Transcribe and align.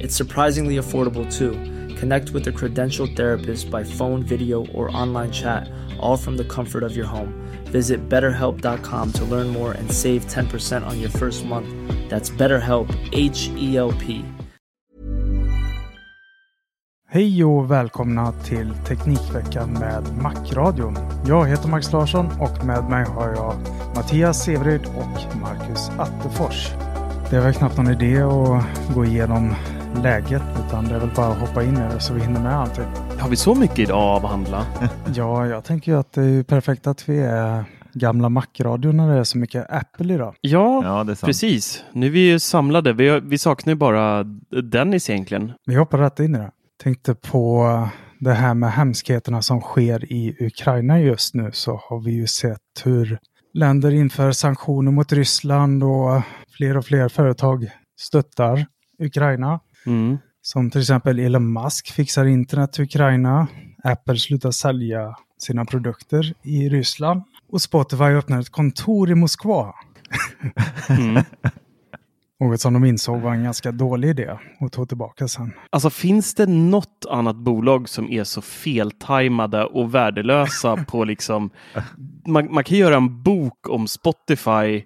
It's 0.00 0.14
surprisingly 0.16 0.76
affordable 0.76 1.26
too. 1.30 1.52
Connect 1.96 2.30
with 2.30 2.46
a 2.46 2.52
credentialed 2.52 3.16
therapist 3.16 3.70
by 3.70 3.84
phone, 3.84 4.22
video, 4.22 4.66
or 4.66 4.90
online 4.96 5.30
chat, 5.30 5.68
all 6.00 6.16
from 6.16 6.36
the 6.36 6.44
comfort 6.44 6.82
of 6.82 6.96
your 6.96 7.06
home. 7.06 7.32
Visit 7.72 8.08
betterhelp.com 8.08 9.12
to 9.12 9.24
learn 9.24 9.48
more 9.48 9.72
and 9.72 9.90
save 9.90 10.26
10% 10.26 10.86
on 10.86 11.00
your 11.00 11.10
first 11.10 11.44
month. 11.44 11.68
That's 12.08 12.30
BetterHelp, 12.30 12.88
H 13.12 13.50
E 13.56 13.76
L 13.76 13.92
P. 13.92 14.24
Hej 17.10 17.44
och 17.44 17.70
välkomna 17.70 18.32
till 18.32 18.74
Teknikveckan 18.86 19.72
med 19.72 20.02
Macradion. 20.22 20.96
Jag 21.26 21.48
heter 21.48 21.68
Max 21.68 21.92
Larsson 21.92 22.26
och 22.40 22.64
med 22.64 22.84
mig 22.84 23.04
har 23.04 23.28
jag 23.28 23.54
Mattias 23.96 24.44
Severid 24.44 24.80
och 24.86 25.40
Marcus 25.40 25.90
Attefors. 25.98 26.68
Det 27.30 27.36
är 27.36 27.40
väl 27.40 27.54
knappt 27.54 27.76
någon 27.76 27.90
idé 27.90 28.22
att 28.22 28.94
gå 28.94 29.04
igenom 29.04 29.54
läget 30.02 30.42
utan 30.66 30.84
det 30.84 30.94
är 30.94 30.98
väl 30.98 31.10
bara 31.16 31.26
att 31.32 31.38
hoppa 31.38 31.62
in 31.64 31.76
i 31.76 31.80
det 31.80 32.00
så 32.00 32.14
vi 32.14 32.20
hinner 32.20 32.40
med 32.40 32.56
allting. 32.58 32.84
Har 33.18 33.28
vi 33.28 33.36
så 33.36 33.54
mycket 33.54 33.78
idag 33.78 34.16
att 34.16 34.24
avhandla? 34.24 34.66
Ja, 35.14 35.46
jag 35.46 35.64
tänker 35.64 35.92
ju 35.92 35.98
att 35.98 36.12
det 36.12 36.22
är 36.24 36.42
perfekt 36.42 36.86
att 36.86 37.08
vi 37.08 37.18
är 37.20 37.64
gamla 37.92 38.28
Macradion 38.28 38.96
när 38.96 39.12
det 39.14 39.18
är 39.18 39.24
så 39.24 39.38
mycket 39.38 39.66
Apple 39.70 40.14
idag. 40.14 40.34
Ja, 40.40 40.82
Ja, 40.84 41.04
det 41.04 41.12
är 41.12 41.14
sant. 41.14 41.20
precis. 41.28 41.84
Nu 41.92 42.06
är 42.06 42.10
vi 42.10 42.28
ju 42.30 42.38
samlade. 42.38 42.92
Vi, 42.92 43.08
har- 43.08 43.20
vi 43.20 43.38
saknar 43.38 43.70
ju 43.72 43.76
bara 43.78 44.24
Dennis 44.62 45.10
egentligen. 45.10 45.52
Vi 45.66 45.74
hoppar 45.74 45.98
rätt 45.98 46.20
in 46.20 46.34
i 46.34 46.38
det. 46.38 46.50
Tänkte 46.82 47.14
på 47.14 47.64
det 48.20 48.32
här 48.32 48.54
med 48.54 48.72
hemskheterna 48.72 49.42
som 49.42 49.60
sker 49.60 50.12
i 50.12 50.36
Ukraina 50.40 51.00
just 51.00 51.34
nu 51.34 51.50
så 51.52 51.80
har 51.88 52.00
vi 52.04 52.10
ju 52.12 52.26
sett 52.26 52.58
hur 52.84 53.18
länder 53.54 53.90
inför 53.90 54.32
sanktioner 54.32 54.90
mot 54.92 55.12
Ryssland 55.12 55.84
och 55.84 56.22
fler 56.56 56.76
och 56.76 56.84
fler 56.84 57.08
företag 57.08 57.70
stöttar 58.00 58.66
Ukraina. 59.02 59.60
Mm. 59.86 60.18
Som 60.42 60.70
till 60.70 60.80
exempel 60.80 61.18
Elon 61.18 61.52
Musk 61.52 61.92
fixar 61.92 62.24
internet 62.24 62.72
till 62.72 62.84
Ukraina. 62.84 63.46
Apple 63.84 64.16
slutar 64.16 64.50
sälja 64.50 65.14
sina 65.38 65.64
produkter 65.64 66.34
i 66.42 66.68
Ryssland. 66.68 67.22
Och 67.52 67.62
Spotify 67.62 68.04
öppnar 68.04 68.40
ett 68.40 68.50
kontor 68.50 69.10
i 69.10 69.14
Moskva. 69.14 69.74
Mm. 70.88 71.24
Något 72.40 72.60
som 72.60 72.72
de 72.72 72.84
insåg 72.84 73.20
var 73.20 73.34
en 73.34 73.44
ganska 73.44 73.72
dålig 73.72 74.08
idé 74.08 74.38
och 74.60 74.72
tog 74.72 74.88
tillbaka 74.88 75.28
sen. 75.28 75.52
Alltså 75.70 75.90
finns 75.90 76.34
det 76.34 76.46
något 76.46 77.06
annat 77.10 77.36
bolag 77.36 77.88
som 77.88 78.10
är 78.10 78.24
så 78.24 78.42
feltajmade 78.42 79.64
och 79.64 79.94
värdelösa 79.94 80.76
på 80.76 81.04
liksom... 81.04 81.50
Man, 82.26 82.54
man 82.54 82.64
kan 82.64 82.78
göra 82.78 82.96
en 82.96 83.22
bok 83.22 83.68
om 83.68 83.88
Spotify 83.88 84.84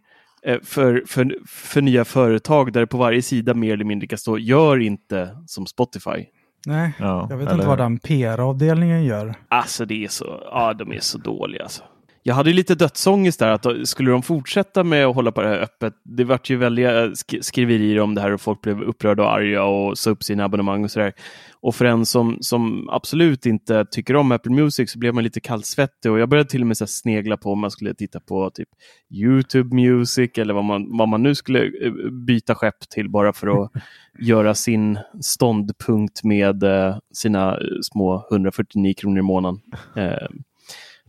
för, 0.63 1.03
för, 1.07 1.37
för 1.47 1.81
nya 1.81 2.05
företag 2.05 2.73
där 2.73 2.81
det 2.81 2.87
på 2.87 2.99
varje 2.99 3.23
sida 3.23 3.55
mer 3.55 3.73
eller 3.75 3.85
mindre 3.85 4.07
kan 4.07 4.19
stå 4.19 4.39
gör 4.39 4.79
inte 4.79 5.37
som 5.47 5.67
Spotify. 5.67 6.27
Nej, 6.67 6.93
Ja, 6.99 7.27
jag 7.31 7.37
vet 7.37 7.47
eller 7.49 7.55
inte 7.55 7.67
vad 7.67 7.79
den 7.79 7.99
PR-avdelningen 7.99 9.05
gör. 9.05 9.35
Alltså 9.49 9.85
det 9.85 10.05
är 10.05 10.09
så, 10.09 10.41
ja 10.45 10.75
de 10.75 10.93
är 10.93 11.01
så 11.01 11.19
dåliga 11.19 11.63
alltså. 11.63 11.83
Jag 12.25 12.35
hade 12.35 12.53
lite 12.53 12.75
dödsångest 12.75 13.39
där, 13.39 13.49
att 13.51 13.89
skulle 13.89 14.11
de 14.11 14.23
fortsätta 14.23 14.85
med 14.85 15.07
att 15.07 15.15
hålla 15.15 15.33
på 15.33 15.43
det 15.43 15.49
här 15.49 15.59
öppet? 15.59 15.95
Det 16.05 16.25
vart 16.25 16.51
ju 16.51 16.57
väldiga 16.57 17.07
sk- 17.07 17.41
skriverier 17.43 18.01
om 18.01 18.15
det 18.15 18.21
här 18.21 18.33
och 18.33 18.41
folk 18.41 18.61
blev 18.61 18.83
upprörda 18.83 19.23
och 19.23 19.33
arga 19.33 19.65
och 19.65 19.99
sa 19.99 20.11
upp 20.11 20.23
sina 20.23 20.45
abonnemang 20.45 20.85
och 20.85 20.91
sådär. 20.91 21.13
Och 21.61 21.75
för 21.75 21.85
en 21.85 22.07
som, 22.07 22.37
som 22.41 22.89
absolut 22.91 23.47
inte 23.47 23.85
tycker 23.91 24.17
om 24.17 24.33
Apple 24.33 24.53
Music 24.53 24.93
så 24.93 24.99
blev 24.99 25.15
man 25.15 25.25
lite 25.25 25.41
kallsvettig 25.41 26.13
och 26.13 26.19
jag 26.19 26.29
började 26.29 26.51
till 26.51 26.61
och 26.61 26.67
med 26.67 26.77
så 26.77 26.87
snegla 26.87 27.37
på 27.37 27.53
om 27.53 27.59
man 27.61 27.71
skulle 27.71 27.95
titta 27.95 28.21
på 28.21 28.51
typ 28.51 28.69
YouTube 29.11 29.75
Music 29.75 30.31
eller 30.39 30.55
vad 30.55 30.65
man, 30.65 30.99
vad 30.99 31.09
man 31.09 31.23
nu 31.23 31.35
skulle 31.35 31.65
eh, 31.65 31.93
byta 32.27 32.55
skepp 32.55 32.81
till 32.91 33.11
bara 33.11 33.33
för 33.33 33.63
att 33.65 33.71
göra 34.19 34.55
sin 34.55 34.99
ståndpunkt 35.21 36.25
med 36.25 36.63
eh, 36.63 36.97
sina 37.15 37.51
eh, 37.55 37.61
små 37.83 38.27
149 38.33 38.95
kronor 38.97 39.19
i 39.19 39.23
månaden. 39.23 39.61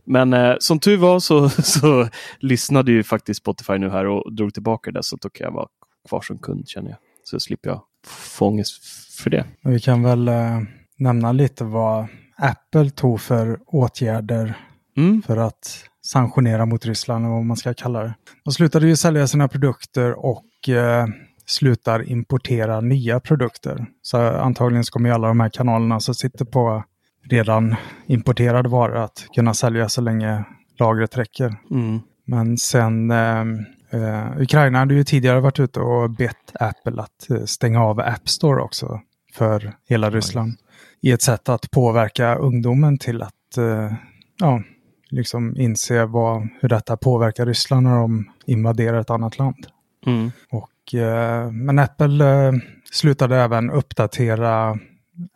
Men 0.06 0.32
eh, 0.32 0.54
som 0.60 0.78
tur 0.80 0.96
var 0.96 1.20
så, 1.20 1.48
så 1.62 2.08
lyssnade 2.38 2.92
ju 2.92 3.02
faktiskt 3.02 3.40
Spotify 3.40 3.78
nu 3.78 3.90
här 3.90 4.06
och 4.06 4.32
drog 4.34 4.54
tillbaka 4.54 4.90
det 4.90 5.02
så 5.02 5.16
då 5.16 5.30
kan 5.30 5.44
jag 5.44 5.52
vara 5.52 5.66
kvar 6.08 6.20
som 6.20 6.38
kund 6.38 6.68
känner 6.68 6.90
jag. 6.90 6.98
Så 7.24 7.40
slipper 7.40 7.70
jag 7.70 7.80
få 8.06 8.46
ångest 8.46 8.84
för 9.22 9.30
det. 9.30 9.44
Vi 9.62 9.80
kan 9.80 10.02
väl 10.02 10.28
eh, 10.28 10.60
nämna 10.98 11.32
lite 11.32 11.64
vad 11.64 12.06
Apple 12.36 12.90
tog 12.90 13.20
för 13.20 13.58
åtgärder 13.66 14.54
Mm. 14.96 15.22
för 15.22 15.36
att 15.36 15.84
sanktionera 16.02 16.66
mot 16.66 16.86
Ryssland 16.86 17.26
och 17.26 17.32
vad 17.32 17.44
man 17.44 17.56
ska 17.56 17.74
kalla 17.74 18.02
det. 18.02 18.14
De 18.44 18.52
slutade 18.52 18.86
ju 18.86 18.96
sälja 18.96 19.26
sina 19.26 19.48
produkter 19.48 20.12
och 20.26 20.68
eh, 20.68 21.06
slutar 21.46 22.10
importera 22.10 22.80
nya 22.80 23.20
produkter. 23.20 23.86
Så 24.02 24.18
antagligen 24.18 24.84
så 24.84 24.92
kommer 24.92 25.08
ju 25.08 25.14
alla 25.14 25.28
de 25.28 25.40
här 25.40 25.48
kanalerna 25.48 26.00
som 26.00 26.14
sitter 26.14 26.44
på 26.44 26.84
redan 27.30 27.76
importerade 28.06 28.68
varor 28.68 28.96
att 28.96 29.26
kunna 29.34 29.54
sälja 29.54 29.88
så 29.88 30.00
länge 30.00 30.44
lagret 30.78 31.18
räcker. 31.18 31.56
Mm. 31.70 32.00
Men 32.26 32.56
sen 32.56 33.10
eh, 33.10 33.44
eh, 33.90 34.40
Ukraina 34.40 34.78
hade 34.78 34.94
ju 34.94 35.04
tidigare 35.04 35.40
varit 35.40 35.60
ute 35.60 35.80
och 35.80 36.10
bett 36.10 36.52
Apple 36.60 37.02
att 37.02 37.30
eh, 37.30 37.44
stänga 37.44 37.84
av 37.84 38.00
App 38.00 38.28
Store 38.28 38.62
också 38.62 39.00
för 39.34 39.72
hela 39.88 40.10
Ryssland. 40.10 40.52
I 41.00 41.10
ett 41.10 41.22
sätt 41.22 41.48
att 41.48 41.70
påverka 41.70 42.34
ungdomen 42.34 42.98
till 42.98 43.22
att 43.22 43.56
eh, 43.58 43.92
ja, 44.40 44.62
liksom 45.10 45.56
inse 45.56 46.04
vad, 46.04 46.48
hur 46.60 46.68
detta 46.68 46.96
påverkar 46.96 47.46
Ryssland 47.46 47.86
när 47.86 47.96
de 47.96 48.30
invaderar 48.46 49.00
ett 49.00 49.10
annat 49.10 49.38
land. 49.38 49.66
Mm. 50.06 50.30
Och, 50.50 50.94
eh, 50.94 51.50
men 51.50 51.78
Apple 51.78 52.46
eh, 52.46 52.52
slutade 52.92 53.36
även 53.36 53.70
uppdatera 53.70 54.78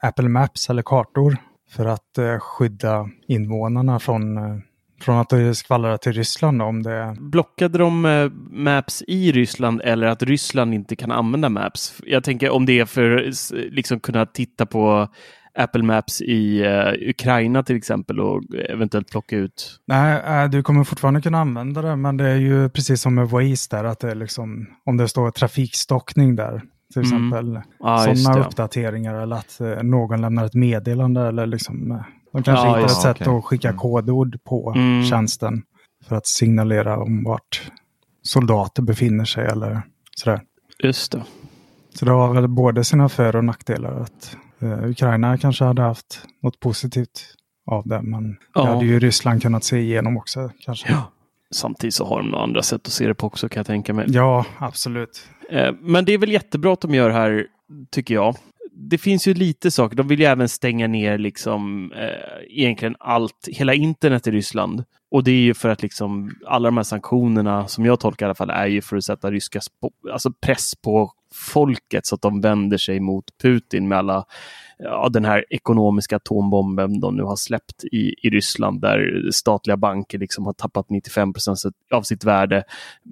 Apple 0.03 0.29
Maps 0.29 0.71
eller 0.71 0.83
kartor 0.83 1.37
för 1.71 1.87
att 1.87 2.19
eh, 2.19 2.39
skydda 2.39 3.09
invånarna 3.29 3.99
från, 3.99 4.37
eh, 4.37 4.57
från 5.01 5.19
att 5.19 5.29
det 5.29 5.55
skvallrar 5.55 5.97
till 5.97 6.13
Ryssland 6.13 6.63
om 6.63 6.83
det. 6.83 7.17
Blockade 7.21 7.79
de 7.79 8.05
eh, 8.05 8.31
Maps 8.51 9.03
i 9.07 9.33
Ryssland 9.33 9.81
eller 9.85 10.07
att 10.07 10.23
Ryssland 10.23 10.75
inte 10.75 10.97
kan 10.97 11.13
använda 11.13 11.49
Maps? 11.49 12.01
Jag 12.07 12.25
tänker 12.25 12.51
om 12.51 12.67
det 12.67 12.81
är 12.81 12.85
för 12.85 13.29
att 13.29 13.51
liksom 13.73 14.01
kunna 14.01 14.27
titta 14.27 14.67
på 14.67 15.09
Apple 15.59 15.83
Maps 15.83 16.21
i 16.21 16.61
eh, 16.65 17.09
Ukraina 17.09 17.63
till 17.63 17.77
exempel 17.77 18.21
och 18.21 18.43
eventuellt 18.69 19.11
plocka 19.11 19.37
ut. 19.37 19.81
Nej, 19.87 20.49
du 20.49 20.63
kommer 20.63 20.85
fortfarande 20.85 21.23
kunna 21.23 21.41
använda 21.41 21.83
det, 21.83 21.97
men 21.97 22.17
det 22.17 22.29
är 22.29 22.37
ju 22.37 22.69
precis 22.69 23.01
som 23.01 23.15
med 23.15 23.29
Waze 23.29 23.77
där, 23.77 23.85
att 23.85 24.01
det 24.01 24.15
liksom, 24.15 24.67
om 24.85 24.97
det 24.97 25.09
står 25.09 25.31
trafikstockning 25.31 26.37
där, 26.37 26.63
till 26.93 27.03
Mm. 27.03 27.33
exempel, 27.33 27.61
just 28.09 28.25
sådana 28.25 28.47
uppdateringar 28.47 29.15
eller 29.15 29.37
att 29.37 29.61
eh, 29.61 29.83
någon 29.83 30.21
lämnar 30.21 30.45
ett 30.47 30.55
meddelande 30.55 31.21
eller 31.29 31.47
liksom, 31.47 31.91
eh, 31.91 31.99
de 32.33 32.43
kanske 32.43 32.67
Ja, 32.67 32.77
hittar 32.77 32.85
ett 32.87 32.93
sätt 33.03 33.17
Okej. 33.21 33.37
att 33.39 33.45
skicka 33.45 33.69
Mm. 33.69 33.79
kodord 33.79 34.39
på 34.45 34.73
Mm. 34.77 35.05
tjänsten 35.05 35.63
för 36.05 36.17
att 36.17 36.27
signalera 36.27 36.99
om 36.99 37.25
vart 37.25 37.71
soldater 38.23 38.83
befinner 38.83 39.25
sig 39.25 39.47
eller 39.47 39.83
sådär. 40.17 40.41
Just 40.83 41.13
det. 41.13 41.23
Så 41.95 42.05
det 42.05 42.11
har 42.11 42.35
väl 42.35 42.49
både 42.49 42.85
sina 42.85 43.09
för 43.09 43.37
och 43.37 43.45
nackdelar. 43.45 44.01
Att 44.01 44.37
eh, 44.61 44.85
Ukraina 44.85 45.39
kanske 45.39 45.65
hade 45.65 45.83
haft 45.83 46.21
något 46.43 46.61
positivt 46.61 47.21
av 47.71 47.89
det, 47.89 48.03
men 48.03 48.37
Ja. 48.55 48.63
det 48.63 48.69
hade 48.69 48.87
ju 48.87 48.99
Ryssland 48.99 49.43
kunnat 49.43 49.65
se 49.65 49.79
igenom 49.79 50.17
också 50.17 50.51
kanske. 50.61 50.93
Ja. 50.93 51.03
Samtidigt 51.55 51.95
så 51.95 52.05
har 52.05 52.19
de 52.19 52.29
några 52.29 52.45
andra 52.45 52.63
sätt 52.63 52.87
att 52.87 52.93
se 52.93 53.07
det 53.07 53.15
på 53.15 53.27
också 53.27 53.49
kan 53.49 53.61
jag 53.61 53.67
tänka 53.67 53.95
mig. 53.95 54.07
Ja, 54.09 54.45
absolut. 54.59 55.23
Eh, 55.51 55.73
Men 55.81 56.05
det 56.05 56.13
är 56.13 56.19
väl 56.19 56.33
jättebra 56.33 56.73
att 56.73 56.81
de 56.81 56.95
gör 56.95 57.11
här, 57.11 57.47
tycker 57.91 58.15
jag. 58.15 58.37
Det 58.73 58.99
finns 58.99 59.29
ju 59.29 59.35
lite 59.35 59.71
saker. 59.71 59.97
De 59.97 60.09
vill 60.09 60.21
ju 60.21 60.27
även 60.27 60.49
stänga 60.49 60.87
ner 60.87 61.19
liksom 61.19 61.93
eh, 61.93 62.59
egentligen 62.59 62.97
allt, 62.99 63.49
hela 63.53 63.75
internet 63.75 64.27
i 64.27 64.31
Ryssland. 64.31 64.85
Och 65.11 65.25
det 65.25 65.31
är 65.31 65.41
ju 65.41 65.55
för 65.55 65.69
att 65.69 65.83
liksom 65.83 66.31
alla 66.47 66.69
de 66.69 66.77
här 66.77 66.85
sanktionerna, 66.85 67.69
som 67.69 67.87
jag 67.87 68.01
tolkar 68.01 68.27
i 68.27 68.29
alla 68.29 68.35
fall, 68.35 68.51
är 68.51 68.67
ju 68.67 68.83
för 68.83 68.97
att 68.97 69.05
sätta 69.05 69.31
ryska 69.31 69.61
alltså 70.13 70.33
press 70.33 70.75
på 70.85 71.13
folket 71.35 72.07
så 72.07 72.15
att 72.15 72.23
de 72.23 72.41
vänder 72.41 72.79
sig 72.79 73.01
mot 73.01 73.25
Putin 73.43 73.89
med 73.89 73.99
alla 73.99 74.25
ja, 74.79 75.09
den 75.09 75.25
här 75.25 75.45
ekonomiska 75.51 76.17
atombomben 76.17 77.01
de 77.01 77.17
nu 77.17 77.23
har 77.23 77.37
släppt 77.37 77.85
i, 77.85 78.15
i 78.23 78.31
Ryssland 78.31 78.81
där 78.81 79.31
statliga 79.33 79.77
banker 79.77 80.19
liksom 80.19 80.47
har 80.47 80.53
tappat 80.53 80.91
95 80.91 81.33
procent 81.33 81.59
av 81.91 82.03
sitt 82.03 82.25
värde. 82.25 82.57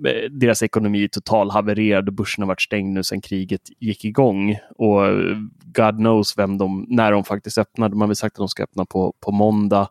Eh, 0.07 0.31
deras 0.31 0.63
ekonomi 0.63 1.05
är 1.05 1.09
total 1.09 1.51
havererad 1.51 2.09
och 2.09 2.15
börsen 2.15 2.43
har 2.43 2.49
varit 2.49 2.63
stängd 2.63 2.95
nu 2.95 3.03
sedan 3.03 3.21
kriget 3.21 3.63
gick 3.81 4.05
igång. 4.05 4.59
Och 4.79 5.07
eh, 5.07 5.37
God 5.65 5.97
knows 5.97 6.39
vem 6.39 6.59
de, 6.59 6.87
när 6.89 7.13
de 7.13 7.25
faktiskt 7.25 7.59
öppnar. 7.59 7.89
De 7.89 8.01
har 8.01 8.09
väl 8.09 8.17
sagt 8.17 8.35
att 8.35 8.39
de 8.39 8.49
ska 8.49 8.63
öppna 8.63 8.85
på, 8.85 9.15
på 9.21 9.33
måndag 9.33 9.89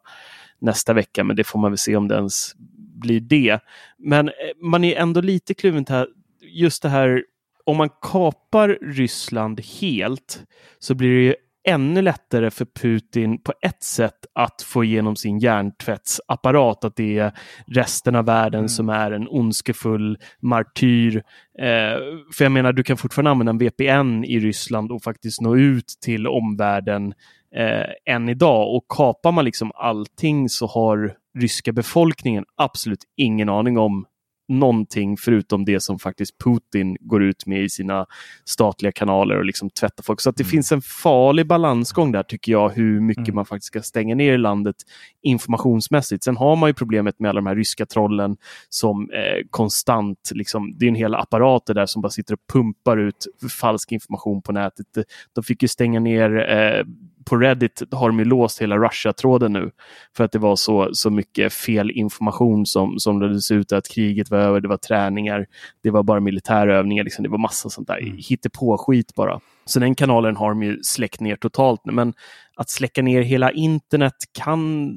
nästa 0.59 0.93
vecka, 0.93 1.23
men 1.23 1.35
det 1.35 1.43
får 1.43 1.59
man 1.59 1.71
väl 1.71 1.77
se 1.77 1.95
om 1.95 2.07
det 2.07 2.15
ens 2.15 2.55
blir 2.77 3.19
det. 3.19 3.59
Men 3.97 4.27
eh, 4.27 4.33
man 4.61 4.83
är 4.83 4.95
ändå 4.95 5.21
lite 5.21 5.53
kluven 5.53 5.85
till 5.85 6.05
just 6.41 6.81
det 6.81 6.89
här 6.89 7.23
om 7.65 7.77
man 7.77 7.89
kapar 8.01 8.77
Ryssland 8.81 9.61
helt 9.81 10.43
så 10.79 10.95
blir 10.95 11.09
det 11.09 11.23
ju 11.23 11.35
ännu 11.67 12.01
lättare 12.01 12.51
för 12.51 12.65
Putin 12.65 13.41
på 13.41 13.53
ett 13.61 13.83
sätt 13.83 14.25
att 14.33 14.61
få 14.61 14.83
igenom 14.83 15.15
sin 15.15 15.39
hjärntvättsapparat, 15.39 16.85
att 16.85 16.95
det 16.95 17.17
är 17.17 17.31
resten 17.67 18.15
av 18.15 18.25
världen 18.25 18.69
som 18.69 18.89
är 18.89 19.11
en 19.11 19.27
ondskefull 19.27 20.17
martyr. 20.41 21.23
Eh, 21.59 21.97
för 22.37 22.45
jag 22.45 22.51
menar, 22.51 22.73
du 22.73 22.83
kan 22.83 22.97
fortfarande 22.97 23.31
använda 23.31 23.49
en 23.49 23.57
VPN 23.57 24.23
i 24.23 24.39
Ryssland 24.39 24.91
och 24.91 25.03
faktiskt 25.03 25.41
nå 25.41 25.57
ut 25.57 25.87
till 26.01 26.27
omvärlden 26.27 27.13
eh, 27.55 28.13
än 28.13 28.29
idag. 28.29 28.75
Och 28.75 28.85
kapar 28.89 29.31
man 29.31 29.45
liksom 29.45 29.71
allting 29.75 30.49
så 30.49 30.67
har 30.67 31.13
ryska 31.39 31.71
befolkningen 31.71 32.45
absolut 32.55 33.03
ingen 33.17 33.49
aning 33.49 33.77
om 33.77 34.05
någonting 34.47 35.17
förutom 35.17 35.65
det 35.65 35.79
som 35.79 35.99
faktiskt 35.99 36.37
Putin 36.43 36.97
går 36.99 37.23
ut 37.23 37.45
med 37.45 37.63
i 37.63 37.69
sina 37.69 38.05
statliga 38.45 38.91
kanaler 38.91 39.37
och 39.37 39.45
liksom 39.45 39.69
tvättar 39.69 40.03
folk. 40.03 40.21
Så 40.21 40.29
att 40.29 40.37
det 40.37 40.43
finns 40.43 40.71
en 40.71 40.81
farlig 40.81 41.47
balansgång 41.47 42.11
där 42.11 42.23
tycker 42.23 42.51
jag, 42.51 42.69
hur 42.69 43.01
mycket 43.01 43.33
man 43.33 43.45
faktiskt 43.45 43.67
ska 43.67 43.81
stänga 43.81 44.15
ner 44.15 44.37
landet 44.37 44.75
informationsmässigt. 45.21 46.23
Sen 46.23 46.37
har 46.37 46.55
man 46.55 46.69
ju 46.69 46.73
problemet 46.73 47.19
med 47.19 47.29
alla 47.29 47.41
de 47.41 47.47
här 47.47 47.55
ryska 47.55 47.85
trollen 47.85 48.37
som 48.69 49.09
eh, 49.11 49.45
konstant, 49.49 50.31
liksom, 50.35 50.75
det 50.77 50.85
är 50.85 50.89
en 50.89 50.95
hel 50.95 51.15
apparat 51.15 51.65
där 51.65 51.85
som 51.85 52.01
bara 52.01 52.09
sitter 52.09 52.33
och 52.33 52.47
pumpar 52.53 52.97
ut 52.97 53.25
falsk 53.59 53.91
information 53.91 54.41
på 54.41 54.51
nätet. 54.51 54.87
De 55.33 55.43
fick 55.43 55.61
ju 55.61 55.67
stänga 55.67 55.99
ner 55.99 56.49
eh, 56.49 56.85
på 57.25 57.37
Reddit 57.37 57.81
har 57.91 58.09
de 58.09 58.19
ju 58.19 58.25
låst 58.25 58.61
hela 58.61 58.77
Russia-tråden 58.77 59.53
nu 59.53 59.71
för 60.17 60.23
att 60.23 60.31
det 60.31 60.39
var 60.39 60.55
så, 60.55 60.89
så 60.93 61.09
mycket 61.09 61.53
fel 61.53 61.91
information 61.91 62.65
som, 62.65 62.99
som 62.99 63.21
lades 63.21 63.51
ut 63.51 63.71
att 63.71 63.87
kriget 63.87 64.31
var 64.31 64.37
över, 64.37 64.59
det 64.59 64.67
var 64.67 64.77
träningar, 64.77 65.45
det 65.83 65.91
var 65.91 66.03
bara 66.03 66.19
militärövningar, 66.19 67.03
liksom, 67.03 67.23
det 67.23 67.29
var 67.29 67.37
massa 67.37 67.69
sånt 67.69 67.87
där 67.87 67.99
hittepå-skit 68.29 69.15
bara. 69.15 69.39
Så 69.65 69.79
den 69.79 69.95
kanalen 69.95 70.35
har 70.35 70.49
de 70.49 70.63
ju 70.63 70.83
släckt 70.83 71.19
ner 71.19 71.35
totalt 71.35 71.85
nu, 71.85 71.93
men 71.93 72.13
att 72.55 72.69
släcka 72.69 73.01
ner 73.01 73.21
hela 73.21 73.51
internet 73.51 74.15
kan 74.31 74.93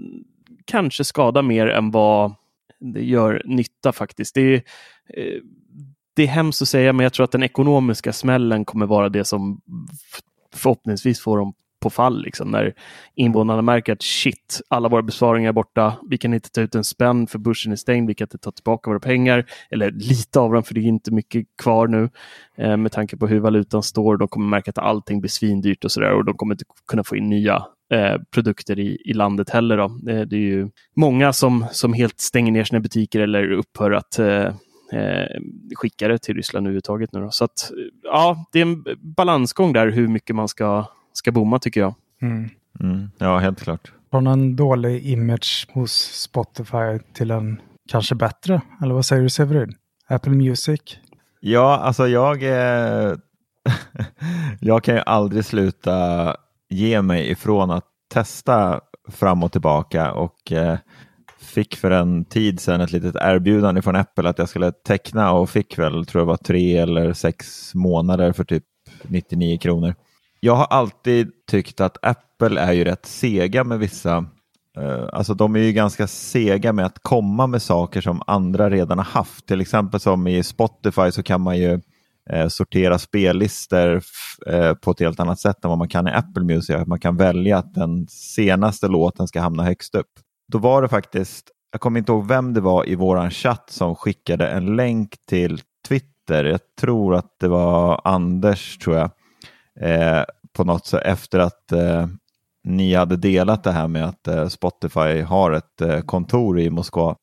kanske 0.65 1.05
skada 1.05 1.43
mer 1.43 1.67
än 1.67 1.91
vad 1.91 2.35
det 2.81 3.05
gör 3.05 3.43
nytta 3.45 3.93
faktiskt. 3.93 4.35
Det 4.35 4.41
är, 4.41 4.55
eh, 5.15 5.41
det 6.15 6.23
är 6.23 6.27
hemskt 6.27 6.63
att 6.63 6.69
säga, 6.69 6.93
men 6.93 7.05
jag 7.05 7.13
tror 7.13 7.25
att 7.25 7.33
den 7.33 7.43
ekonomiska 7.43 8.13
smällen 8.13 8.65
kommer 8.65 8.87
vara 8.87 9.09
det 9.09 9.25
som 9.25 9.61
förhoppningsvis 10.55 11.21
får 11.21 11.39
dem 11.39 11.55
på 11.81 11.91
fall. 11.91 12.23
Liksom, 12.23 12.51
när 12.51 12.75
invånarna 13.15 13.63
märker 13.63 13.93
att 13.93 14.03
shit, 14.03 14.61
alla 14.69 14.89
våra 14.89 15.03
besparingar 15.03 15.49
är 15.49 15.53
borta. 15.53 15.97
Vi 16.11 16.19
kan 16.19 16.35
inte 16.35 16.51
ta 16.51 16.61
ut 16.61 16.75
en 16.75 16.85
spänn 16.85 17.27
för 17.27 17.39
börsen 17.39 17.73
är 17.73 17.77
stängd. 17.77 18.09
Vi 18.09 18.15
kan 18.15 18.25
inte 18.25 18.39
ta 18.39 18.51
tillbaka 18.51 18.91
våra 18.91 19.01
pengar. 19.01 19.45
Eller 19.71 19.91
lite 19.91 20.41
av 20.41 20.53
dem, 20.53 20.63
för 20.63 20.75
det 20.75 20.81
är 20.81 20.85
inte 20.85 21.11
mycket 21.11 21.47
kvar 21.63 21.89
nu. 21.89 22.09
Eh, 22.57 22.77
med 22.77 22.93
tanke 22.93 23.17
på 23.17 23.27
hur 23.27 23.41
valutan 23.41 23.83
står. 23.83 24.17
De 24.17 24.29
kommer 24.29 24.49
märka 24.49 24.71
att 24.71 24.79
allting 24.79 25.21
blir 25.21 25.31
svindyrt 25.31 25.85
och 25.85 25.93
sådär. 25.93 26.13
Och 26.13 26.25
de 26.25 26.37
kommer 26.37 26.55
inte 26.55 26.65
kunna 26.89 27.05
få 27.05 27.17
in 27.17 27.29
nya 27.29 27.65
eh, 27.93 28.21
produkter 28.31 28.79
i, 28.79 29.03
i 29.05 29.13
landet 29.13 29.51
heller. 29.51 29.77
Då. 29.77 29.85
Eh, 29.85 30.21
det 30.21 30.37
är 30.37 30.41
ju 30.41 30.69
många 30.97 31.33
som, 31.33 31.65
som 31.73 31.93
helt 31.93 32.21
stänger 32.21 32.53
ner 32.53 32.65
sina 32.65 32.81
butiker 32.81 33.21
eller 33.21 33.53
upphör 33.53 33.91
att 33.91 34.19
eh, 34.19 34.53
eh, 34.93 35.41
skicka 35.77 36.09
det 36.09 36.19
till 36.19 36.35
Ryssland 36.35 36.67
överhuvudtaget. 36.67 37.13
Nu 37.13 37.21
då. 37.21 37.31
Så 37.31 37.45
att, 37.45 37.71
eh, 37.71 37.77
ja, 38.03 38.47
det 38.53 38.59
är 38.59 38.63
en 38.63 38.85
balansgång 39.17 39.73
där 39.73 39.87
hur 39.89 40.09
mycket 40.09 40.37
man 40.37 40.49
ska, 40.49 40.87
ska 41.19 41.33
bomma 41.33 41.59
tycker 41.59 41.81
jag. 41.81 41.95
Mm. 42.23 42.51
Mm. 42.81 43.11
Ja, 43.19 43.39
helt 43.39 43.61
klart. 43.61 43.93
Från 44.11 44.27
en 44.27 44.57
dålig 44.57 45.07
image 45.07 45.67
hos 45.73 45.93
Spotify 46.13 46.99
till 47.13 47.31
en 47.31 47.61
kanske 47.89 48.15
bättre? 48.15 48.61
Eller 48.83 48.95
vad 48.95 49.05
säger 49.05 49.23
du 49.23 49.31
Severin? 49.31 49.75
Apple 50.09 50.33
Music? 50.33 50.81
Ja, 51.41 51.79
alltså 51.79 52.09
jag, 52.09 52.43
eh, 52.43 53.15
jag 54.61 54.85
kan 54.85 54.95
ju 54.95 55.01
aldrig 55.07 55.45
sluta 55.45 56.37
ge 56.69 57.03
mig 57.03 57.31
ifrån 57.31 57.71
att 57.71 57.85
testa 58.13 58.81
fram 59.09 59.43
och 59.43 59.53
tillbaka 59.53 60.13
och 60.13 60.53
eh, 60.53 60.79
fick 61.39 61.77
för 61.77 61.91
en 61.91 62.25
tid 62.25 62.61
sedan 62.61 62.81
ett 62.81 62.93
litet 62.93 63.17
erbjudande 63.21 63.83
från 63.83 63.97
Apple 63.97 64.29
att 64.29 64.39
jag 64.39 64.49
skulle 64.49 64.73
teckna 64.73 65.33
och 65.33 65.51
fick 65.51 65.79
väl, 65.79 66.07
tror 66.07 66.21
jag 66.21 66.27
var 66.27 66.37
tre 66.37 66.77
eller 66.77 67.13
sex 67.13 67.75
månader 67.75 68.33
för 68.33 68.45
typ 68.45 68.65
99 69.03 69.59
kronor. 69.59 69.95
Jag 70.41 70.55
har 70.55 70.65
alltid 70.65 71.31
tyckt 71.51 71.81
att 71.81 71.99
Apple 72.03 72.61
är 72.61 72.73
ju 72.73 72.85
rätt 72.85 73.07
sega 73.07 73.65
med 73.65 73.79
vissa 73.79 74.27
Eh, 74.79 75.09
Alltså 75.13 75.35
de 75.35 75.57
är 75.57 75.61
ju 75.61 75.73
ganska 75.73 76.07
sega 76.07 76.73
med 76.73 76.87
att 76.87 76.99
komma 77.03 77.47
med 77.47 77.63
saker 77.63 78.01
som 78.01 78.23
andra 78.27 78.71
redan 78.71 78.99
har 78.99 79.05
haft. 79.05 79.47
Till 79.47 79.61
exempel 79.61 80.01
som 80.01 80.27
i 80.27 80.43
Spotify 80.43 81.11
så 81.11 81.23
kan 81.23 81.41
man 81.41 81.59
ju 81.59 81.81
eh, 82.31 82.49
sortera 82.49 82.99
spellistor 82.99 84.03
eh, 84.47 84.75
på 84.75 84.91
ett 84.91 85.01
helt 85.01 85.21
annat 85.21 85.41
sätt 85.41 85.65
än 85.65 85.69
vad 85.69 85.79
man 85.79 85.89
kan 85.89 86.09
i 86.09 86.11
Apple 86.11 86.45
Music. 86.45 86.71
Att 86.77 86.87
Man 86.87 87.01
kan 87.01 87.17
välja 87.17 87.59
att 87.59 87.75
den 87.75 88.07
senaste 88.09 88.89
låten 88.89 89.29
ska 89.29 89.41
hamna 89.41 89.65
högst 89.65 89.95
upp. 89.95 90.11
Då 90.53 90.59
var 90.59 90.83
det 90.83 90.89
faktiskt, 90.89 91.51
jag 91.73 91.81
kommer 91.81 91.99
inte 91.99 92.13
ihåg 92.13 92.27
vem 92.29 92.55
det 92.55 92.61
var 92.61 92.89
i 92.89 92.95
våran 92.95 93.31
chatt 93.31 93.71
som 93.71 93.97
skickade 93.97 94.49
en 94.49 94.77
länk 94.77 95.15
till 95.29 95.61
Twitter. 95.89 96.45
Jag 96.45 96.61
tror 96.81 97.15
att 97.15 97.37
det 97.41 97.49
var 97.49 98.01
Anders, 98.05 98.79
tror 98.79 98.97
jag. 98.97 99.11
Eh, 99.81 100.25
på 100.53 100.65
något 100.65 100.87
sätt 100.87 101.03
efter 101.05 101.39
att 101.39 101.73
eh, 101.73 102.07
ni 102.65 102.95
hade 102.95 103.17
delat 103.17 103.65
det 103.65 103.73
här 103.73 103.89
med 103.89 104.05
att 104.05 104.29
eh, 104.29 104.49
Spotify 104.49 105.21
har 105.21 105.53
ett 105.53 105.81
eh, 105.81 106.01
kontor 106.01 106.61
i 106.61 106.71
Moskva. 106.71 107.17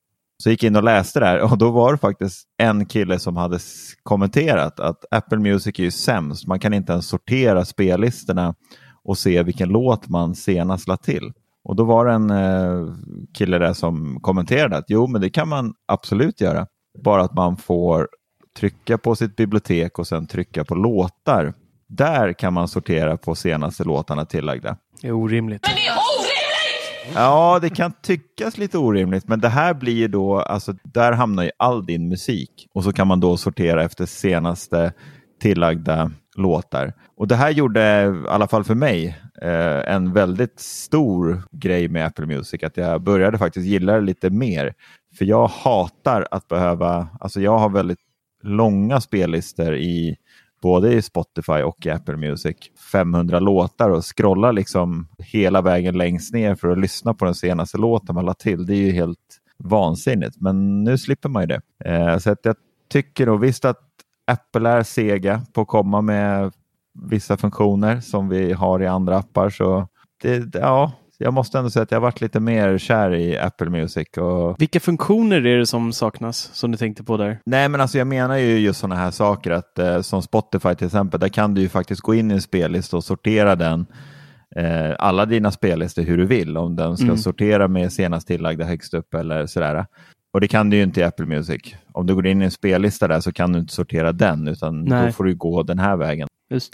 Så 0.44 0.50
gick 0.50 0.64
jag 0.64 0.70
in 0.70 0.76
och 0.76 0.84
läste 0.84 1.20
det 1.20 1.26
här 1.26 1.52
och 1.52 1.58
då 1.58 1.72
var 1.72 1.92
det 1.92 1.98
faktiskt 1.98 2.48
en 2.58 2.86
kille 2.86 3.20
som 3.20 3.38
hade 3.38 3.60
kommenterat 4.04 4.80
att 4.80 5.06
Apple 5.12 5.38
Music 5.38 5.80
är 5.80 5.84
ju 5.84 5.92
sämst. 5.92 6.48
Man 6.48 6.60
kan 6.60 6.74
inte 6.74 6.92
ens 6.92 7.08
sortera 7.08 7.66
spellistorna 7.66 8.56
och 9.04 9.18
se 9.18 9.44
vilken 9.44 9.70
låt 9.70 10.10
man 10.10 10.36
senast 10.36 10.88
lade 10.88 11.04
till. 11.04 11.34
Och 11.64 11.76
då 11.76 11.84
var 11.84 12.06
det 12.06 12.14
en 12.14 12.30
eh, 12.30 12.96
kille 13.34 13.58
där 13.58 13.74
som 13.74 14.20
kommenterade 14.22 14.78
att 14.78 14.86
jo, 14.88 15.08
men 15.08 15.22
det 15.22 15.30
kan 15.30 15.50
man 15.50 15.74
absolut 15.86 16.42
göra. 16.42 16.68
Bara 17.04 17.22
att 17.22 17.34
man 17.34 17.58
får 17.58 18.10
trycka 18.58 18.98
på 18.98 19.16
sitt 19.16 19.36
bibliotek 19.36 20.00
och 20.00 20.08
sen 20.08 20.28
trycka 20.28 20.64
på 20.66 20.76
låtar. 20.76 21.54
Där 21.88 22.34
kan 22.34 22.54
man 22.54 22.68
sortera 22.68 23.18
på 23.18 23.36
senaste 23.36 23.84
låtarna 23.84 24.26
tillagda. 24.26 24.78
Det 25.02 25.08
är 25.08 25.12
orimligt. 25.12 25.68
Ja, 27.16 27.60
det 27.62 27.70
kan 27.70 27.92
tyckas 28.02 28.58
lite 28.58 28.78
orimligt, 28.78 29.28
men 29.28 29.40
det 29.40 29.50
här 29.50 29.74
blir 29.74 30.08
då, 30.08 30.40
alltså 30.40 30.74
där 30.84 31.12
hamnar 31.12 31.44
ju 31.44 31.52
all 31.58 31.86
din 31.86 32.10
musik 32.10 32.68
och 32.74 32.84
så 32.84 32.94
kan 32.94 33.08
man 33.08 33.20
då 33.20 33.38
sortera 33.38 33.84
efter 33.84 34.06
senaste 34.06 34.94
tillagda 35.42 36.12
låtar. 36.38 36.94
Och 37.18 37.28
det 37.28 37.36
här 37.36 37.50
gjorde, 37.50 37.82
i 38.26 38.30
alla 38.30 38.48
fall 38.48 38.64
för 38.64 38.76
mig, 38.76 39.18
eh, 39.42 39.94
en 39.94 40.14
väldigt 40.14 40.60
stor 40.60 41.44
grej 41.52 41.88
med 41.88 42.06
Apple 42.06 42.26
Music, 42.26 42.64
att 42.64 42.78
jag 42.78 43.02
började 43.02 43.38
faktiskt 43.38 43.68
gilla 43.68 43.94
det 43.94 44.02
lite 44.02 44.30
mer. 44.30 44.74
För 45.18 45.26
jag 45.26 45.48
hatar 45.48 46.28
att 46.32 46.48
behöva, 46.48 47.08
alltså 47.20 47.42
jag 47.42 47.58
har 47.58 47.70
väldigt 47.70 48.00
långa 48.44 49.02
spellistor 49.02 49.76
i 49.76 50.16
både 50.66 50.94
i 50.94 51.02
Spotify 51.02 51.62
och 51.62 51.86
i 51.86 51.90
Apple 51.90 52.18
Music. 52.18 52.56
500 52.92 53.40
låtar 53.40 53.90
och 53.90 54.18
scrolla 54.18 54.52
liksom 54.52 55.08
hela 55.18 55.62
vägen 55.62 55.98
längst 55.98 56.34
ner 56.34 56.56
för 56.56 56.68
att 56.68 56.80
lyssna 56.80 57.14
på 57.14 57.26
den 57.26 57.36
senaste 57.36 57.78
låten 57.78 58.16
man 58.16 58.26
lade 58.26 58.40
till. 58.40 58.66
Det 58.66 58.74
är 58.74 58.78
ju 58.78 58.92
helt 58.92 59.42
vansinnigt, 59.58 60.42
men 60.42 60.84
nu 60.84 60.98
slipper 60.98 61.30
man 61.30 61.44
ju 61.44 61.48
det. 61.48 61.62
Eh, 61.86 62.18
så 62.18 62.32
att 62.32 62.40
jag 62.44 62.56
tycker 62.90 63.26
nog 63.26 63.40
visst 63.40 63.66
att 63.66 63.80
Apple 64.28 64.70
är 64.70 64.84
sega 64.84 65.42
på 65.54 65.62
att 65.62 65.68
komma 65.68 66.02
med 66.02 66.54
vissa 67.10 67.38
funktioner 67.38 68.00
som 68.00 68.30
vi 68.30 68.54
har 68.54 68.82
i 68.82 68.88
andra 68.88 69.18
appar. 69.18 69.50
Så 69.50 69.88
det, 70.22 70.56
ja, 70.56 70.92
jag 71.18 71.34
måste 71.34 71.58
ändå 71.58 71.70
säga 71.70 71.84
att 71.84 71.92
jag 71.92 72.00
varit 72.00 72.22
lite 72.22 72.40
mer 72.40 72.78
kär 72.78 73.14
i 73.14 73.38
Apple 73.38 73.70
Music. 73.70 74.08
Och... 74.18 74.62
Vilka 74.62 74.80
funktioner 74.80 75.46
är 75.46 75.58
det 75.58 75.66
som 75.66 75.94
saknas 75.94 76.38
som 76.54 76.72
du 76.72 76.78
tänkte 76.78 77.04
på 77.04 77.18
där? 77.18 77.40
Nej, 77.46 77.70
men 77.70 77.82
alltså 77.82 77.98
jag 77.98 78.08
menar 78.08 78.38
ju 78.38 78.58
just 78.60 78.80
sådana 78.80 78.96
här 78.96 79.12
saker 79.12 79.52
att 79.52 79.80
eh, 79.80 80.02
som 80.02 80.22
Spotify 80.22 80.76
till 80.76 80.86
exempel, 80.88 81.20
där 81.20 81.30
kan 81.30 81.54
du 81.54 81.62
ju 81.62 81.70
faktiskt 81.70 82.02
gå 82.02 82.16
in 82.16 82.32
i 82.32 82.34
en 82.34 82.42
spellista 82.42 82.98
och 82.98 83.04
sortera 83.04 83.56
den 83.56 83.86
eh, 84.56 84.96
alla 85.00 85.26
dina 85.26 85.52
spellistor 85.52 86.02
hur 86.04 86.18
du 86.18 86.26
vill. 86.26 86.58
Om 86.58 86.76
den 86.76 86.98
ska 86.98 87.06
Mm. 87.06 87.18
sortera 87.18 87.68
med 87.68 87.94
senast 87.94 88.28
tillagda 88.28 88.66
högst 88.66 88.94
upp 88.94 89.14
eller 89.14 89.46
sådär. 89.46 89.86
Och 90.34 90.42
det 90.42 90.48
kan 90.48 90.70
du 90.70 90.78
ju 90.78 90.84
inte 90.84 91.00
i 91.00 91.04
Apple 91.04 91.26
Music. 91.26 91.76
Om 91.94 92.06
du 92.08 92.16
går 92.16 92.28
in 92.28 92.42
i 92.42 92.46
en 92.46 92.52
spellista 92.52 93.08
där 93.08 93.20
så 93.20 93.32
kan 93.32 93.52
du 93.54 93.60
inte 93.60 93.74
sortera 93.74 94.12
den 94.12 94.48
utan 94.48 94.84
Nej. 94.84 95.06
då 95.06 95.12
får 95.12 95.24
du 95.24 95.36
gå 95.36 95.64
den 95.64 95.80
här 95.80 95.96
vägen. 95.98 96.28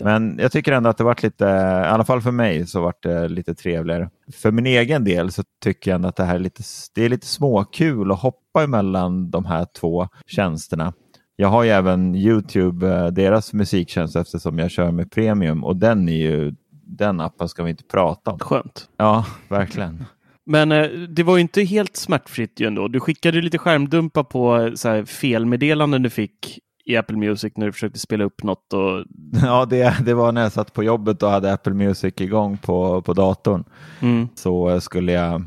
Men 0.03 0.37
jag 0.41 0.51
tycker 0.51 0.71
ändå 0.71 0.89
att 0.89 0.97
det 0.97 1.03
varit 1.03 1.23
lite, 1.23 1.45
i 1.45 1.87
alla 1.87 2.05
fall 2.05 2.21
för 2.21 2.31
mig, 2.31 2.67
så 2.67 2.81
varit 2.81 3.03
det 3.03 3.27
lite 3.27 3.55
trevligare. 3.55 4.09
För 4.33 4.51
min 4.51 4.65
egen 4.65 5.03
del 5.03 5.31
så 5.31 5.43
tycker 5.63 5.91
jag 5.91 5.95
ändå 5.95 6.09
att 6.09 6.15
det 6.15 6.23
här 6.23 6.35
är 6.35 6.39
lite, 6.39 6.63
det 6.95 7.05
är 7.05 7.09
lite 7.09 7.27
småkul 7.27 8.11
att 8.11 8.19
hoppa 8.19 8.63
emellan 8.63 9.31
de 9.31 9.45
här 9.45 9.67
två 9.79 10.07
tjänsterna. 10.27 10.93
Jag 11.35 11.47
har 11.47 11.63
ju 11.63 11.69
även 11.69 12.15
Youtube, 12.15 12.93
eh, 12.93 13.07
deras 13.07 13.53
musiktjänst 13.53 14.15
eftersom 14.15 14.59
jag 14.59 14.71
kör 14.71 14.91
med 14.91 15.11
premium 15.11 15.63
och 15.63 15.75
den 15.75 16.09
är 16.09 16.13
ju, 16.13 16.55
den 16.85 17.21
appen 17.21 17.49
ska 17.49 17.63
vi 17.63 17.69
inte 17.69 17.83
prata 17.83 18.31
om. 18.31 18.39
Skönt. 18.39 18.89
Ja, 18.97 19.25
verkligen. 19.49 20.05
Men 20.45 20.71
eh, 20.71 20.89
det 20.89 21.23
var 21.23 21.35
ju 21.35 21.41
inte 21.41 21.63
helt 21.63 21.95
smärtfritt 21.95 22.59
ju 22.59 22.67
ändå. 22.67 22.87
Du 22.87 22.99
skickade 22.99 23.41
lite 23.41 23.57
skärmdumpar 23.57 24.23
på 24.23 24.57
eh, 24.57 24.73
så 24.73 24.89
här, 24.89 25.05
felmeddelanden 25.05 26.03
du 26.03 26.09
fick 26.09 26.59
i 26.85 26.97
Apple 26.97 27.17
Music 27.17 27.53
när 27.55 27.65
du 27.65 27.71
försökte 27.71 27.99
spela 27.99 28.23
upp 28.23 28.43
något. 28.43 28.73
Och... 28.73 29.05
Ja, 29.41 29.65
det, 29.65 29.95
det 30.05 30.13
var 30.13 30.31
när 30.31 30.41
jag 30.41 30.51
satt 30.51 30.73
på 30.73 30.83
jobbet 30.83 31.23
och 31.23 31.29
hade 31.29 31.53
Apple 31.53 31.73
Music 31.73 32.13
igång 32.17 32.57
på, 32.57 33.01
på 33.01 33.13
datorn. 33.13 33.63
Mm. 34.01 34.27
så 34.35 34.81
skulle 34.81 35.11
jag 35.11 35.45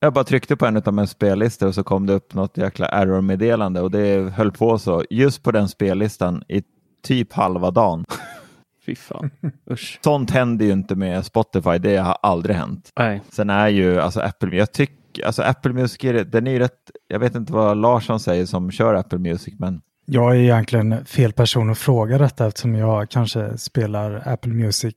jag 0.00 0.12
bara 0.12 0.24
tryckte 0.24 0.56
på 0.56 0.66
en 0.66 0.76
av 0.76 0.94
mina 0.94 1.06
spellistor 1.06 1.66
och 1.66 1.74
så 1.74 1.84
kom 1.84 2.06
det 2.06 2.12
upp 2.12 2.34
något 2.34 2.56
jäkla 2.58 2.88
error-meddelande 2.88 3.80
och 3.80 3.90
det 3.90 4.32
höll 4.32 4.52
på 4.52 4.78
så 4.78 5.04
just 5.10 5.42
på 5.42 5.52
den 5.52 5.68
spellistan 5.68 6.42
i 6.48 6.62
typ 7.02 7.32
halva 7.32 7.70
dagen. 7.70 8.04
Fy 8.86 8.94
fan. 8.94 9.30
Usch. 9.70 9.98
Sånt 10.04 10.30
händer 10.30 10.66
ju 10.66 10.72
inte 10.72 10.94
med 10.94 11.24
Spotify, 11.24 11.78
det 11.78 11.96
har 11.96 12.16
aldrig 12.22 12.56
hänt. 12.56 12.92
Nej. 12.98 13.22
Sen 13.30 13.50
är 13.50 13.68
ju 13.68 14.00
alltså 14.00 14.20
Apple, 14.20 14.56
jag 14.56 14.72
tycker, 14.72 15.26
alltså 15.26 15.42
Apple 15.42 15.72
Music, 15.72 16.04
är- 16.04 16.24
den 16.24 16.46
är 16.46 16.50
ju 16.50 16.58
rätt, 16.58 16.90
jag 17.08 17.18
vet 17.18 17.34
inte 17.34 17.52
vad 17.52 17.76
Larsson 17.76 18.20
säger 18.20 18.46
som 18.46 18.70
kör 18.70 18.94
Apple 18.94 19.18
Music, 19.18 19.54
men 19.58 19.80
Jag 20.08 20.36
är 20.36 20.40
egentligen 20.40 21.04
fel 21.04 21.32
person 21.32 21.70
att 21.70 21.78
fråga 21.78 22.18
detta 22.18 22.46
eftersom 22.46 22.74
jag 22.74 23.10
kanske 23.10 23.58
spelar 23.58 24.22
Apple 24.28 24.52
Music 24.52 24.94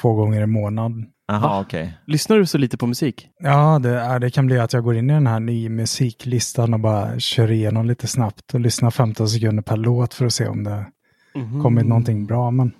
två 0.00 0.14
gånger 0.14 0.40
i 0.42 0.46
månaden. 0.46 1.06
aha, 1.32 1.60
okej. 1.60 1.98
Lyssnar 2.06 2.36
du 2.38 2.46
så 2.46 2.58
lite 2.58 2.76
på 2.76 2.86
musik? 2.86 3.28
Ja, 3.40 3.78
det, 3.78 4.18
det 4.18 4.30
kan 4.30 4.46
bli 4.46 4.58
att 4.58 4.72
jag 4.72 4.84
går 4.84 4.96
in 4.96 5.10
i 5.10 5.12
den 5.12 5.26
här 5.26 5.40
ny 5.40 5.68
musiklistan 5.68 6.74
och 6.74 6.80
bara 6.80 7.18
kör 7.18 7.50
igenom 7.50 7.86
lite 7.86 8.06
snabbt 8.06 8.54
och 8.54 8.60
lyssnar 8.60 8.90
15 8.90 9.28
sekunder 9.28 9.62
per 9.62 9.76
låt 9.76 10.14
för 10.14 10.26
att 10.26 10.32
se 10.32 10.46
om 10.48 10.64
det 10.64 10.84
kommit 11.62 11.86
någonting 11.86 12.26
bra. 12.26 12.50
Men 12.50 12.72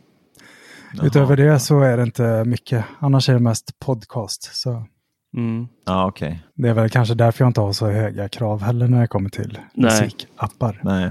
Jaha. 0.94 1.06
utöver 1.06 1.36
det 1.36 1.58
så 1.60 1.80
är 1.80 1.96
det 1.96 2.02
inte 2.02 2.44
mycket. 2.44 2.84
Annars 2.98 3.28
är 3.28 3.32
det 3.34 3.40
mest 3.40 3.78
podcast. 3.78 4.50
Så 4.56 4.86
Mm. 5.36 5.68
Ja, 5.86 6.06
okej. 6.06 6.42
det 6.54 6.68
är 6.68 6.74
väl 6.74 6.90
kanske 6.90 7.14
därför 7.14 7.44
jag 7.44 7.48
inte 7.50 7.60
har 7.60 7.72
så 7.72 7.86
höga 7.90 8.28
krav 8.28 8.62
heller 8.62 8.88
när 8.88 9.00
det 9.00 9.06
kommer 9.06 9.30
till 9.30 9.58
Nej. 9.74 9.90
musikappar. 10.02 10.80
Nej, 10.84 11.10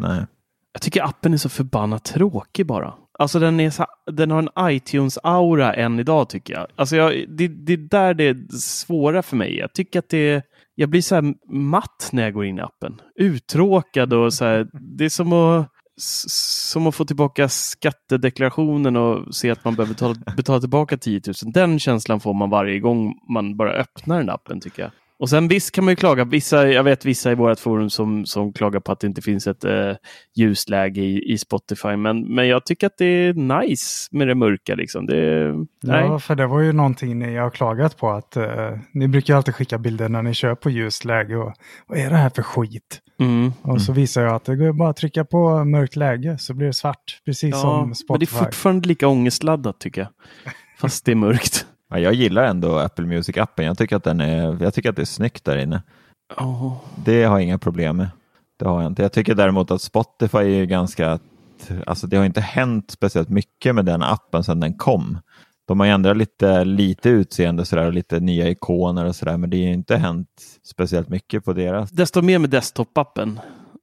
nej. 0.00 0.26
Jag 0.72 0.82
tycker 0.82 1.02
appen 1.04 1.32
är 1.32 1.36
så 1.36 1.48
förbannat 1.48 2.04
tråkig 2.04 2.66
bara. 2.66 2.94
Alltså 3.18 3.38
den, 3.38 3.60
är 3.60 3.70
så, 3.70 3.86
den 4.12 4.30
har 4.30 4.38
en 4.38 4.70
iTunes-aura 4.70 5.72
än 5.74 6.00
idag 6.00 6.28
tycker 6.28 6.54
jag. 6.54 6.66
Alltså 6.76 6.96
jag, 6.96 7.24
det, 7.28 7.48
det 7.48 7.72
är 7.72 7.76
där 7.76 8.14
det 8.14 8.24
är 8.24 8.58
svåra 8.58 9.22
för 9.22 9.36
mig. 9.36 9.58
Jag 9.58 9.72
tycker 9.72 9.98
att 9.98 10.08
det 10.08 10.42
jag 10.78 10.88
blir 10.88 11.02
så 11.02 11.14
här 11.14 11.34
matt 11.52 12.08
när 12.12 12.22
jag 12.22 12.32
går 12.32 12.44
in 12.44 12.58
i 12.58 12.62
appen. 12.62 13.00
Uttråkad 13.14 14.12
och 14.12 14.34
så 14.34 14.44
här, 14.44 14.68
det 14.72 15.04
är 15.04 15.08
som 15.08 15.32
att, 15.32 15.70
som 15.96 16.86
att 16.86 16.94
få 16.94 17.04
tillbaka 17.04 17.48
skattedeklarationen 17.48 18.96
och 18.96 19.34
se 19.34 19.50
att 19.50 19.64
man 19.64 19.74
behöver 19.74 19.94
betala, 19.94 20.14
betala 20.36 20.60
tillbaka 20.60 20.96
10 20.96 21.20
000. 21.26 21.52
Den 21.52 21.78
känslan 21.78 22.20
får 22.20 22.34
man 22.34 22.50
varje 22.50 22.80
gång 22.80 23.14
man 23.32 23.56
bara 23.56 23.72
öppnar 23.72 24.18
den 24.18 24.30
appen 24.30 24.60
tycker 24.60 24.82
jag. 24.82 24.90
Och 25.18 25.30
sen 25.30 25.48
visst 25.48 25.72
kan 25.74 25.84
man 25.84 25.92
ju 25.92 25.96
klaga, 25.96 26.24
vissa, 26.24 26.68
jag 26.68 26.82
vet 26.84 27.04
vissa 27.04 27.32
i 27.32 27.34
vårt 27.34 27.58
forum 27.60 27.90
som, 27.90 28.26
som 28.26 28.52
klagar 28.52 28.80
på 28.80 28.92
att 28.92 29.00
det 29.00 29.06
inte 29.06 29.22
finns 29.22 29.46
ett 29.46 29.64
eh, 29.64 29.92
ljusläge 30.34 31.00
i, 31.00 31.32
i 31.32 31.38
Spotify, 31.38 31.96
men, 31.96 32.34
men 32.34 32.48
jag 32.48 32.66
tycker 32.66 32.86
att 32.86 32.98
det 32.98 33.04
är 33.04 33.32
nice 33.34 34.08
med 34.10 34.28
det 34.28 34.34
mörka. 34.34 34.74
Liksom. 34.74 35.06
Det, 35.06 35.52
nej. 35.82 36.04
Ja, 36.04 36.18
för 36.18 36.34
det 36.34 36.46
var 36.46 36.60
ju 36.60 36.72
någonting 36.72 37.18
ni 37.18 37.36
har 37.36 37.50
klagat 37.50 37.96
på 37.96 38.10
att 38.10 38.36
eh, 38.36 38.78
ni 38.92 39.08
brukar 39.08 39.36
alltid 39.36 39.54
skicka 39.54 39.78
bilder 39.78 40.08
när 40.08 40.22
ni 40.22 40.34
kör 40.34 40.54
på 40.54 40.70
ljust 40.70 41.04
läge 41.04 41.36
och 41.36 41.52
vad 41.86 41.98
är 41.98 42.10
det 42.10 42.16
här 42.16 42.30
för 42.30 42.42
skit? 42.42 43.00
Mm. 43.20 43.52
Och 43.62 43.82
så 43.82 43.92
visar 43.92 44.22
jag 44.22 44.34
att 44.34 44.44
det 44.44 44.56
går 44.56 44.72
bara 44.72 44.90
att 44.90 44.96
trycka 44.96 45.24
på 45.24 45.64
mörkt 45.64 45.96
läge 45.96 46.38
så 46.38 46.54
blir 46.54 46.66
det 46.66 46.72
svart, 46.72 47.20
precis 47.24 47.50
Ja, 47.50 47.60
som 47.60 47.78
men 47.80 47.88
det 47.88 47.92
är 47.92 47.94
Spotify. 47.94 48.36
fortfarande 48.36 48.88
lika 48.88 49.08
ångestladdat 49.08 49.78
tycker 49.80 50.00
jag. 50.00 50.10
Fast 50.78 51.04
det 51.04 51.10
är 51.10 51.16
mörkt. 51.16 51.66
Ja, 51.90 51.98
jag 51.98 52.14
gillar 52.14 52.44
ändå 52.44 52.78
Apple 52.78 53.04
Music-appen. 53.04 53.62
Jag 53.62 53.78
tycker 53.78 53.96
att 53.96 54.04
den 54.04 54.20
är, 54.20 54.62
jag 54.62 54.74
tycker 54.74 54.90
att 54.90 54.96
det 54.96 55.02
är 55.02 55.06
snyggt 55.06 55.44
där 55.44 55.56
inne. 55.56 55.82
Oh. 56.36 56.76
Det 57.04 57.24
har 57.24 57.38
jag 57.38 57.42
inga 57.44 57.58
problem 57.58 57.96
med. 57.96 58.08
Det 58.58 58.68
har 58.68 58.82
jag 58.82 58.90
inte. 58.90 59.02
Jag 59.02 59.12
tycker 59.12 59.34
däremot 59.34 59.70
att 59.70 59.82
Spotify 59.82 60.38
är 60.38 60.64
ganska, 60.64 61.18
alltså 61.86 62.06
det 62.06 62.16
har 62.16 62.24
inte 62.24 62.40
hänt 62.40 62.90
speciellt 62.90 63.28
mycket 63.28 63.74
med 63.74 63.84
den 63.84 64.02
appen 64.02 64.44
sedan 64.44 64.60
den 64.60 64.74
kom. 64.74 65.18
De 65.68 65.80
har 65.80 65.86
ändrat 65.86 66.16
lite, 66.16 66.64
lite 66.64 67.08
utseende 67.08 67.64
sådär, 67.64 67.86
och 67.86 67.92
lite 67.92 68.20
nya 68.20 68.48
ikoner 68.48 69.04
och 69.04 69.16
sådär, 69.16 69.36
men 69.36 69.50
det 69.50 69.64
har 69.66 69.72
inte 69.72 69.96
hänt 69.96 70.28
speciellt 70.64 71.08
mycket 71.08 71.44
på 71.44 71.52
deras. 71.52 71.90
Desto 71.90 72.22
mer 72.22 72.38
med 72.38 72.50
desktop-appen. 72.50 73.38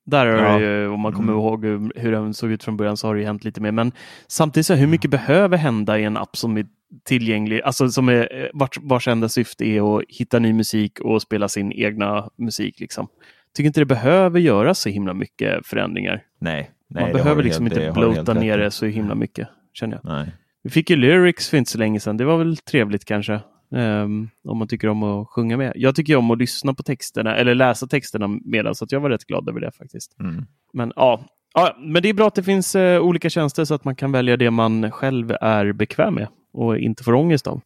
Där 0.06 0.26
har 0.26 0.34
Ja. 0.36 0.60
ju, 0.60 0.88
om 0.88 1.00
man 1.00 1.14
kommer 1.14 1.34
Mm. 1.34 1.40
ihåg 1.46 1.66
hur, 1.96 2.12
den 2.12 2.34
såg 2.34 2.52
ut 2.52 2.64
från 2.64 2.78
början 2.78 2.98
så 2.98 3.08
har 3.08 3.14
det 3.16 3.20
ju 3.22 3.26
hänt 3.28 3.44
lite 3.44 3.62
mer. 3.62 3.72
Men 3.72 3.92
samtidigt 4.28 4.66
så 4.68 4.74
hur 4.74 4.88
mycket 4.88 5.12
behöver 5.12 5.58
hända 5.58 6.00
i 6.00 6.04
en 6.04 6.18
app 6.18 6.38
som 6.38 6.58
är 6.58 6.66
tillgänglig, 7.04 7.62
alltså 7.62 7.90
som 7.90 8.10
är 8.10 8.44
eh, 8.44 8.48
vars, 8.54 8.70
vars 8.82 9.08
enda 9.08 9.30
syfte 9.30 9.66
är 9.66 9.98
att 9.98 10.04
hitta 10.10 10.40
ny 10.40 10.54
musik 10.54 11.00
och 11.00 11.22
spela 11.22 11.48
sin 11.48 11.72
egna 11.72 12.30
musik. 12.38 12.80
Liksom. 12.80 13.08
Tycker 13.56 13.68
inte 13.68 13.82
det 13.82 13.86
behöver 13.86 14.40
göra 14.40 14.74
så 14.74 14.90
himla 14.90 15.14
mycket 15.14 15.68
förändringar. 15.68 16.24
Nej, 16.40 16.72
nej 16.90 17.04
man 17.04 17.14
behöver 17.14 17.44
liksom 17.44 17.66
helt- 17.66 17.78
inte 17.78 18.32
rätt 18.32 18.40
ner 18.42 18.58
det 18.58 18.72
så 18.72 18.86
himla 18.86 19.16
mycket, 19.16 19.48
känner 19.74 20.00
jag. 20.04 20.12
Nej. 20.12 20.32
Vi 20.64 20.70
fick 20.70 20.90
ju 20.90 20.96
lyrics 20.96 21.50
för 21.50 21.58
inte 21.58 21.72
så 21.72 21.78
länge 21.78 22.00
sedan. 22.00 22.18
Det 22.18 22.26
var 22.26 22.38
väl 22.38 22.58
trevligt 22.58 23.06
kanske. 23.06 23.40
ehm, 23.76 24.30
om 24.48 24.58
man 24.58 24.68
tycker 24.68 24.88
om 24.88 25.04
att 25.04 25.28
sjunga 25.28 25.58
med. 25.58 25.74
Jag 25.76 25.96
tycker 25.96 26.16
om 26.16 26.32
att 26.32 26.38
lyssna 26.38 26.74
på 26.74 26.84
texterna 26.84 27.36
eller 27.36 27.56
läsa 27.56 27.88
texterna 27.88 28.40
medan 28.46 28.76
så 28.76 28.86
jag 28.90 29.00
var 29.00 29.10
rätt 29.10 29.26
glad 29.26 29.50
över 29.50 29.60
det 29.60 29.72
faktiskt. 29.72 30.20
Mm. 30.20 30.46
Men 30.74 30.94
ja, 30.96 31.26
ja 31.54 31.76
men 31.80 32.02
det 32.02 32.10
är 32.10 32.14
bra 32.14 32.28
att 32.28 32.36
det 32.36 32.44
finns 32.44 32.76
eh, 32.76 33.02
olika 33.02 33.30
tjänster 33.30 33.66
så 33.66 33.74
att 33.74 33.86
man 33.86 33.96
kan 33.96 34.12
välja 34.12 34.38
det 34.38 34.52
man 34.52 34.92
själv 34.92 35.36
är 35.42 35.72
bekväm 35.74 36.14
med 36.14 36.28
och 36.54 36.78
inte 36.78 37.04
får 37.04 37.14
ångest 37.14 37.48
av. 37.48 37.62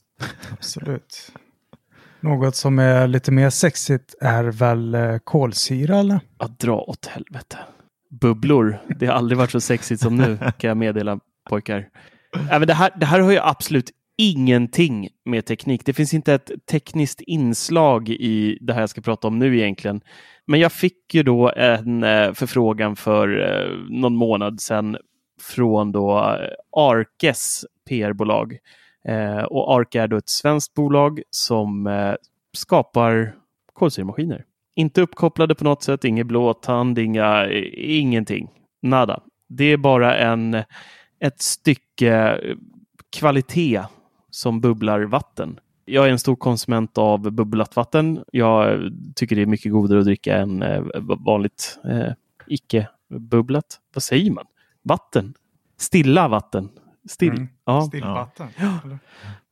Absolut. 0.51 1.32
Något 2.20 2.56
som 2.56 2.79
är 2.79 3.08
lite 3.08 3.32
mer 3.32 3.50
sexigt 3.50 4.15
är 4.22 4.44
väl 4.44 4.96
eh, 4.96 5.17
kolsyra 5.17 5.98
eller? 5.98 6.20
Att 6.38 6.60
dra 6.60 6.77
åt 6.77 7.06
helvete. 7.06 7.58
Bubblor, 8.22 8.77
det 9.00 9.06
har 9.06 9.13
aldrig 9.13 9.38
varit 9.38 9.51
så 9.51 9.62
sexigt 9.62 10.01
som 10.01 10.15
nu 10.15 10.38
kan 10.58 10.67
jag 10.67 10.77
meddela 10.77 11.20
pojkar. 11.50 11.88
Även 12.51 12.67
det, 12.67 12.74
här, 12.74 12.91
det 13.00 13.06
här 13.06 13.20
har 13.20 13.32
ju 13.32 13.39
absolut 13.39 13.91
ingenting 14.17 15.10
med 15.25 15.46
teknik. 15.46 15.86
Det 15.86 15.94
finns 15.94 16.13
inte 16.13 16.34
ett 16.34 16.51
tekniskt 16.72 17.22
inslag 17.22 18.10
i 18.10 18.58
det 18.62 18.74
här 18.74 18.79
jag 18.79 18.89
ska 18.89 19.01
prata 19.01 19.27
om 19.27 19.39
nu 19.39 19.58
egentligen. 19.58 20.01
Men 20.46 20.60
jag 20.60 20.72
fick 20.72 21.13
ju 21.13 21.24
då 21.24 21.51
en 21.56 22.03
eh, 22.03 22.34
förfrågan 22.34 22.96
för 22.96 23.39
eh, 23.39 23.77
någon 23.89 24.15
månad 24.15 24.62
sedan 24.62 24.98
från 25.41 25.91
då 25.91 26.20
Arkes 26.77 27.65
PR-bolag. 27.88 28.58
Eh, 29.06 29.44
och 29.44 29.79
Arc 29.79 29.96
är 29.96 30.08
då 30.08 30.17
ett 30.17 30.29
svenskt 30.29 30.74
bolag 30.74 31.22
som 31.29 31.88
eh, 31.88 32.13
skapar 32.53 33.36
kolsyremaskiner. 33.74 34.46
Inte 34.75 35.01
uppkopplade 35.01 35.56
på 35.56 35.63
något 35.63 35.84
sätt, 35.84 36.03
ingen 36.03 36.27
blåtand, 36.27 37.00
inga, 37.00 37.50
ingenting. 37.75 38.50
Nada. 38.82 39.22
Det 39.48 39.63
är 39.63 39.77
bara 39.77 40.17
en, 40.17 40.53
ett 41.20 41.41
stycke 41.41 42.15
eh, 42.15 42.56
kvalitet 43.10 43.82
som 44.29 44.62
bubblar 44.62 45.01
vatten. 45.01 45.60
Jag 45.86 46.06
är 46.06 46.10
en 46.10 46.20
stor 46.20 46.36
konsument 46.36 46.98
av 46.98 47.32
bubblat 47.32 47.75
vatten. 47.75 48.24
Jag 48.32 48.74
eh, 48.74 48.79
tycker 49.15 49.36
det 49.36 49.41
är 49.41 49.46
mycket 49.46 49.72
godare 49.72 50.00
att 50.00 50.06
dricka 50.06 50.38
än 50.38 50.62
eh, 50.62 50.84
vanligt 51.25 51.79
eh, 51.89 52.13
icke-bubblat. 52.48 53.79
Vad 53.94 54.03
säger 54.03 54.32
man? 54.32 54.46
Vatten. 54.84 55.34
Stilla 55.77 56.27
vatten. 56.27 56.70
Still. 57.07 57.29
Mm. 57.29 57.47
Ja. 57.65 57.81
Stillvatten. 57.81 58.47
eller? 58.83 58.99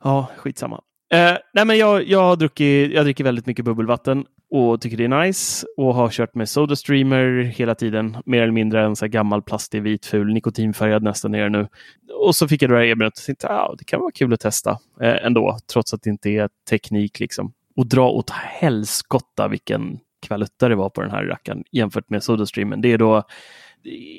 Ja, 0.04 0.30
skitsamma. 0.38 0.82
Eh, 1.14 1.38
nej, 1.54 1.66
men 1.66 1.78
jag, 1.78 2.08
jag, 2.08 2.20
har 2.20 2.36
druckit, 2.36 2.92
jag 2.94 3.06
dricker 3.06 3.24
väldigt 3.24 3.46
mycket 3.46 3.66
bubbelvatten 3.66 4.26
och 4.52 4.82
tycker 4.82 4.98
det 4.98 5.04
är 5.04 5.26
nice 5.26 5.68
och 5.78 5.96
har 5.96 6.10
kört 6.10 6.36
med 6.36 6.50
Sodastreamer 6.50 7.44
hela 7.44 7.76
tiden. 7.76 8.18
Mer 8.26 8.42
eller 8.42 8.54
mindre 8.54 8.84
en 8.84 8.96
så 8.96 9.08
gammal 9.08 9.42
plastig 9.42 9.82
vit 9.82 10.06
ful 10.06 10.34
nikotinfärgad 10.34 11.04
nästan 11.04 11.36
är 11.36 11.50
nu. 11.50 11.68
Och 12.26 12.36
så 12.36 12.48
fick 12.48 12.62
jag 12.62 12.72
det 12.72 12.76
här 12.76 12.84
erbjudandet 12.84 13.18
och 13.20 13.26
tänkte 13.26 13.50
ah, 13.50 13.76
det 13.78 13.84
kan 13.84 14.00
vara 14.00 14.12
kul 14.12 14.34
att 14.34 14.40
testa 14.40 14.72
eh, 15.02 15.26
ändå, 15.26 15.58
trots 15.74 15.94
att 15.94 16.02
det 16.02 16.10
inte 16.10 16.30
är 16.30 16.50
teknik 16.70 17.20
liksom. 17.20 17.54
Och 17.76 17.88
dra 17.88 18.10
åt 18.10 18.30
helskotta 18.30 19.48
vilken 19.48 20.00
kvalutta 20.28 20.70
det 20.70 20.76
var 20.76 20.90
på 20.90 21.02
den 21.02 21.12
här 21.12 21.26
rackaren 21.26 21.64
jämfört 21.72 22.10
med 22.10 22.24
Sodastreamen. 22.24 22.82
Det 22.82 22.92
är 22.92 22.98
då 22.98 23.24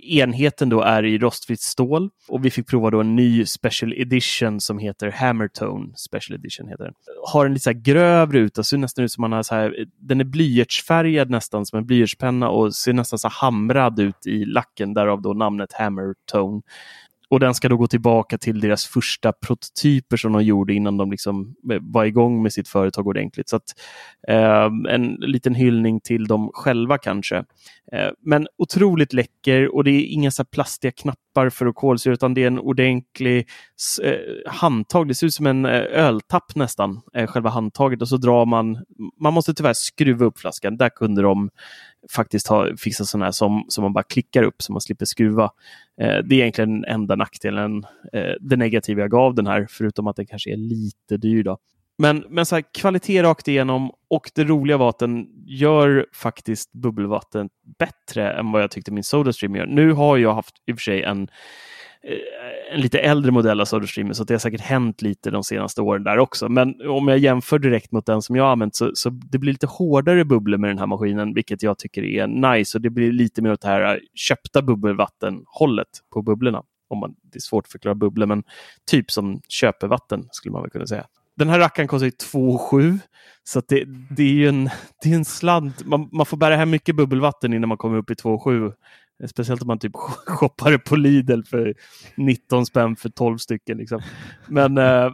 enheten 0.02 0.68
då 0.68 0.80
är 0.80 1.04
i 1.04 1.18
rostfritt 1.18 1.60
stål 1.60 2.10
och 2.28 2.44
vi 2.44 2.50
fick 2.50 2.66
prova 2.66 2.90
då 2.90 3.00
en 3.00 3.16
ny 3.16 3.44
special 3.44 3.92
edition 3.92 4.60
som 4.60 4.78
heter 4.78 5.10
Hammertone 5.10 5.92
Special 5.96 6.38
Edition. 6.38 6.68
heter 6.68 6.84
den. 6.84 6.94
Har 7.32 7.46
en 7.46 7.54
lite 7.54 7.64
så 7.64 7.72
grövre 7.74 8.38
ut, 8.38 8.58
alltså 8.58 8.70
ser 8.70 8.78
nästan 8.78 9.04
ut 9.04 9.12
som 9.12 9.20
man 9.20 9.32
har 9.32 9.42
så 9.42 9.54
här, 9.54 9.86
den 10.00 10.20
är 10.20 10.24
blyertsfärgad 10.24 11.30
nästan 11.30 11.66
som 11.66 11.78
en 11.78 11.86
blyertspenna 11.86 12.48
och 12.48 12.74
ser 12.74 12.92
nästan 12.92 13.18
så 13.18 13.28
hamrad 13.28 14.00
ut 14.00 14.26
i 14.26 14.44
lacken, 14.44 14.94
därav 14.94 15.22
då 15.22 15.32
namnet 15.32 15.72
Hammertone. 15.72 16.62
Och 17.28 17.40
den 17.40 17.54
ska 17.54 17.68
då 17.68 17.76
gå 17.76 17.86
tillbaka 17.86 18.38
till 18.38 18.60
deras 18.60 18.86
första 18.86 19.32
prototyper 19.32 20.16
som 20.16 20.32
de 20.32 20.44
gjorde 20.44 20.74
innan 20.74 20.96
de 20.96 21.10
liksom 21.10 21.54
eh, 21.72 21.78
var 21.80 22.04
igång 22.04 22.42
med 22.42 22.52
sitt 22.52 22.68
företag 22.68 23.06
ordentligt. 23.06 23.48
Så 23.48 23.56
att, 23.56 23.74
eh, 24.28 24.70
en 24.94 25.14
liten 25.14 25.54
hyllning 25.54 26.00
till 26.00 26.26
dem 26.26 26.50
själva 26.54 26.98
kanske. 26.98 27.36
Eh, 27.92 28.08
men 28.20 28.48
otroligt 28.58 29.12
läcker 29.12 29.74
och 29.74 29.84
det 29.84 29.90
är 29.90 30.04
inga 30.04 30.30
så 30.30 30.44
plastiga 30.44 30.92
knappar 30.92 31.50
för 31.50 31.66
att 31.66 31.74
kolsyra 31.74 32.14
utan 32.14 32.34
det 32.34 32.42
är 32.42 32.46
en 32.46 32.58
ordentlig 32.58 33.48
eh, 34.02 34.52
handtag. 34.52 35.08
Det 35.08 35.14
ser 35.14 35.26
ut 35.26 35.34
som 35.34 35.46
en 35.46 35.64
eh, 35.64 35.80
öltapp 35.80 36.54
nästan, 36.54 37.00
eh, 37.14 37.26
själva 37.26 37.50
handtaget 37.50 38.02
och 38.02 38.08
så 38.08 38.16
drar 38.16 38.46
man. 38.46 38.84
Man 39.20 39.32
måste 39.32 39.54
tyvärr 39.54 39.74
skruva 39.74 40.24
upp 40.24 40.38
flaskan. 40.38 40.76
Där 40.76 40.88
kunde 40.88 41.22
de 41.22 41.50
faktiskt 42.10 42.46
ha 42.46 42.76
fixat 42.76 43.06
sådana 43.06 43.24
här 43.24 43.32
som, 43.32 43.64
som 43.68 43.82
man 43.82 43.92
bara 43.92 44.04
klickar 44.04 44.42
upp 44.42 44.62
så 44.62 44.72
man 44.72 44.80
slipper 44.80 45.04
skruva. 45.04 45.50
Eh, 46.00 46.18
det 46.24 46.34
är 46.34 46.40
egentligen 46.40 46.80
den 46.80 46.84
enda 46.84 47.16
nackdelen, 47.16 47.84
eh, 48.12 48.32
det 48.40 48.56
negativa 48.56 49.00
jag 49.00 49.10
gav 49.10 49.34
den 49.34 49.46
här, 49.46 49.66
förutom 49.70 50.06
att 50.06 50.16
den 50.16 50.26
kanske 50.26 50.52
är 50.52 50.56
lite 50.56 51.16
dyr. 51.16 51.44
Då. 51.44 51.58
Men, 51.98 52.24
men 52.28 52.46
så 52.46 52.54
här, 52.54 52.64
kvalitet 52.78 53.22
rakt 53.22 53.48
igenom 53.48 53.90
och 54.08 54.30
det 54.34 54.44
roliga 54.44 54.76
var 54.76 54.88
att 54.88 54.98
den 54.98 55.26
gör 55.46 56.06
faktiskt 56.12 56.72
bubbelvatten 56.72 57.48
bättre 57.78 58.32
än 58.32 58.52
vad 58.52 58.62
jag 58.62 58.70
tyckte 58.70 58.92
min 58.92 59.04
Sodastream 59.04 59.56
gör. 59.56 59.66
Nu 59.66 59.92
har 59.92 60.16
jag 60.16 60.34
haft 60.34 60.54
i 60.66 60.72
och 60.72 60.76
för 60.76 60.82
sig 60.82 61.02
en 61.02 61.28
Eh, 62.02 62.74
en 62.74 62.80
lite 62.80 62.98
äldre 62.98 63.32
modell 63.32 63.60
av 63.60 63.64
SodaStreamer 63.64 64.12
så 64.12 64.24
det 64.24 64.34
har 64.34 64.38
säkert 64.38 64.60
hänt 64.60 65.02
lite 65.02 65.30
de 65.30 65.44
senaste 65.44 65.80
åren 65.82 66.04
där 66.04 66.18
också. 66.18 66.48
Men 66.48 66.88
om 66.88 67.08
jag 67.08 67.18
jämför 67.18 67.58
direkt 67.58 67.92
mot 67.92 68.06
den 68.06 68.22
som 68.22 68.36
jag 68.36 68.44
har 68.44 68.52
använt 68.52 68.76
så, 68.76 68.90
så 68.94 69.10
det 69.10 69.38
blir 69.38 69.52
lite 69.52 69.66
hårdare 69.66 70.24
bubblor 70.24 70.58
med 70.58 70.70
den 70.70 70.78
här 70.78 70.86
maskinen, 70.86 71.34
vilket 71.34 71.62
jag 71.62 71.78
tycker 71.78 72.04
är 72.04 72.26
nice. 72.26 72.78
Och 72.78 72.82
det 72.82 72.90
blir 72.90 73.12
lite 73.12 73.42
mer 73.42 73.52
åt 73.52 73.60
det 73.60 73.68
här 73.68 74.00
köpta 74.14 74.62
bubbelvatten-hållet 74.62 75.88
på 76.12 76.22
bubblorna. 76.22 76.62
Om 76.88 76.98
man, 76.98 77.14
det 77.22 77.36
är 77.36 77.40
svårt 77.40 77.64
att 77.66 77.72
förklara 77.72 77.94
bubblor, 77.94 78.26
men 78.26 78.42
typ 78.90 79.10
som 79.10 79.40
köpevatten 79.48 80.28
skulle 80.30 80.52
man 80.52 80.62
väl 80.62 80.70
kunna 80.70 80.86
säga. 80.86 81.06
Den 81.36 81.48
här 81.48 81.58
rackaren 81.58 81.88
kostar 81.88 82.06
2,7 82.06 82.98
så 83.44 83.62
det, 83.68 83.84
det, 84.10 84.22
är 84.22 84.32
ju 84.32 84.48
en, 84.48 84.70
det 85.02 85.12
är 85.12 85.16
en 85.16 85.24
slant. 85.24 85.84
Man, 85.86 86.08
man 86.12 86.26
får 86.26 86.36
bära 86.36 86.56
hem 86.56 86.70
mycket 86.70 86.96
bubbelvatten 86.96 87.52
innan 87.52 87.68
man 87.68 87.78
kommer 87.78 87.98
upp 87.98 88.10
i 88.10 88.14
2,7 88.14 88.72
Speciellt 89.24 89.62
om 89.62 89.66
man 89.66 89.78
typ 89.78 89.92
shoppar 90.26 90.70
det 90.70 90.78
på 90.78 90.96
Lidl 90.96 91.42
för 91.42 91.74
19 92.16 92.66
spänn 92.66 92.96
för 92.96 93.08
12 93.08 93.38
stycken. 93.38 93.78
Liksom. 93.78 94.02
Men, 94.48 94.78
eh, 94.78 95.12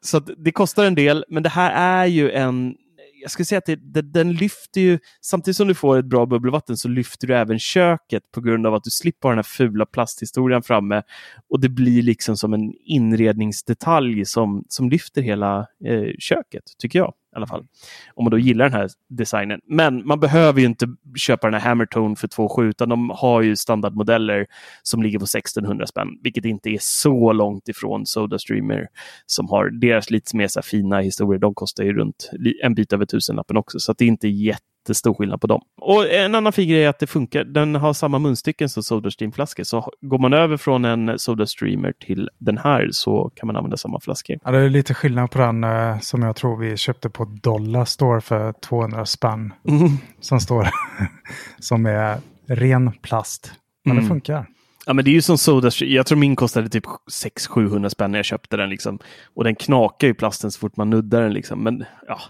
så 0.00 0.18
det 0.20 0.52
kostar 0.52 0.84
en 0.84 0.94
del, 0.94 1.24
men 1.28 1.42
det 1.42 1.48
här 1.48 2.02
är 2.02 2.06
ju 2.06 2.30
en 2.30 2.74
jag 3.22 3.30
skulle 3.30 3.46
säga 3.46 3.58
att 3.58 3.66
det, 3.66 3.76
det, 3.76 4.02
den 4.02 4.32
lyfter 4.32 4.80
ju, 4.80 4.98
samtidigt 5.20 5.56
som 5.56 5.68
du 5.68 5.74
får 5.74 5.98
ett 5.98 6.04
bra 6.04 6.26
bubbelvatten 6.26 6.76
så 6.76 6.88
lyfter 6.88 7.26
du 7.26 7.36
även 7.36 7.58
köket 7.58 8.22
på 8.32 8.40
grund 8.40 8.66
av 8.66 8.74
att 8.74 8.84
du 8.84 8.90
slipper 8.90 9.28
den 9.28 9.38
här 9.38 9.42
fula 9.42 9.86
plasthistorien 9.86 10.62
framme 10.62 11.02
och 11.48 11.60
det 11.60 11.68
blir 11.68 12.02
liksom 12.02 12.36
som 12.36 12.54
en 12.54 12.72
inredningsdetalj 12.84 14.24
som, 14.24 14.64
som 14.68 14.90
lyfter 14.90 15.22
hela 15.22 15.66
eh, 15.84 16.08
köket, 16.18 16.62
tycker 16.78 16.98
jag 16.98 17.14
i 17.32 17.36
alla 17.36 17.46
fall. 17.46 17.66
Om 18.14 18.24
man 18.24 18.30
då 18.30 18.38
gillar 18.38 18.64
den 18.64 18.80
här 18.80 18.88
designen. 19.08 19.60
Men 19.66 20.06
man 20.06 20.20
behöver 20.20 20.60
ju 20.60 20.66
inte 20.66 20.86
köpa 21.16 21.46
den 21.46 21.60
här 21.60 21.68
Hammertone 21.68 22.16
för 22.16 22.28
2,7 22.28 22.68
utan 22.68 22.88
de 22.88 23.10
har 23.10 23.42
ju 23.42 23.56
standardmodeller 23.56 24.46
som 24.82 25.02
ligger 25.02 25.18
på 25.18 25.24
1600 25.24 25.86
spänn, 25.86 26.08
vilket 26.22 26.44
inte 26.44 26.70
är 26.70 26.78
så 26.80 27.32
långt 27.32 27.68
ifrån 27.68 28.06
Sodastreamer 28.06 28.88
som 29.26 29.48
har 29.48 29.70
deras 29.70 30.10
lite 30.10 30.36
mer 30.36 30.48
så 30.48 30.62
fina 30.62 31.00
historier. 31.00 31.40
De 31.40 31.54
kostar 31.54 31.84
ju 31.84 31.92
runt 31.92 32.30
en 32.62 32.74
bit 32.74 32.92
över 32.92 33.06
tusenlappen 33.06 33.56
också, 33.56 33.80
så 33.80 33.92
det 33.92 34.04
är 34.04 34.08
inte 34.08 34.28
jätte 34.28 34.64
jättestor 34.80 35.14
skillnad 35.14 35.40
på 35.40 35.46
dem. 35.46 35.60
Och 35.80 36.10
en 36.10 36.34
annan 36.34 36.52
fin 36.52 36.68
grej 36.68 36.84
är 36.84 36.88
att 36.88 36.98
det 36.98 37.06
funkar. 37.06 37.44
Den 37.44 37.74
har 37.74 37.92
samma 37.92 38.18
munstycken 38.18 38.68
som 38.68 38.82
Sodastream-flaskor. 38.82 39.64
Så 39.64 39.92
går 40.00 40.18
man 40.18 40.32
över 40.32 40.56
från 40.56 40.84
en 40.84 41.18
Sodastreamer 41.18 41.92
till 41.92 42.28
den 42.38 42.58
här 42.58 42.88
så 42.92 43.30
kan 43.34 43.46
man 43.46 43.56
använda 43.56 43.76
samma 43.76 44.00
flaskor. 44.00 44.38
Ja, 44.44 44.50
det 44.50 44.58
är 44.58 44.68
lite 44.68 44.94
skillnad 44.94 45.30
på 45.30 45.38
den 45.38 45.64
eh, 45.64 45.98
som 46.00 46.22
jag 46.22 46.36
tror 46.36 46.56
vi 46.56 46.76
köpte 46.76 47.10
på 47.10 47.24
Dollar 47.24 47.84
Store 47.84 48.20
för 48.20 48.52
200 48.52 49.06
spänn. 49.06 49.52
Mm. 49.68 49.88
Som 50.20 50.40
står 50.40 50.68
som 51.58 51.86
är 51.86 52.18
ren 52.46 52.92
plast. 53.02 53.52
Men 53.84 53.92
mm. 53.92 54.04
det 54.04 54.08
funkar. 54.08 54.46
Ja, 54.86 54.92
men 54.92 55.04
det 55.04 55.10
är 55.10 55.12
ju 55.12 55.22
som 55.22 55.38
Soda 55.38 55.70
Jag 55.78 56.06
tror 56.06 56.18
min 56.18 56.36
kostade 56.36 56.68
typ 56.68 56.84
600-700 57.24 57.88
spänn 57.88 58.12
när 58.12 58.18
jag 58.18 58.26
köpte 58.26 58.56
den. 58.56 58.70
Liksom. 58.70 58.98
Och 59.34 59.44
den 59.44 59.54
knakar 59.54 60.08
ju 60.08 60.14
plasten 60.14 60.50
så 60.50 60.58
fort 60.58 60.76
man 60.76 60.90
nuddar 60.90 61.22
den. 61.22 61.32
Liksom. 61.32 61.62
Men 61.62 61.84
ja, 62.06 62.20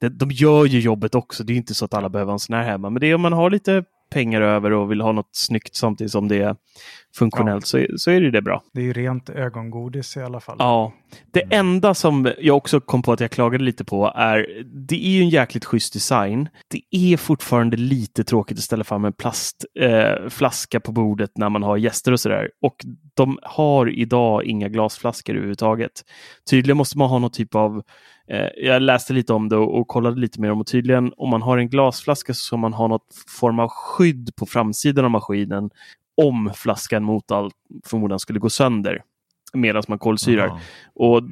det, 0.00 0.08
de 0.08 0.30
gör 0.30 0.64
ju 0.64 0.80
jobbet 0.80 1.14
också. 1.14 1.44
Det 1.44 1.52
är 1.52 1.56
inte 1.56 1.74
så 1.74 1.84
att 1.84 1.94
alla 1.94 2.08
behöver 2.08 2.32
en 2.32 2.38
sån 2.38 2.56
här 2.56 2.64
hemma. 2.64 2.90
Men 2.90 3.00
det 3.00 3.06
är 3.06 3.14
om 3.14 3.20
man 3.20 3.32
har 3.32 3.50
lite 3.50 3.84
pengar 4.10 4.40
över 4.40 4.72
och 4.72 4.90
vill 4.90 5.00
ha 5.00 5.12
något 5.12 5.30
snyggt 5.32 5.74
samtidigt 5.74 6.12
som 6.12 6.28
det 6.28 6.36
är 6.36 6.56
funktionellt 7.16 7.72
ja. 7.72 7.86
så, 7.88 7.98
så 7.98 8.10
är 8.10 8.20
det, 8.20 8.30
det 8.30 8.42
bra. 8.42 8.62
Det 8.72 8.80
är 8.80 8.84
ju 8.84 8.92
rent 8.92 9.30
ögongodis 9.30 10.16
i 10.16 10.22
alla 10.22 10.40
fall. 10.40 10.56
Ja. 10.58 10.92
Det 11.30 11.54
enda 11.54 11.94
som 11.94 12.32
jag 12.38 12.56
också 12.56 12.80
kom 12.80 13.02
på 13.02 13.12
att 13.12 13.20
jag 13.20 13.30
klagade 13.30 13.64
lite 13.64 13.84
på 13.84 14.12
är 14.14 14.64
det 14.88 15.06
är 15.06 15.10
ju 15.10 15.20
en 15.20 15.28
jäkligt 15.28 15.64
schysst 15.64 15.92
design. 15.92 16.48
Det 16.68 16.82
är 16.90 17.16
fortfarande 17.16 17.76
lite 17.76 18.24
tråkigt 18.24 18.58
att 18.58 18.64
ställa 18.64 18.84
fram 18.84 19.04
en 19.04 19.12
plastflaska 19.12 20.76
eh, 20.76 20.82
på 20.82 20.92
bordet 20.92 21.30
när 21.38 21.48
man 21.48 21.62
har 21.62 21.76
gäster 21.76 22.12
och 22.12 22.20
sådär. 22.20 22.50
Och 22.62 22.76
de 23.14 23.38
har 23.42 23.98
idag 23.98 24.44
inga 24.44 24.68
glasflaskor 24.68 25.34
överhuvudtaget. 25.34 25.92
Tydligen 26.50 26.76
måste 26.76 26.98
man 26.98 27.08
ha 27.08 27.18
någon 27.18 27.30
typ 27.30 27.54
av 27.54 27.82
Eh, 28.28 28.48
jag 28.56 28.82
läste 28.82 29.12
lite 29.12 29.32
om 29.32 29.48
det 29.48 29.56
och, 29.56 29.80
och, 29.80 29.88
kollade 29.88 30.20
lite 30.20 30.40
mer 30.40 30.50
om 30.50 30.60
och 30.60 30.66
tydligen 30.66 31.12
om 31.16 31.30
man 31.30 31.42
har 31.42 31.58
en 31.58 31.68
glasflaska 31.68 32.34
så 32.34 32.40
ska 32.40 32.56
man 32.56 32.72
ha 32.72 32.88
något 32.88 33.06
form 33.40 33.58
av 33.58 33.68
skydd 33.68 34.30
på 34.36 34.46
framsidan 34.46 35.04
av 35.04 35.10
maskinen 35.10 35.70
om 36.16 36.50
flaskan 36.54 37.04
mot 37.04 37.30
allt 37.30 37.54
förmodan 37.86 38.18
skulle 38.18 38.38
gå 38.38 38.50
sönder 38.50 39.02
medan 39.54 39.82
man 39.88 39.98
kolsyrar. 39.98 40.46
Aha. 40.46 40.60
Och 40.94 41.22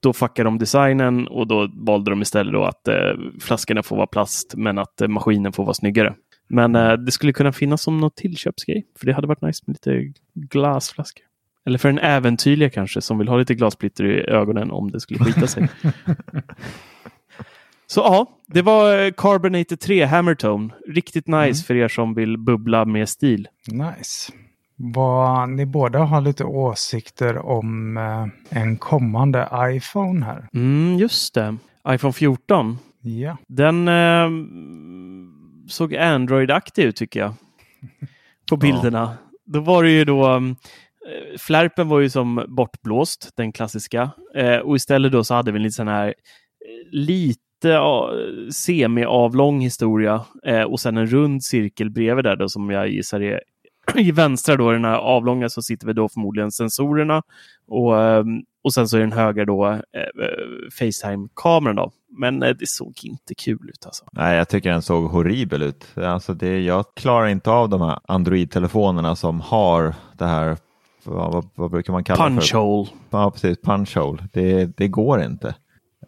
då 0.00 0.12
fuckade 0.12 0.46
de 0.46 0.58
designen 0.58 1.28
och 1.28 1.46
då 1.46 1.70
valde 1.74 2.10
de 2.10 2.22
istället 2.22 2.54
att 2.54 2.88
eh, 2.88 2.94
flaskorna 3.40 3.82
får 3.82 3.96
vara 3.96 4.06
plast 4.06 4.54
men 4.56 4.78
att 4.78 5.00
eh, 5.00 5.08
maskinen 5.08 5.52
får 5.52 5.64
vara 5.64 5.74
snyggare. 5.74 6.14
Men 6.48 6.74
eh, 6.74 6.92
det 6.92 7.12
skulle 7.12 7.32
kunna 7.32 7.52
finnas 7.52 7.82
som 7.82 7.98
något 7.98 8.16
tillköpsgrej, 8.16 8.86
för 8.98 9.06
det 9.06 9.12
hade 9.12 9.26
varit 9.26 9.42
nice 9.42 9.62
med 9.66 9.74
lite 9.74 10.12
glasflaskor. 10.34 11.24
Eller 11.66 11.78
för 11.78 11.88
en 11.88 11.98
äventyrliga 11.98 12.70
kanske 12.70 13.00
som 13.00 13.18
vill 13.18 13.28
ha 13.28 13.36
lite 13.36 13.54
glassplitter 13.54 14.04
i 14.04 14.30
ögonen 14.30 14.70
om 14.70 14.90
det 14.90 15.00
skulle 15.00 15.24
skita 15.24 15.46
sig. 15.46 15.68
Så 17.86 18.00
ja, 18.00 18.26
det 18.46 18.62
var 18.62 19.04
eh, 19.04 19.12
Carbonated 19.12 19.80
3 19.80 20.04
Hammertone. 20.04 20.70
Riktigt 20.88 21.26
nice 21.26 21.38
mm. 21.38 21.54
för 21.54 21.74
er 21.74 21.88
som 21.88 22.14
vill 22.14 22.38
bubbla 22.38 22.84
med 22.84 23.08
stil. 23.08 23.48
Nice. 23.66 24.32
Vad, 24.76 25.48
ni 25.48 25.66
båda 25.66 25.98
har 25.98 26.20
lite 26.20 26.44
åsikter 26.44 27.38
om 27.38 27.96
eh, 27.96 28.58
en 28.58 28.76
kommande 28.76 29.48
iPhone 29.54 30.24
här. 30.24 30.48
Mm, 30.54 30.98
just 30.98 31.34
det. 31.34 31.56
iPhone 31.88 32.12
14. 32.12 32.78
Ja. 33.00 33.36
Den 33.48 33.88
eh, 33.88 34.28
såg 35.68 35.94
Android-aktig 35.94 36.82
ut 36.82 36.96
tycker 36.96 37.20
jag. 37.20 37.34
På 38.50 38.56
bilderna. 38.56 38.98
Ja. 38.98 39.40
Då 39.46 39.60
var 39.60 39.82
det 39.82 39.90
ju 39.90 40.04
då 40.04 40.30
um, 40.30 40.56
Eh, 41.06 41.38
flärpen 41.38 41.88
var 41.88 42.00
ju 42.00 42.10
som 42.10 42.44
bortblåst, 42.48 43.30
den 43.36 43.52
klassiska. 43.52 44.10
Eh, 44.34 44.58
och 44.58 44.76
istället 44.76 45.12
då 45.12 45.24
så 45.24 45.34
hade 45.34 45.52
vi 45.52 45.56
en 45.56 45.62
lite 45.62 45.74
sån 45.74 45.88
här 45.88 46.06
eh, 46.08 46.12
lite 46.90 47.40
semi-avlång 48.52 49.60
historia 49.60 50.24
eh, 50.46 50.62
och 50.62 50.80
sen 50.80 50.96
en 50.96 51.06
rund 51.06 51.44
cirkel 51.44 51.90
bredvid 51.90 52.24
där 52.24 52.36
då 52.36 52.48
som 52.48 52.70
jag 52.70 52.88
gissar 52.88 53.20
är 53.20 53.40
i 53.94 54.12
vänstra 54.12 54.56
då, 54.56 54.70
den 54.70 54.84
här 54.84 54.96
avlånga, 54.96 55.48
så 55.48 55.62
sitter 55.62 55.86
vi 55.86 55.92
då 55.92 56.08
förmodligen 56.08 56.52
sensorerna 56.52 57.22
och, 57.68 58.02
ehm, 58.02 58.42
och 58.64 58.74
sen 58.74 58.88
så 58.88 58.96
är 58.96 59.00
den 59.00 59.12
höger 59.12 59.44
då 59.44 59.66
eh, 59.66 59.78
eh, 60.00 60.70
Facetime-kameran 60.78 61.76
då. 61.76 61.92
Men 62.18 62.42
eh, 62.42 62.56
det 62.58 62.68
såg 62.68 62.94
inte 63.02 63.34
kul 63.34 63.68
ut 63.68 63.86
alltså. 63.86 64.04
Nej, 64.12 64.36
jag 64.36 64.48
tycker 64.48 64.70
den 64.70 64.82
såg 64.82 65.10
horribel 65.10 65.62
ut. 65.62 65.86
Alltså 65.96 66.34
det, 66.34 66.60
jag 66.60 66.84
klarar 66.96 67.26
inte 67.26 67.50
av 67.50 67.68
de 67.68 67.80
här 67.80 67.98
Android-telefonerna 68.08 69.16
som 69.16 69.40
har 69.40 69.94
det 70.18 70.26
här 70.26 70.56
vad, 71.04 71.46
vad, 71.54 71.70
brukar 71.70 71.92
man 71.92 72.04
kalla 72.04 72.24
punch 72.24 72.50
för? 72.50 72.58
Hole. 72.58 72.88
Ja, 73.10 73.30
precis. 73.30 73.58
Punch 73.62 73.96
hole. 73.96 74.28
Det, 74.32 74.76
det 74.76 74.88
går 74.88 75.22
inte. 75.22 75.54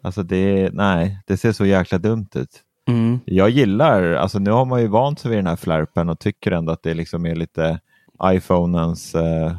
Alltså 0.03 0.23
det, 0.23 0.69
nej, 0.73 1.19
det 1.27 1.37
ser 1.37 1.51
så 1.51 1.65
jäkla 1.65 1.97
dumt 1.97 2.27
ut. 2.35 2.63
Mm. 2.87 3.19
Jag 3.25 3.49
gillar, 3.49 4.11
alltså 4.13 4.39
nu 4.39 4.51
har 4.51 4.65
man 4.65 4.81
ju 4.81 4.87
vant 4.87 5.19
sig 5.19 5.29
vid 5.29 5.37
den 5.37 5.47
här 5.47 5.55
flärpen 5.55 6.09
och 6.09 6.19
tycker 6.19 6.51
ändå 6.51 6.71
att 6.71 6.83
det 6.83 6.93
liksom 6.93 7.25
är 7.25 7.35
lite 7.35 7.79
iPhonens, 8.23 9.15
eh, 9.15 9.57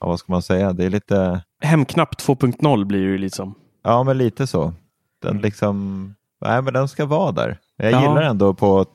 vad 0.00 0.18
ska 0.18 0.32
man 0.32 0.42
säga, 0.42 0.72
det 0.72 0.84
är 0.84 0.90
lite... 0.90 1.40
Hemknapp 1.60 2.14
2.0 2.20 2.84
blir 2.84 3.00
det 3.00 3.06
ju 3.06 3.18
liksom. 3.18 3.54
Ja, 3.84 4.02
men 4.02 4.18
lite 4.18 4.46
så. 4.46 4.72
Den 5.22 5.30
Mm. 5.30 5.42
liksom, 5.42 6.14
nej 6.40 6.62
men 6.62 6.74
den 6.74 6.88
ska 6.88 7.06
vara 7.06 7.32
där. 7.32 7.58
Jag 7.76 7.92
Ja. 7.92 8.00
gillar 8.00 8.22
ändå 8.22 8.54
på, 8.54 8.86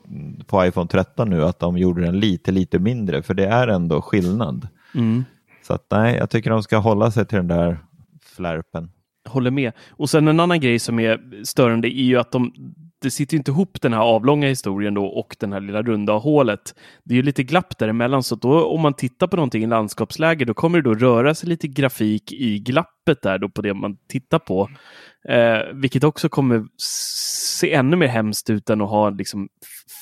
på 0.46 0.66
iPhone 0.66 0.88
13 0.88 1.30
nu 1.30 1.44
att 1.44 1.58
de 1.58 1.78
gjorde 1.78 2.02
den 2.02 2.20
lite, 2.20 2.52
lite 2.52 2.78
mindre, 2.78 3.22
för 3.22 3.34
det 3.34 3.46
är 3.46 3.68
ändå 3.68 4.02
skillnad. 4.02 4.68
Mm. 4.94 5.24
Så 5.62 5.72
att 5.72 5.86
nej, 5.90 6.16
jag 6.16 6.30
tycker 6.30 6.50
de 6.50 6.62
ska 6.62 6.76
hålla 6.76 7.10
sig 7.10 7.26
till 7.26 7.36
den 7.36 7.48
där 7.48 7.78
flärpen. 8.22 8.90
Håller 9.28 9.50
med. 9.50 9.72
Och 9.90 10.10
sen 10.10 10.28
en 10.28 10.40
annan 10.40 10.60
grej 10.60 10.78
som 10.78 10.98
är 10.98 11.44
störande 11.44 11.88
är 11.88 12.02
ju 12.02 12.18
att 12.18 12.32
de, 12.32 12.52
det 13.02 13.10
sitter 13.10 13.36
inte 13.36 13.50
ihop 13.50 13.80
den 13.80 13.92
här 13.92 14.00
avlånga 14.00 14.48
historien 14.48 14.94
då 14.94 15.04
och 15.04 15.36
den 15.40 15.52
här 15.52 15.60
lilla 15.60 15.82
runda 15.82 16.12
hålet. 16.12 16.74
Det 17.04 17.14
är 17.14 17.16
ju 17.16 17.22
lite 17.22 17.42
glapp 17.42 17.78
däremellan 17.78 18.22
så 18.22 18.34
då 18.34 18.64
om 18.64 18.80
man 18.80 18.94
tittar 18.94 19.26
på 19.26 19.36
någonting 19.36 19.62
i 19.62 19.66
landskapsläge 19.66 20.44
då 20.44 20.54
kommer 20.54 20.80
det 20.80 20.90
då 20.90 20.94
röra 20.94 21.34
sig 21.34 21.48
lite 21.48 21.68
grafik 21.68 22.32
i 22.32 22.58
glappet 22.58 23.22
där 23.22 23.38
då 23.38 23.48
på 23.48 23.62
det 23.62 23.74
man 23.74 23.96
tittar 24.08 24.38
på. 24.38 24.68
Eh, 25.28 25.74
vilket 25.74 26.04
också 26.04 26.28
kommer 26.28 26.64
se 26.76 27.72
ännu 27.72 27.96
mer 27.96 28.06
hemskt 28.06 28.50
ut 28.50 28.70
än 28.70 28.80
att 28.80 28.90
ha 28.90 29.10
liksom 29.10 29.48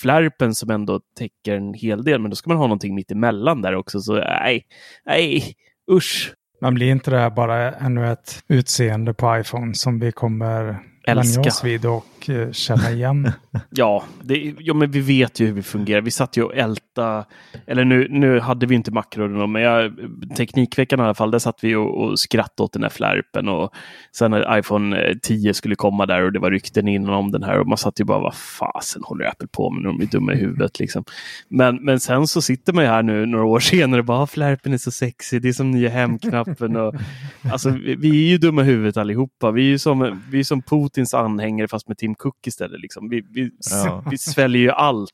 flärpen 0.00 0.54
som 0.54 0.70
ändå 0.70 1.00
täcker 1.18 1.56
en 1.56 1.74
hel 1.74 2.04
del. 2.04 2.20
Men 2.20 2.30
då 2.30 2.36
ska 2.36 2.50
man 2.50 2.56
ha 2.56 2.66
någonting 2.66 2.94
mitt 2.94 3.10
emellan 3.10 3.62
där 3.62 3.74
också. 3.74 4.00
Så 4.00 4.14
nej, 4.14 4.66
nej, 5.06 5.54
usch. 5.92 6.34
Men 6.60 6.74
blir 6.74 6.90
inte 6.90 7.10
det 7.10 7.18
här 7.18 7.30
bara 7.30 7.72
ännu 7.72 8.12
ett 8.12 8.44
utseende 8.48 9.14
på 9.14 9.38
iPhone 9.38 9.74
som 9.74 9.98
vi 9.98 10.12
kommer 10.12 10.78
Älska. 11.06 11.40
oss 11.40 11.64
vid 11.64 11.86
och 11.86 12.04
och 12.20 12.30
eh, 12.30 12.52
känna 12.52 12.90
igen? 12.90 13.32
Ja, 13.70 14.04
det, 14.22 14.54
ja, 14.58 14.74
men 14.74 14.90
vi 14.90 15.00
vet 15.00 15.40
ju 15.40 15.46
hur 15.46 15.52
vi 15.52 15.62
fungerar. 15.62 16.00
Vi 16.00 16.10
satt 16.10 16.36
ju 16.36 16.42
och 16.42 16.56
älta, 16.56 17.24
eller 17.66 17.84
nu, 17.84 18.06
nu 18.10 18.40
hade 18.40 18.66
vi 18.66 18.74
inte 18.74 18.90
makron, 18.90 19.52
men 19.52 19.62
jag, 19.62 19.92
Teknikveckan 20.36 21.00
i 21.00 21.02
alla 21.02 21.14
fall, 21.14 21.30
där 21.30 21.38
satt 21.38 21.58
vi 21.64 21.74
och, 21.74 22.00
och 22.00 22.18
skrattade 22.18 22.64
åt 22.64 22.72
den 22.72 22.82
här 22.82 22.90
flärpen 22.90 23.48
och 23.48 23.74
sen 24.16 24.30
när 24.30 24.58
iPhone 24.58 25.02
eh, 25.02 25.16
10 25.22 25.54
skulle 25.54 25.74
komma 25.74 26.06
där 26.06 26.22
och 26.22 26.32
det 26.32 26.38
var 26.38 26.50
rykten 26.50 26.88
innan 26.88 27.14
om 27.14 27.32
den 27.32 27.42
här 27.42 27.58
och 27.58 27.66
man 27.66 27.78
satt 27.78 28.00
ju 28.00 28.04
bara, 28.04 28.18
vad 28.18 28.34
fasen 28.34 29.02
håller 29.04 29.24
Apple 29.24 29.48
på 29.52 29.70
med? 29.70 29.84
De 29.84 30.00
är 30.00 30.06
dumma 30.06 30.32
i 30.32 30.36
huvudet 30.36 30.78
liksom. 30.78 31.04
Men, 31.48 31.76
men 31.76 32.00
sen 32.00 32.26
så 32.26 32.42
sitter 32.42 32.72
man 32.72 32.84
ju 32.84 32.90
här 32.90 33.02
nu 33.02 33.26
några 33.26 33.44
år 33.44 33.60
senare 33.60 34.00
och 34.00 34.06
bara, 34.06 34.18
ah, 34.18 34.26
flärpen 34.26 34.72
är 34.72 34.78
så 34.78 34.90
sexig, 34.90 35.42
det 35.42 35.48
är 35.48 35.52
som 35.52 35.70
nya 35.70 35.90
hemknappen 35.90 36.76
och 36.76 36.94
alltså 37.52 37.70
vi, 37.70 37.94
vi 37.94 38.24
är 38.26 38.30
ju 38.30 38.38
dumma 38.38 38.62
i 38.62 38.64
huvudet 38.64 38.96
allihopa. 38.96 39.50
Vi 39.50 39.62
är 39.62 39.68
ju 39.68 39.78
som, 39.78 40.22
vi 40.30 40.40
är 40.40 40.44
som 40.44 40.62
Putins 40.62 41.14
anhängare 41.14 41.68
fast 41.68 41.88
med 41.88 41.98
Tim 41.98 42.09
Cook 42.14 42.46
istället. 42.46 42.80
Liksom. 42.80 43.08
Vi, 43.08 43.20
vi, 43.30 43.50
Ja. 43.70 44.04
vi 44.10 44.18
sväljer 44.18 44.62
ju 44.62 44.70
allt. 44.70 45.10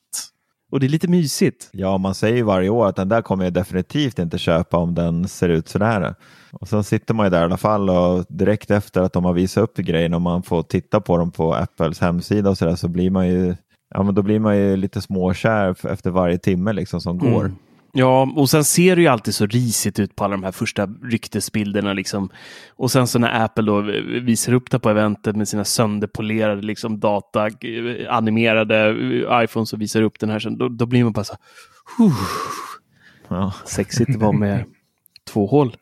Och 0.73 0.81
det 0.81 0.87
är 0.87 0.89
lite 0.89 1.09
mysigt. 1.09 1.69
Ja, 1.73 1.99
man 1.99 2.15
säger 2.15 2.37
ju 2.37 2.43
varje 2.43 2.69
år 2.69 2.87
att 2.87 2.97
den 2.97 3.09
där 3.09 3.23
kommer 3.23 3.45
jag 3.45 3.53
definitivt 3.53 4.19
inte 4.19 4.39
köpa 4.39 4.77
om 4.77 4.95
den 4.95 5.29
ser 5.29 5.49
ut 5.49 5.69
sådär. 5.69 6.15
Och 6.53 6.69
sen 6.69 6.85
sitter 6.85 7.15
man 7.15 7.27
ju 7.27 7.31
där 7.31 7.41
i 7.41 7.45
alla 7.45 7.57
fall 7.57 7.91
och 7.91 8.25
direkt 8.29 8.71
efter 8.71 9.03
att 9.03 9.13
de 9.13 9.25
har 9.25 9.33
visat 9.33 9.63
upp 9.65 9.77
grejen 9.77 10.15
och 10.15 10.23
man 10.23 10.43
får 10.43 10.63
titta 10.63 11.01
på 11.01 11.17
dem 11.17 11.31
på 11.33 11.55
Apples 11.55 12.01
hemsida 12.01 12.51
och 12.51 12.59
sådär 12.59 12.77
så 12.77 12.89
blir 12.89 13.11
man 13.11 13.29
ju 13.29 13.55
Ja, 13.95 14.03
men 14.03 14.15
då 14.15 14.23
blir 14.23 14.39
man 14.41 14.57
ju 14.59 14.77
lite 14.77 15.01
småkär 15.01 15.87
efter 15.93 16.11
varje 16.11 16.39
timme 16.39 16.73
liksom 16.73 17.01
som 17.01 17.19
går. 17.19 17.53
Ja, 17.99 18.33
och 18.37 18.51
sen 18.51 18.65
ser 18.65 18.97
det 18.97 19.03
ju 19.03 19.09
alltid 19.09 19.35
så 19.35 19.47
risigt 19.47 19.99
ut 19.99 20.17
på 20.17 20.25
alla 20.25 20.33
de 20.37 20.45
här 20.45 20.53
första 20.53 20.87
ryktesbilderna. 20.87 21.93
Liksom. 21.93 22.29
Och 22.77 22.91
sen 22.91 23.07
så 23.07 23.19
när 23.19 23.45
Apple 23.45 23.65
då 23.65 23.81
visar 24.21 24.53
upp 24.53 24.71
det 24.71 24.79
på 24.79 24.91
eventet 24.91 25.37
med 25.37 25.49
sina 25.49 25.65
sönderpolerade 25.65 26.63
liksom, 26.63 27.01
data, 27.01 27.47
eh, 27.47 27.53
animerade 28.15 28.89
eh, 28.89 29.45
iPhones 29.45 29.73
och 29.73 29.81
visar 29.81 30.03
upp 30.03 30.19
den 30.21 30.31
här, 30.31 30.39
sen, 30.39 30.59
då, 30.59 30.69
då 30.69 30.87
blir 30.87 31.05
man 31.05 31.13
bara 31.13 31.25
så 31.25 31.33
här, 31.33 31.41
"Huh, 31.99 32.17
Ja. 33.29 33.53
sexigt 33.65 34.13
det 34.13 34.19
var 34.19 34.33
med 34.33 34.65
två 35.33 35.47
hål. 35.47 35.77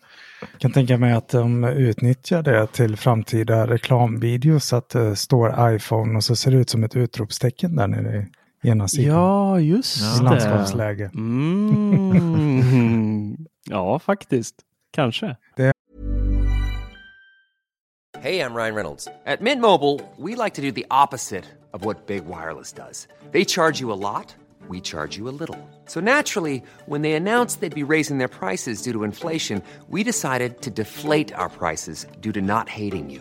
Jag 0.53 0.61
kan 0.61 0.73
tänka 0.73 0.99
mig 0.99 1.13
att 1.13 1.29
de 1.29 1.65
utnyttjar 1.65 2.43
det 2.43 2.67
till 2.67 2.97
framtida 2.97 3.67
reklamvideos. 3.67 4.73
Att 4.73 4.89
det 4.89 5.17
står 5.17 5.75
iPhone 5.75 6.17
och 6.17 6.25
så 6.25 6.37
ser 6.37 6.51
det 6.51 6.57
ut 6.57 6.71
som 6.71 6.85
ett 6.85 6.97
utropstecken 6.97 7.77
där 7.77 7.87
nere 7.89 8.17
i 8.17 8.27
ena 8.65 8.89
sidan. 8.89 9.15
Ja, 9.15 9.59
just 9.61 9.97
I 9.97 10.19
det. 10.19 10.25
landskapsläge. 10.25 11.11
Mm. 11.15 13.37
ja, 13.71 13.99
faktiskt. 13.99 14.55
Kanske. 14.91 15.37
Hey, 18.19 18.41
I'm 18.41 18.55
Ryan 18.55 18.75
Reynolds. 18.75 19.09
At 19.27 19.41
Mint 19.43 19.61
Mobile, 19.61 20.01
we 20.17 20.35
like 20.35 20.55
to 20.55 20.63
do 20.63 20.73
the 20.73 20.87
opposite 20.91 21.45
of 21.75 21.85
what 21.85 22.07
Big 22.07 22.25
Wireless 22.27 22.73
does. 22.73 23.07
They 23.33 23.45
charge 23.45 23.81
you 23.81 23.93
a 23.93 24.01
lot, 24.01 24.35
we 24.69 24.81
charge 24.81 25.19
you 25.19 25.29
a 25.29 25.35
little. 25.41 25.59
So 25.87 26.01
naturally, 26.01 26.63
when 26.87 27.03
they 27.03 27.13
announced 27.13 27.61
they'd 27.61 27.75
be 27.75 27.83
raising 27.93 28.17
their 28.17 28.29
prices 28.29 28.81
due 28.83 28.93
to 28.95 29.05
inflation, 29.05 29.63
we 29.91 30.03
decided 30.05 30.63
to 30.63 30.71
deflate 30.71 31.35
our 31.35 31.51
prices 31.51 32.07
due 32.23 32.33
to 32.33 32.41
not 32.41 32.69
hating 32.71 33.11
you. 33.11 33.21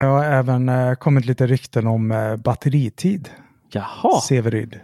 Det 0.00 0.06
har 0.06 0.24
även 0.24 0.68
eh, 0.68 0.94
kommit 0.94 1.24
lite 1.24 1.46
rykten 1.46 1.86
om 1.86 2.10
eh, 2.12 2.36
batteritid. 2.36 3.28
Jaha. 3.72 4.20
Severyd. 4.20 4.80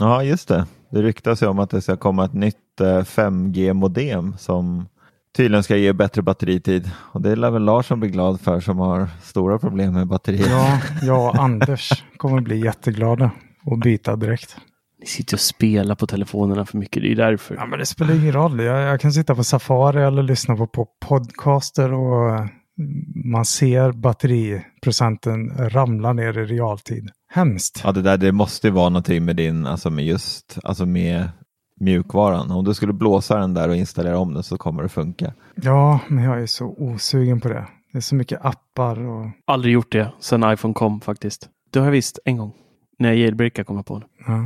Ja, 0.00 0.22
just 0.22 0.48
det. 0.48 0.66
Det 0.90 1.02
ryktas 1.02 1.42
ju 1.42 1.46
om 1.46 1.58
att 1.58 1.70
det 1.70 1.82
ska 1.82 1.96
komma 1.96 2.24
ett 2.24 2.32
nytt 2.32 2.80
eh, 2.80 2.86
5G-modem 2.86 4.36
som 4.38 4.86
tydligen 5.36 5.62
ska 5.62 5.76
ge 5.76 5.92
bättre 5.92 6.22
batteritid. 6.22 6.90
Och 6.96 7.20
det 7.20 7.36
lär 7.36 7.50
väl 7.50 7.62
Larsson 7.64 8.00
bli 8.00 8.08
glad 8.08 8.40
för 8.40 8.60
som 8.60 8.78
har 8.78 9.08
stora 9.22 9.58
problem 9.58 9.94
med 9.94 10.06
batteriet. 10.06 10.50
Ja, 10.50 10.80
jag 11.02 11.28
och 11.28 11.42
Anders 11.42 12.04
kommer 12.16 12.40
bli 12.40 12.64
jätteglada 12.64 13.30
och 13.64 13.78
byta 13.78 14.16
direkt. 14.16 14.56
Ni 15.00 15.06
sitter 15.06 15.36
och 15.36 15.40
spelar 15.40 15.94
på 15.94 16.06
telefonerna 16.06 16.66
för 16.66 16.78
mycket, 16.78 17.02
det 17.02 17.12
är 17.12 17.16
därför. 17.16 17.54
Ja, 17.54 17.66
men 17.66 17.78
det 17.78 17.86
spelar 17.86 18.14
ingen 18.14 18.32
roll. 18.32 18.60
Jag, 18.60 18.80
jag 18.80 19.00
kan 19.00 19.12
sitta 19.12 19.34
på 19.34 19.44
Safari 19.44 20.02
eller 20.02 20.22
lyssna 20.22 20.56
på, 20.56 20.66
på 20.66 20.88
podcaster 21.00 21.92
och 21.92 22.34
eh, 22.34 22.46
man 23.24 23.44
ser 23.44 23.92
batteriprocenten 23.92 25.68
ramla 25.70 26.12
ner 26.12 26.38
i 26.38 26.44
realtid. 26.44 27.10
Hemskt. 27.28 27.80
Ja, 27.84 27.92
det 27.92 28.02
där 28.02 28.16
det 28.16 28.32
måste 28.32 28.66
ju 28.66 28.72
vara 28.72 28.88
någonting 28.88 29.24
med 29.24 29.36
din, 29.36 29.66
alltså 29.66 29.90
med 29.90 30.04
just, 30.04 30.58
alltså 30.64 30.86
med 30.86 31.28
mjukvaran. 31.80 32.50
Om 32.50 32.64
du 32.64 32.74
skulle 32.74 32.92
blåsa 32.92 33.38
den 33.38 33.54
där 33.54 33.68
och 33.68 33.76
installera 33.76 34.18
om 34.18 34.34
den 34.34 34.42
så 34.42 34.58
kommer 34.58 34.82
det 34.82 34.88
funka. 34.88 35.34
Ja, 35.54 36.00
men 36.08 36.24
jag 36.24 36.42
är 36.42 36.46
så 36.46 36.66
osugen 36.78 37.40
på 37.40 37.48
det. 37.48 37.66
Det 37.92 37.98
är 37.98 38.02
så 38.02 38.14
mycket 38.14 38.44
appar 38.44 39.06
och... 39.06 39.30
Aldrig 39.44 39.74
gjort 39.74 39.92
det 39.92 40.12
sedan 40.20 40.52
iPhone 40.52 40.74
kom 40.74 41.00
faktiskt. 41.00 41.48
Det 41.70 41.78
har 41.78 41.86
jag 41.86 41.92
visst 41.92 42.18
en 42.24 42.36
gång. 42.36 42.52
När 42.98 43.08
jag 43.08 43.18
jailbreakade 43.18 43.64
kom 43.64 43.76
jag 43.76 43.86
på 43.86 43.98
det. 43.98 44.06
Ja, 44.26 44.44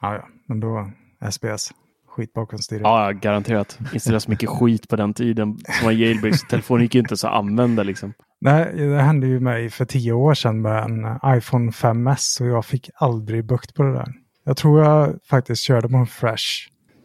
ja, 0.00 0.14
ja. 0.14 0.28
men 0.46 0.60
då 0.60 0.90
SBS. 1.30 1.72
Skit 2.18 2.32
bakom 2.32 2.58
styret. 2.58 2.82
Ja, 2.82 3.12
garanterat. 3.12 3.78
Installera 3.92 4.20
så 4.20 4.30
mycket 4.30 4.48
skit 4.48 4.88
på 4.88 4.96
den 4.96 5.14
tiden 5.14 5.58
som 5.58 5.84
var 5.84 5.92
jailbreak. 5.92 6.36
Så 6.36 6.46
telefonen 6.46 6.82
gick 6.82 6.94
ju 6.94 7.00
inte 7.00 7.16
så 7.16 7.26
att 7.26 7.34
använda 7.34 7.82
liksom. 7.82 8.12
Nej, 8.40 8.72
det 8.76 9.02
hände 9.02 9.26
ju 9.26 9.40
mig 9.40 9.70
för 9.70 9.84
tio 9.84 10.12
år 10.12 10.34
sedan 10.34 10.62
med 10.62 10.84
en 10.84 11.36
iPhone 11.36 11.70
5S 11.70 12.42
och 12.42 12.48
jag 12.48 12.64
fick 12.64 12.90
aldrig 12.94 13.44
bukt 13.44 13.74
på 13.74 13.82
det 13.82 13.92
där. 13.92 14.08
Jag 14.44 14.56
tror 14.56 14.84
jag 14.84 15.14
faktiskt 15.30 15.62
körde 15.62 15.88
på 15.88 15.96
en 15.96 16.06
fresh 16.06 16.44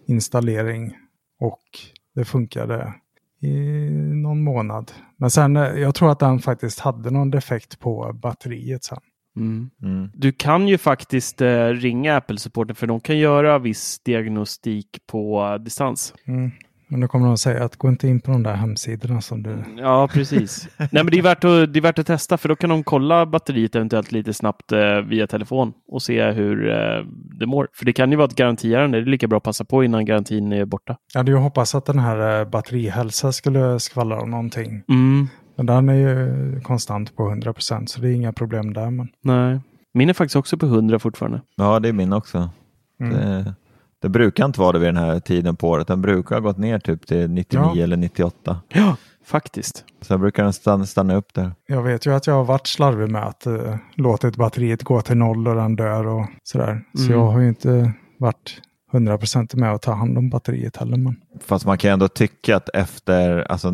installering 0.07 0.93
och 1.39 1.63
det 2.15 2.25
funkade 2.25 2.93
i 3.41 3.89
någon 4.13 4.43
månad. 4.43 4.91
Men 5.17 5.31
sen, 5.31 5.57
eh, 5.57 5.63
jag 5.63 5.95
tror 5.95 6.11
att 6.11 6.19
den 6.19 6.39
faktiskt 6.39 6.79
hade 6.79 7.11
någon 7.11 7.31
defekt 7.31 7.79
på 7.79 8.13
batteriet 8.13 8.83
sen. 8.83 8.99
Mm. 9.35 9.69
Mm. 9.83 10.09
Du 10.13 10.31
kan 10.31 10.67
ju 10.67 10.77
faktiskt 10.77 11.41
eh, 11.41 11.67
ringa 11.67 12.17
Apple-supporten 12.17 12.75
för 12.75 12.87
de 12.87 12.99
kan 12.99 13.17
göra 13.17 13.59
viss 13.59 13.99
diagnostik 13.99 14.87
på 15.07 15.43
eh, 15.43 15.63
distans. 15.63 16.13
Mm. 16.25 16.51
Men 16.93 16.99
då 17.01 17.07
kommer 17.07 17.25
de 17.25 17.33
att 17.33 17.39
säga 17.39 17.63
att 17.63 17.75
gå 17.75 17.89
inte 17.89 18.07
in 18.07 18.21
på 18.21 18.31
de 18.31 18.43
där 18.43 18.53
hemsidorna 18.53 19.21
som 19.21 19.43
du... 19.43 19.63
Ja, 19.77 20.07
precis. 20.07 20.69
Nej, 20.77 20.89
men 20.91 21.05
det 21.05 21.17
är, 21.17 21.21
värt 21.21 21.43
att, 21.43 21.73
det 21.73 21.79
är 21.79 21.81
värt 21.81 21.99
att 21.99 22.07
testa 22.07 22.37
för 22.37 22.49
då 22.49 22.55
kan 22.55 22.69
de 22.69 22.83
kolla 22.83 23.25
batteriet 23.25 23.75
eventuellt 23.75 24.11
lite 24.11 24.33
snabbt 24.33 24.71
eh, 24.71 24.97
via 24.97 25.27
telefon 25.27 25.73
och 25.87 26.01
se 26.01 26.31
hur 26.31 26.69
eh, 26.69 27.05
det 27.39 27.45
mår. 27.45 27.67
För 27.73 27.85
det 27.85 27.93
kan 27.93 28.11
ju 28.11 28.17
vara 28.17 28.27
ett 28.27 28.35
garantiärende. 28.35 28.97
Det 28.97 29.03
är 29.03 29.11
lika 29.11 29.27
bra 29.27 29.37
att 29.37 29.43
passa 29.43 29.65
på 29.65 29.83
innan 29.83 30.05
garantin 30.05 30.53
är 30.53 30.65
borta. 30.65 30.97
Jag 31.13 31.19
hade 31.19 31.31
ju 31.31 31.37
hoppats 31.37 31.75
att 31.75 31.85
den 31.85 31.99
här 31.99 32.39
eh, 32.39 32.49
batterihälsa 32.49 33.31
skulle 33.31 33.79
skvallra 33.79 34.21
om 34.21 34.31
någonting. 34.31 34.83
Mm. 34.89 35.27
Men 35.55 35.65
den 35.65 35.89
är 35.89 35.93
ju 35.93 36.61
konstant 36.61 37.15
på 37.15 37.27
100 37.29 37.53
procent 37.53 37.89
så 37.89 38.01
det 38.01 38.09
är 38.09 38.13
inga 38.13 38.33
problem 38.33 38.73
där. 38.73 38.89
Men... 38.89 39.07
Nej, 39.21 39.59
min 39.93 40.09
är 40.09 40.13
faktiskt 40.13 40.35
också 40.35 40.57
på 40.57 40.65
100 40.65 40.99
fortfarande. 40.99 41.41
Ja, 41.55 41.79
det 41.79 41.89
är 41.89 41.93
min 41.93 42.13
också. 42.13 42.49
Mm. 42.99 43.13
Det, 43.13 43.53
det 44.01 44.09
brukar 44.09 44.45
inte 44.45 44.59
vara 44.59 44.71
det 44.71 44.79
vid 44.79 44.87
den 44.87 44.97
här 44.97 45.19
tiden 45.19 45.55
på 45.55 45.69
året. 45.69 45.87
Den 45.87 46.01
brukar 46.01 46.35
ha 46.35 46.39
gått 46.41 46.57
ner 46.57 46.79
typ 46.79 47.07
till 47.07 47.29
99 47.29 47.71
Ja. 47.75 47.83
eller 47.83 47.97
98. 47.97 48.59
Ja, 48.69 48.95
faktiskt. 49.25 49.85
Sen 50.01 50.19
brukar 50.21 50.43
den 50.43 50.53
stanna, 50.53 50.85
stanna 50.85 51.15
upp 51.15 51.33
där. 51.33 51.51
Jag 51.67 51.83
vet 51.83 52.05
ju 52.05 52.13
att 52.15 52.27
jag 52.27 52.33
har 52.33 52.43
varit 52.43 52.67
slarvig 52.67 53.09
med 53.11 53.23
att 53.23 53.47
uh, 53.47 53.75
låtit 53.95 54.35
batteriet 54.35 54.83
gå 54.83 55.01
till 55.01 55.17
noll 55.17 55.47
och 55.47 55.55
den 55.55 55.75
dör 55.75 56.07
och 56.07 56.25
sådär. 56.43 56.81
Så 56.93 57.03
Mm. 57.03 57.19
jag 57.19 57.27
har 57.31 57.39
ju 57.39 57.47
inte 57.47 57.91
varit 58.17 58.61
100% 58.93 59.55
med 59.55 59.73
att 59.73 59.81
ta 59.81 59.93
hand 59.93 60.17
om 60.17 60.29
batteriet 60.29 60.77
heller. 60.77 60.97
Men... 60.97 61.15
Fast 61.45 61.65
man 61.65 61.77
kan 61.77 61.91
ändå 61.91 62.07
tycka 62.07 62.55
att 62.55 62.69
efter, 62.69 63.51
alltså, 63.51 63.71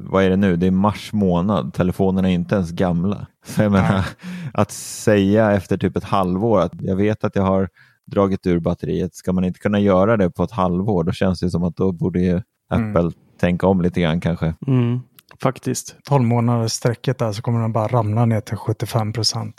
vad 0.00 0.24
är 0.24 0.30
det 0.30 0.36
nu? 0.36 0.56
Det 0.56 0.66
är 0.66 0.70
mars 0.70 1.12
månad. 1.12 1.74
Telefonerna 1.74 2.30
är 2.30 2.34
inte 2.34 2.54
ens 2.54 2.70
gamla. 2.70 3.26
Så 3.46 3.62
jag 3.62 3.72
menar, 3.72 4.04
att 4.52 4.70
säga 4.72 5.52
efter 5.52 5.76
typ 5.76 5.96
ett 5.96 6.04
halvår 6.04 6.60
att 6.60 6.72
jag 6.80 6.96
vet 6.96 7.24
att 7.24 7.36
jag 7.36 7.42
har 7.42 7.68
dragit 8.06 8.46
ur 8.46 8.60
batteriet. 8.60 9.14
Ska 9.14 9.32
man 9.32 9.44
inte 9.44 9.58
kunna 9.58 9.80
göra 9.80 10.16
det 10.16 10.30
på 10.30 10.44
ett 10.44 10.52
halvår? 10.52 11.04
Då 11.04 11.12
känns 11.12 11.40
det 11.40 11.50
som 11.50 11.64
att 11.64 11.76
då 11.76 11.92
borde 11.92 12.20
ju 12.20 12.42
Apple 12.70 13.10
tänka 13.40 13.66
om 13.66 13.80
lite 13.80 14.00
grann 14.00 14.20
kanske. 14.20 14.54
Mm, 14.66 15.00
faktiskt. 15.42 15.96
12 16.04 16.24
månaders 16.24 16.72
sträcket 16.72 17.18
där 17.18 17.32
så 17.32 17.42
kommer 17.42 17.60
den 17.60 17.72
bara 17.72 17.88
ramla 17.88 18.24
ner 18.24 18.40
till 18.40 18.56
75%. 18.56 19.52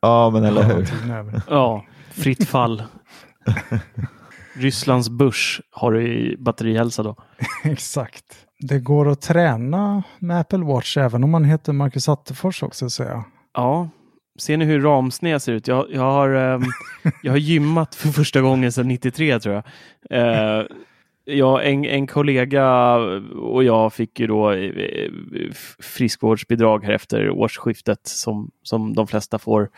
Ja, 0.00 0.30
men 0.30 0.44
eller 0.44 0.62
hur? 0.62 0.88
Ja, 1.48 1.84
fritt 2.10 2.48
fall. 2.48 2.82
Rysslands 4.54 5.08
börs 5.08 5.60
har 5.70 5.92
du 5.92 6.02
i 6.02 6.36
batterihälsa 6.38 7.02
då. 7.02 7.16
Exakt. 7.64 8.24
Det 8.58 8.78
går 8.78 9.08
att 9.08 9.20
träna 9.20 10.02
med 10.18 10.40
Apple 10.40 10.64
Watch 10.64 10.96
även 10.96 11.24
om 11.24 11.30
man 11.30 11.44
heter 11.44 11.72
Marcus 11.72 12.08
Attefors 12.08 12.62
också 12.62 12.90
säger 12.90 13.10
jag. 13.10 13.24
Ja, 13.54 13.88
ser 14.38 14.56
ni 14.56 14.64
hur 14.64 14.80
ramsned 14.80 15.42
ser 15.42 15.52
ut? 15.52 15.68
Jag, 15.68 15.86
jag, 15.90 16.02
har, 16.02 16.28
ehm, 16.28 16.62
jag 17.22 17.32
har 17.32 17.38
gymmat 17.38 17.94
för 17.94 18.08
första 18.08 18.40
gången 18.40 18.72
sedan 18.72 18.88
93 18.88 19.40
tror 19.40 19.54
jag. 19.54 19.64
Eh, 20.10 20.66
jag 21.24 21.68
en, 21.68 21.84
en 21.84 22.06
kollega 22.06 22.94
och 23.36 23.64
jag 23.64 23.92
fick 23.92 24.20
ju 24.20 24.26
då 24.26 24.52
eh, 24.52 25.10
friskvårdsbidrag 25.78 26.84
här 26.84 26.92
efter 26.92 27.30
årsskiftet 27.30 28.00
som, 28.06 28.50
som 28.62 28.94
de 28.94 29.06
flesta 29.06 29.38
får. 29.38 29.70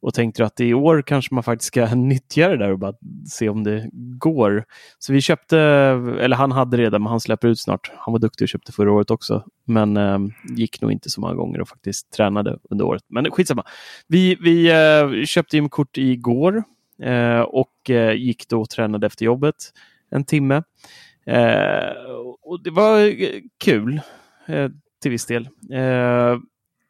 Och 0.00 0.14
tänkte 0.14 0.44
att 0.44 0.60
i 0.60 0.74
år 0.74 1.02
kanske 1.02 1.34
man 1.34 1.44
faktiskt 1.44 1.66
ska 1.66 1.86
nyttja 1.94 2.48
det 2.48 2.56
där 2.56 2.72
och 2.72 2.78
bara 2.78 2.94
se 3.30 3.48
om 3.48 3.64
det 3.64 3.90
går. 4.18 4.64
Så 4.98 5.12
vi 5.12 5.20
köpte, 5.20 5.58
eller 6.20 6.36
han 6.36 6.52
hade 6.52 6.76
redan, 6.76 7.02
men 7.02 7.10
han 7.10 7.20
släpper 7.20 7.48
ut 7.48 7.60
snart. 7.60 7.92
Han 7.96 8.12
var 8.12 8.18
duktig 8.18 8.44
och 8.44 8.48
köpte 8.48 8.72
förra 8.72 8.92
året 8.92 9.10
också. 9.10 9.44
Men 9.64 9.96
eh, 9.96 10.18
gick 10.56 10.80
nog 10.80 10.92
inte 10.92 11.10
så 11.10 11.20
många 11.20 11.34
gånger 11.34 11.60
och 11.60 11.68
faktiskt 11.68 12.12
tränade 12.12 12.58
under 12.70 12.84
året. 12.84 13.02
Men 13.08 13.30
skitsamma. 13.30 13.64
Vi, 14.08 14.34
vi 14.40 14.70
eh, 14.70 15.24
köpte 15.24 15.56
gymkort 15.56 15.98
igår 15.98 16.62
eh, 17.02 17.40
och 17.40 17.90
eh, 17.90 18.12
gick 18.12 18.48
då 18.48 18.60
och 18.60 18.70
tränade 18.70 19.06
efter 19.06 19.24
jobbet 19.24 19.54
en 20.10 20.24
timme. 20.24 20.62
Eh, 21.26 21.92
och 22.42 22.62
det 22.62 22.70
var 22.70 23.00
eh, 23.00 23.40
kul 23.64 24.00
eh, 24.46 24.70
till 25.02 25.10
viss 25.10 25.26
del. 25.26 25.48
Eh, 25.72 26.38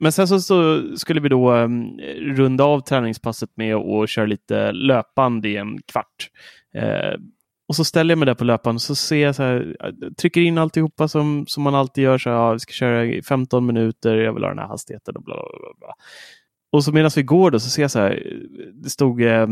men 0.00 0.12
sen 0.12 0.28
så, 0.28 0.40
så 0.40 0.82
skulle 0.96 1.20
vi 1.20 1.28
då 1.28 1.52
um, 1.52 1.98
runda 2.36 2.64
av 2.64 2.80
träningspasset 2.80 3.50
med 3.54 3.74
att 3.74 4.10
köra 4.10 4.26
lite 4.26 4.72
löpband 4.72 5.46
i 5.46 5.56
en 5.56 5.78
kvart. 5.82 6.30
Uh, 6.76 7.20
och 7.68 7.76
så 7.76 7.84
ställer 7.84 8.12
jag 8.12 8.18
mig 8.18 8.26
där 8.26 8.34
på 8.34 8.44
löpan 8.44 8.74
och 8.74 8.82
så 8.82 8.94
ser 8.94 9.16
jag 9.16 9.34
så 9.34 9.42
här, 9.42 9.76
eh, 9.84 10.12
trycker 10.12 10.40
in 10.40 10.58
alltihopa 10.58 11.08
som, 11.08 11.46
som 11.46 11.62
man 11.62 11.74
alltid 11.74 12.04
gör. 12.04 12.18
Så 12.18 12.30
här, 12.30 12.36
ja, 12.36 12.52
vi 12.52 12.58
ska 12.58 12.72
köra 12.72 13.04
i 13.04 13.22
15 13.22 13.66
minuter, 13.66 14.16
jag 14.16 14.32
vill 14.32 14.42
ha 14.42 14.48
den 14.48 14.58
här 14.58 14.66
hastigheten 14.66 15.16
och 15.16 15.22
bla 15.22 15.34
bla 15.34 15.58
bla. 15.60 15.74
bla. 15.78 15.94
Och 16.72 16.84
så 16.84 16.92
medan 16.92 17.10
vi 17.16 17.22
går 17.22 17.50
då 17.50 17.60
så 17.60 17.70
ser 17.70 17.82
jag 17.82 17.90
så 17.90 17.98
här, 17.98 18.10
eh, 18.10 18.72
det 18.72 18.90
stod, 18.90 19.22
eh, 19.22 19.28
jag 19.28 19.48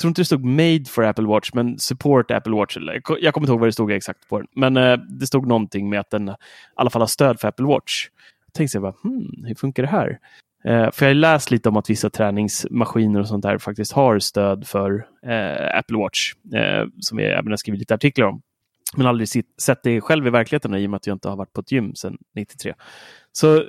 tror 0.00 0.08
inte 0.08 0.20
det 0.20 0.24
stod 0.24 0.44
Made 0.44 0.84
for 0.88 1.04
Apple 1.04 1.26
Watch, 1.26 1.50
men 1.54 1.78
Support 1.78 2.30
Apple 2.30 2.52
Watch. 2.52 2.76
Eller, 2.76 3.02
jag 3.20 3.34
kommer 3.34 3.44
inte 3.44 3.52
ihåg 3.52 3.60
vad 3.60 3.68
det 3.68 3.72
stod 3.72 3.92
exakt 3.92 4.28
på 4.28 4.38
den. 4.38 4.46
Men 4.54 4.76
eh, 4.76 4.96
det 4.96 5.26
stod 5.26 5.46
någonting 5.46 5.90
med 5.90 6.00
att 6.00 6.10
den 6.10 6.28
i 6.28 6.32
alla 6.76 6.90
fall 6.90 7.02
har 7.02 7.06
stöd 7.06 7.40
för 7.40 7.48
Apple 7.48 7.66
Watch. 7.66 8.08
Tänkte 8.52 8.76
jag, 8.76 8.82
bara, 8.82 8.94
hmm, 9.02 9.44
hur 9.44 9.54
funkar 9.54 9.82
det 9.82 9.88
här? 9.88 10.18
Eh, 10.64 10.90
för 10.90 11.06
jag 11.06 11.10
har 11.10 11.14
läst 11.14 11.50
lite 11.50 11.68
om 11.68 11.76
att 11.76 11.90
vissa 11.90 12.10
träningsmaskiner 12.10 13.20
och 13.20 13.28
sånt 13.28 13.42
där 13.42 13.58
faktiskt 13.58 13.92
har 13.92 14.18
stöd 14.18 14.66
för 14.66 15.06
eh, 15.26 15.78
Apple 15.78 15.98
Watch. 15.98 16.32
Eh, 16.54 16.86
som 17.00 17.18
jag 17.18 17.32
även 17.32 17.52
har 17.52 17.56
skrivit 17.56 17.78
lite 17.78 17.94
artiklar 17.94 18.26
om. 18.26 18.42
Men 18.96 19.06
aldrig 19.06 19.28
sitt, 19.28 19.60
sett 19.60 19.82
det 19.82 20.00
själv 20.00 20.26
i 20.26 20.30
verkligheten 20.30 20.74
i 20.74 20.86
och 20.86 20.90
med 20.90 20.96
att 20.96 21.06
jag 21.06 21.14
inte 21.14 21.28
har 21.28 21.36
varit 21.36 21.52
på 21.52 21.60
ett 21.60 21.72
gym 21.72 21.94
sedan 21.94 22.18
93. 22.34 22.74
Så 23.32 23.64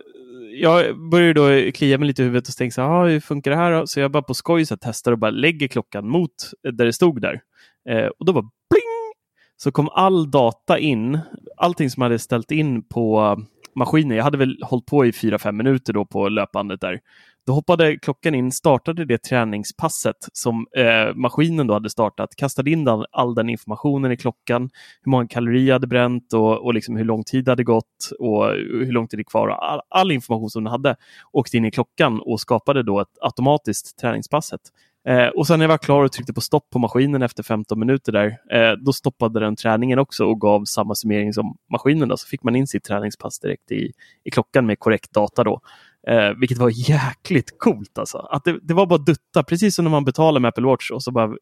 jag 0.51 1.09
började 1.09 1.33
då 1.33 1.71
klia 1.71 1.97
mig 1.97 2.07
lite 2.07 2.21
i 2.21 2.25
huvudet 2.25 2.47
och 2.47 2.55
tänkte 2.55 2.75
så 2.75 2.81
här, 2.81 2.89
ah, 2.89 3.07
hur 3.07 3.19
funkar 3.19 3.51
det 3.51 3.57
här 3.57 3.71
då? 3.71 3.87
Så 3.87 3.99
jag 3.99 4.11
bara 4.11 4.23
på 4.23 4.33
skoj 4.33 4.65
så 4.65 4.77
testar 4.81 5.11
och 5.11 5.19
bara 5.19 5.31
lägger 5.31 5.67
klockan 5.67 6.07
mot 6.07 6.31
eh, 6.67 6.71
där 6.71 6.85
det 6.85 6.93
stod 6.93 7.21
där. 7.21 7.41
Eh, 7.89 8.07
och 8.07 8.25
då 8.25 8.33
bara 8.33 8.49
pling! 8.69 9.13
Så 9.57 9.71
kom 9.71 9.89
all 9.89 10.31
data 10.31 10.79
in, 10.79 11.19
allting 11.57 11.89
som 11.89 12.01
jag 12.01 12.05
hade 12.05 12.19
ställt 12.19 12.51
in 12.51 12.83
på 12.83 13.37
maskinen. 13.75 14.17
Jag 14.17 14.23
hade 14.23 14.37
väl 14.37 14.57
hållit 14.63 14.85
på 14.85 15.05
i 15.05 15.11
4-5 15.11 15.51
minuter 15.51 15.93
då 15.93 16.05
på 16.05 16.29
löpbandet 16.29 16.81
där. 16.81 16.99
Då 17.45 17.53
hoppade 17.53 17.97
klockan 17.97 18.35
in, 18.35 18.51
startade 18.51 19.05
det 19.05 19.17
träningspasset 19.17 20.15
som 20.33 20.67
eh, 20.77 21.15
maskinen 21.15 21.67
då 21.67 21.73
hade 21.73 21.89
startat, 21.89 22.35
kastade 22.35 22.71
in 22.71 22.87
all, 22.87 23.05
all 23.11 23.35
den 23.35 23.49
informationen 23.49 24.11
i 24.11 24.17
klockan, 24.17 24.69
hur 25.01 25.09
många 25.09 25.27
kalorier 25.27 25.67
jag 25.67 25.75
hade 25.75 25.87
bränt 25.87 26.33
och, 26.33 26.65
och 26.65 26.73
liksom 26.73 26.95
hur 26.95 27.05
lång 27.05 27.23
tid 27.23 27.45
det 27.45 27.51
hade 27.51 27.63
gått 27.63 28.11
och 28.19 28.45
hur 28.53 28.91
lång 28.91 29.07
tid 29.07 29.19
det 29.19 29.21
är 29.21 29.23
kvar. 29.23 29.47
All, 29.47 29.81
all 29.89 30.11
information 30.11 30.49
som 30.49 30.63
den 30.63 30.71
hade 30.71 30.95
åkte 31.31 31.57
in 31.57 31.65
i 31.65 31.71
klockan 31.71 32.21
och 32.21 32.39
skapade 32.39 32.83
då 32.83 32.99
ett 32.99 33.17
automatiskt 33.21 33.99
träningspasset. 33.99 34.61
Eh, 35.09 35.27
och 35.27 35.47
sen 35.47 35.59
när 35.59 35.63
jag 35.63 35.69
var 35.69 35.77
klar 35.77 36.03
och 36.03 36.11
tryckte 36.11 36.33
på 36.33 36.41
stopp 36.41 36.69
på 36.69 36.79
maskinen 36.79 37.21
efter 37.21 37.43
15 37.43 37.79
minuter 37.79 38.11
där, 38.11 38.27
eh, 38.51 38.71
då 38.85 38.93
stoppade 38.93 39.39
den 39.39 39.55
träningen 39.55 39.99
också 39.99 40.25
och 40.25 40.41
gav 40.41 40.65
samma 40.65 40.95
summering 40.95 41.33
som 41.33 41.57
maskinen. 41.71 42.09
Då. 42.09 42.17
Så 42.17 42.27
fick 42.27 42.43
man 42.43 42.55
in 42.55 42.67
sitt 42.67 42.83
träningspass 42.83 43.39
direkt 43.39 43.71
i, 43.71 43.91
i 44.23 44.31
klockan 44.31 44.65
med 44.65 44.79
korrekt 44.79 45.11
data 45.13 45.43
då. 45.43 45.61
Eh, 46.07 46.29
vilket 46.39 46.57
var 46.57 46.89
jäkligt 46.89 47.59
coolt 47.59 47.97
alltså. 47.97 48.17
Att 48.17 48.43
det, 48.43 48.59
det 48.61 48.73
var 48.73 48.85
bara 48.85 48.99
dutta, 48.99 49.43
precis 49.43 49.75
som 49.75 49.85
när 49.85 49.91
man 49.91 50.05
betalar 50.05 50.39
med 50.39 50.49
Apple 50.49 50.65
Watch 50.65 50.91
och 50.91 51.03
så 51.03 51.11
bara 51.11 51.35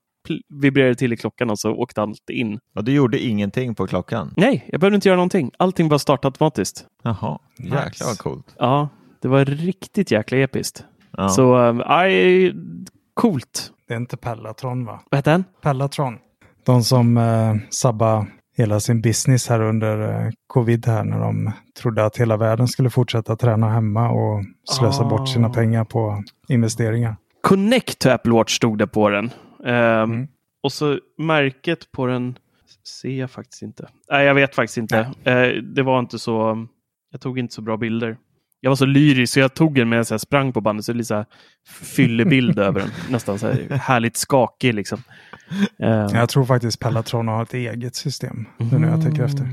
vibrerade 0.61 0.95
till 0.95 1.13
i 1.13 1.17
klockan 1.17 1.49
och 1.49 1.59
så 1.59 1.71
åkte 1.71 2.01
allt 2.01 2.29
in. 2.29 2.59
Och 2.75 2.83
du 2.83 2.91
gjorde 2.91 3.19
ingenting 3.19 3.75
på 3.75 3.87
klockan? 3.87 4.33
Nej, 4.37 4.65
jag 4.71 4.79
behövde 4.81 4.95
inte 4.95 5.07
göra 5.09 5.15
någonting. 5.17 5.51
Allting 5.59 5.89
bara 5.89 5.99
startade 5.99 6.27
automatiskt. 6.27 6.85
Jaha, 7.03 7.39
jäklar 7.57 7.85
Nice. 7.85 8.03
vad 8.05 8.17
coolt. 8.17 8.55
Ja, 8.57 8.89
det 9.21 9.27
var 9.27 9.45
riktigt 9.45 10.11
jäkla 10.11 10.37
episkt. 10.37 10.85
Ja. 11.11 11.29
Så, 11.29 11.55
aj, 11.85 12.53
coolt. 13.17 13.71
Det 13.87 13.93
är 13.93 13.97
inte 13.97 14.17
Pellatron 14.17 14.85
va? 14.85 14.99
Vad 15.11 15.17
hette 15.17 15.29
den? 15.31 15.43
Pellatron. 15.61 16.17
De 16.65 16.83
som 16.83 17.17
eh, 17.17 17.55
sabba 17.69 18.27
hela 18.57 18.79
sin 18.79 19.01
business 19.01 19.47
här 19.49 19.61
under 19.61 20.25
eh, 20.25 20.31
covid 20.47 20.85
här 20.87 21.03
när 21.03 21.19
de 21.19 21.51
trodde 21.81 22.05
att 22.05 22.17
hela 22.17 22.37
världen 22.37 22.67
skulle 22.67 22.89
fortsätta 22.89 23.35
träna 23.35 23.69
hemma 23.69 24.09
och 24.09 24.43
slösa 24.69 25.03
Ah. 25.03 25.09
bort 25.09 25.29
sina 25.29 25.49
pengar 25.49 25.83
på 25.85 26.23
investeringar. 26.47 27.15
Connect 27.41 27.99
to 27.99 28.09
Apple 28.09 28.31
Watch 28.33 28.55
stod 28.55 28.77
det 28.77 28.87
på 28.87 29.09
den. 29.09 29.25
Ehm, 29.65 30.11
Mm. 30.11 30.27
Och 30.63 30.71
så 30.71 30.99
märket 31.17 31.91
på 31.91 32.05
den 32.05 32.37
ser 33.01 33.09
jag 33.19 33.31
faktiskt 33.31 33.61
inte. 33.61 33.89
Nej, 34.11 34.25
jag 34.25 34.35
vet 34.35 34.55
faktiskt 34.55 34.77
inte. 34.77 34.97
Eh, 35.23 35.47
det 35.75 35.83
var 35.83 35.99
inte 35.99 36.19
så. 36.19 36.67
Jag 37.11 37.21
tog 37.21 37.39
inte 37.39 37.53
så 37.53 37.61
bra 37.61 37.77
bilder. 37.77 38.17
Jag 38.59 38.71
var 38.71 38.75
så 38.75 38.85
lyrisk 38.85 39.33
så 39.33 39.39
jag 39.39 39.53
tog 39.53 39.75
den 39.75 39.89
medan 39.89 40.05
jag 40.09 40.21
sprang 40.21 40.53
på 40.53 40.61
bandet. 40.61 40.85
Så 40.85 40.91
det 40.91 40.95
är 40.95 40.97
lite 40.97 41.07
så 41.07 41.15
här 41.15 41.25
fyllig 41.95 42.29
bild 42.29 42.59
över 42.67 42.79
den. 42.79 42.89
Nästan 43.09 43.39
så 43.39 43.47
här 43.47 43.77
härligt 43.77 44.17
skakig 44.17 44.73
liksom. 44.73 44.99
Ehm, 45.79 46.07
Jag 46.15 46.29
tror 46.29 46.45
faktiskt 46.45 46.79
Pellatron 46.79 47.27
har 47.27 47.43
ett 47.43 47.53
eget 47.53 47.95
system 47.95 48.45
nu 48.57 48.79
när 48.79 48.89
jag 48.89 49.01
tänker 49.03 49.23
efter. 49.23 49.47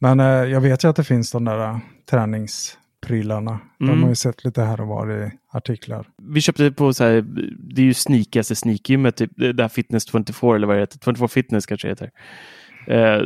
Men 0.00 0.20
eh, 0.20 0.26
jag 0.26 0.60
vet 0.60 0.84
ju 0.84 0.88
att 0.88 0.96
det 0.96 1.04
finns 1.04 1.32
de 1.32 1.44
där 1.44 1.58
eh, 1.70 1.78
träningsprylarna. 2.10 3.60
De 3.78 3.88
Mm. 3.88 4.02
har 4.02 4.08
ju 4.08 4.14
sett 4.14 4.44
lite 4.44 4.62
här 4.62 4.80
och 4.80 4.86
var 4.88 5.10
i 5.26 5.30
artiklar. 5.52 6.06
Vi 6.22 6.40
köpte 6.40 6.72
på 6.72 6.92
så 6.94 7.04
här, 7.04 7.20
det 7.74 7.80
är 7.82 7.84
ju 7.86 7.94
sneakigaste 7.94 8.54
sneakgymmet, 8.54 9.16
typ, 9.16 9.30
det 9.36 9.62
här 9.62 9.68
Fitness 9.68 10.06
24 10.10 10.56
eller 10.56 10.66
vad 10.66 10.76
det 10.76 10.80
heter, 10.80 10.98
24 11.04 11.28
Fitness 11.28 11.66
kanske 11.66 11.88
det 11.88 11.92
heter. 11.92 12.10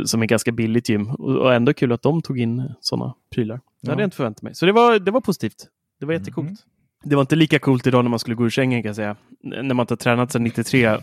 Som 0.07 0.23
är 0.23 0.27
ganska 0.27 0.53
billigt 0.53 0.89
gym 0.89 1.11
och, 1.11 1.37
och 1.37 1.55
ändå 1.55 1.75
kul 1.75 1.93
att 1.93 2.03
de 2.03 2.23
tog 2.23 2.39
in 2.41 2.73
sådana 2.81 3.15
prylar. 3.35 3.61
Det 3.83 3.91
hade 3.91 4.01
Ja. 4.01 4.03
jag 4.03 4.07
inte 4.07 4.17
förväntat 4.17 4.43
mig. 4.43 4.55
Så 4.55 4.67
det 4.67 4.73
var, 4.73 4.99
det 4.99 5.11
var 5.11 5.21
positivt. 5.21 5.67
Det 6.01 6.07
var 6.07 6.13
jättecoolt. 6.13 6.47
Mm. 6.49 6.57
Det 7.05 7.15
var 7.17 7.21
inte 7.23 7.37
lika 7.37 7.59
coolt 7.59 7.87
idag 7.87 8.05
när 8.05 8.11
man 8.11 8.19
skulle 8.19 8.37
gå 8.37 8.47
ur 8.47 8.51
sängen 8.51 8.83
kan 8.83 8.89
jag 8.89 8.97
säga. 8.97 9.17
N- 9.45 9.67
När 9.69 9.75
man 9.75 9.85
inte 9.85 9.93
har 9.93 9.97
tränat 9.97 10.33
sedan 10.33 10.45
93 10.45 10.99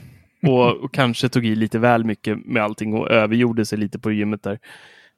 och, 0.48 0.78
och 0.84 0.94
kanske 0.94 1.30
tog 1.30 1.46
i 1.46 1.56
lite 1.56 1.80
väl 1.80 2.04
mycket 2.06 2.46
med 2.46 2.63
allting 2.63 2.94
och 2.94 3.10
övergjorde 3.12 3.65
sig 3.65 3.78
lite 3.78 4.00
på 4.00 4.12
gymmet 4.12 4.44
där. 4.44 4.60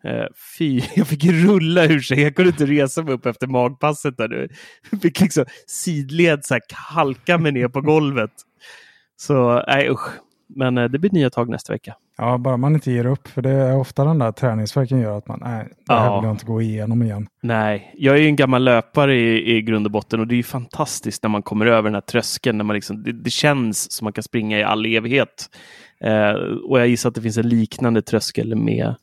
Eh, 0.04 0.26
fy, 0.58 0.82
jag 0.95 1.08
fick 1.08 1.26
rulla 1.26 1.86
ur 1.86 2.00
sig. 2.00 2.21
Jag 2.21 2.36
kunde 2.36 2.50
inte 2.52 2.65
resa 2.65 3.04
mig 3.04 3.13
upp 3.13 3.26
efter 3.26 3.47
magpasset. 3.47 4.17
Där. 4.17 4.50
Jag 4.91 5.02
fick 5.02 5.19
liksom 5.21 5.45
sidled 5.67 6.45
så 6.45 6.54
här, 6.54 6.62
halka 6.74 7.38
mig 7.38 7.52
ner 7.52 7.67
på 7.67 7.82
golvet. 7.82 8.32
Så 9.17 9.63
nej 9.67 9.89
usch. 9.89 10.10
Men 10.55 10.77
eh, 10.77 10.83
det 10.83 10.99
blir 10.99 11.11
nya 11.11 11.29
tag 11.29 11.49
nästa 11.49 11.73
vecka. 11.73 11.95
Ja, 12.17 12.37
bara 12.37 12.57
man 12.57 12.73
inte 12.73 12.91
ger 12.91 13.05
upp. 13.05 13.27
För 13.27 13.41
det 13.41 13.49
är 13.49 13.77
ofta 13.77 14.05
den 14.05 14.19
där 14.19 14.31
träningsverken 14.31 14.99
gör 14.99 15.17
att 15.17 15.27
man, 15.27 15.39
nej, 15.43 15.67
det 15.87 15.93
här 15.93 16.05
Ja. 16.05 16.19
vill 16.19 16.27
jag 16.27 16.33
inte 16.33 16.45
gå 16.45 16.61
igenom 16.61 17.03
igen. 17.03 17.27
Nej, 17.41 17.93
jag 17.97 18.15
är 18.15 18.19
ju 18.21 18.27
en 18.27 18.35
gammal 18.35 18.63
löpare 18.63 19.15
i, 19.15 19.55
i 19.57 19.61
grund 19.61 19.85
och 19.85 19.91
botten 19.91 20.19
och 20.19 20.27
det 20.27 20.33
är 20.35 20.37
ju 20.37 20.43
fantastiskt 20.43 21.23
när 21.23 21.29
man 21.29 21.41
kommer 21.43 21.65
över 21.65 21.83
den 21.83 21.93
här 21.93 22.01
tröskeln. 22.01 22.57
När 22.57 22.65
man 22.65 22.73
liksom, 22.73 23.03
det, 23.03 23.11
det 23.11 23.29
känns 23.29 23.91
som 23.91 24.05
man 24.05 24.13
kan 24.13 24.23
springa 24.23 24.59
i 24.59 24.63
all 24.63 24.85
evighet. 24.85 25.49
Eh, 26.01 26.31
och 26.69 26.79
jag 26.79 26.87
gissar 26.87 27.09
att 27.09 27.15
det 27.15 27.21
finns 27.21 27.37
en 27.37 27.49
liknande 27.49 28.01
tröskel 28.01 28.55
med, 28.55 28.95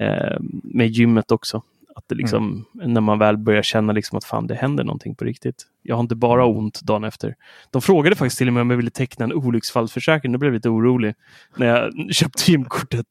eh, 0.00 0.36
med 0.64 0.88
gymmet 0.88 1.30
också. 1.32 1.62
Att 1.94 2.04
det 2.08 2.14
liksom, 2.14 2.64
När 2.72 3.00
man 3.00 3.18
väl 3.18 3.36
börjar 3.38 3.62
känna 3.62 3.92
liksom 3.92 4.18
att 4.18 4.24
fan 4.24 4.46
det 4.46 4.54
händer 4.54 4.84
någonting 4.84 5.14
på 5.14 5.24
riktigt. 5.24 5.66
Jag 5.82 5.96
har 5.96 6.00
inte 6.00 6.16
bara 6.16 6.46
ont 6.46 6.80
dagen 6.80 7.04
efter. 7.04 7.34
De 7.70 7.82
frågade 7.82 8.16
faktiskt 8.16 8.38
till 8.38 8.48
och 8.48 8.54
med 8.54 8.60
om 8.60 8.70
jag 8.70 8.76
ville 8.76 8.90
teckna 8.90 9.24
en 9.24 9.32
olycksfallsförsäkring. 9.32 10.32
Då 10.32 10.38
blev 10.38 10.52
jag 10.52 10.54
lite 10.54 10.68
orolig 10.68 11.14
när 11.56 11.66
jag 11.66 11.92
köpte 12.14 12.50
gymkortet. 12.50 13.06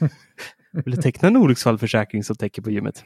Vill 0.72 0.94
du 0.96 1.02
teckna 1.02 1.28
en 1.28 1.36
olycksfallsförsäkring 1.36 2.24
som 2.24 2.36
täcker 2.36 2.62
på 2.62 2.70
gymmet? 2.70 3.04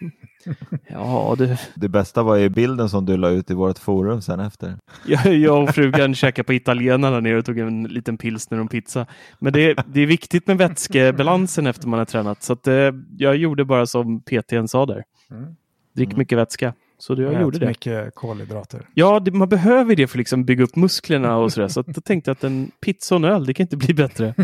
Ja, 0.89 1.35
du. 1.39 1.57
Det 1.75 1.89
bästa 1.89 2.23
var 2.23 2.37
ju 2.37 2.49
bilden 2.49 2.89
som 2.89 3.07
du 3.07 3.17
la 3.17 3.29
ut 3.31 3.51
i 3.51 3.55
vårt 3.55 3.79
forum 3.79 4.23
sen 4.23 4.41
efter. 4.41 4.77
Jag, 5.07 5.27
jag 5.35 5.63
och 5.63 5.75
frugan 5.75 6.15
käkade 6.15 6.45
på 6.47 6.53
italienarna 6.53 7.21
nere 7.21 7.39
och 7.39 7.45
tog 7.45 7.59
en 7.59 7.83
liten 7.85 8.19
pilsner 8.19 8.59
och 8.59 8.63
en 8.63 8.69
pizza. 8.69 9.07
Men 9.39 9.53
det, 9.53 9.61
är- 9.71 9.85
det 9.87 10.01
är 10.01 10.07
viktigt 10.07 10.47
med 10.47 10.59
vätskebalansen 10.59 11.67
efter 11.67 11.89
man 11.89 11.99
har 11.99 12.07
tränat. 12.07 12.43
Så 12.43 12.53
att, 12.53 12.67
eh, 12.67 12.75
jag 13.19 13.37
gjorde 13.37 13.65
bara 13.65 13.87
som 13.87 14.21
PTn 14.21 14.67
sa 14.69 14.87
där. 14.87 15.05
Drick 15.93 16.17
mycket 16.17 16.39
vätska. 16.39 16.75
Så 16.99 17.15
det, 17.15 17.23
jag 17.23 17.35
Ät 17.35 17.41
gjorde 17.41 17.59
det. 17.59 17.67
mycket 17.67 18.15
kolhydrater. 18.15 18.83
Ja, 18.95 19.21
det, 19.21 19.31
man 19.31 19.49
behöver 19.49 19.97
det 19.97 20.07
för 20.07 20.17
att 20.17 20.19
liksom 20.19 20.45
bygga 20.45 20.65
upp 20.65 20.77
musklerna 20.77 21.37
och 21.37 21.53
sådär. 21.53 21.69
Så 21.69 21.81
att, 21.81 21.87
då 21.87 22.01
tänkte 22.01 22.31
jag 22.31 22.35
att 22.35 22.45
en 22.45 22.71
pizza 22.81 23.15
och 23.15 23.19
en 23.19 23.25
öl, 23.25 23.47
det 23.47 23.55
kan 23.55 23.65
inte 23.65 23.77
bli 23.77 23.95
bättre. 23.95 24.35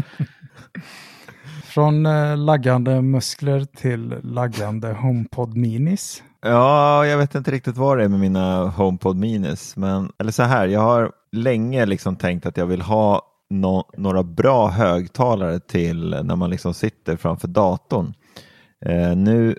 Från 1.74 2.06
eh, 2.06 2.36
laggande 2.36 3.02
muskler 3.02 3.64
till 3.64 4.14
laggande 4.22 4.92
HomePod 4.92 5.56
Minis. 5.56 6.22
Ja, 6.42 7.06
jag 7.06 7.18
vet 7.18 7.34
inte 7.34 7.50
riktigt 7.50 7.76
vad 7.76 7.98
det 7.98 8.04
är 8.04 8.08
med 8.08 8.20
mina 8.20 8.68
HomePod 8.68 9.16
Minis, 9.16 9.76
men 9.76 10.10
eller 10.18 10.32
så 10.32 10.42
här, 10.42 10.66
jag 10.68 10.80
har 10.80 11.12
länge 11.32 11.86
liksom 11.86 12.16
tänkt 12.16 12.46
att 12.46 12.56
jag 12.56 12.66
vill 12.66 12.82
ha 12.82 13.22
no 13.50 13.84
några 13.96 14.22
bra 14.22 14.68
högtalare 14.68 15.60
till 15.60 16.10
när 16.24 16.36
man 16.36 16.50
liksom 16.50 16.74
sitter 16.74 17.16
framför 17.16 17.48
datorn. 17.48 18.14
Eh, 18.86 19.16
nu 19.16 19.56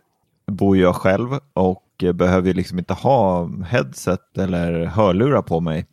bor 0.52 0.78
jag 0.78 0.95
själv 0.95 1.39
och 1.54 2.04
behöver 2.13 2.54
liksom 2.54 2.80
inte 2.80 2.93
ha 2.93 3.49
headset 3.65 4.38
eller 4.38 4.86
hörlurar 4.86 5.41
på 5.41 5.60
mig 5.60 5.86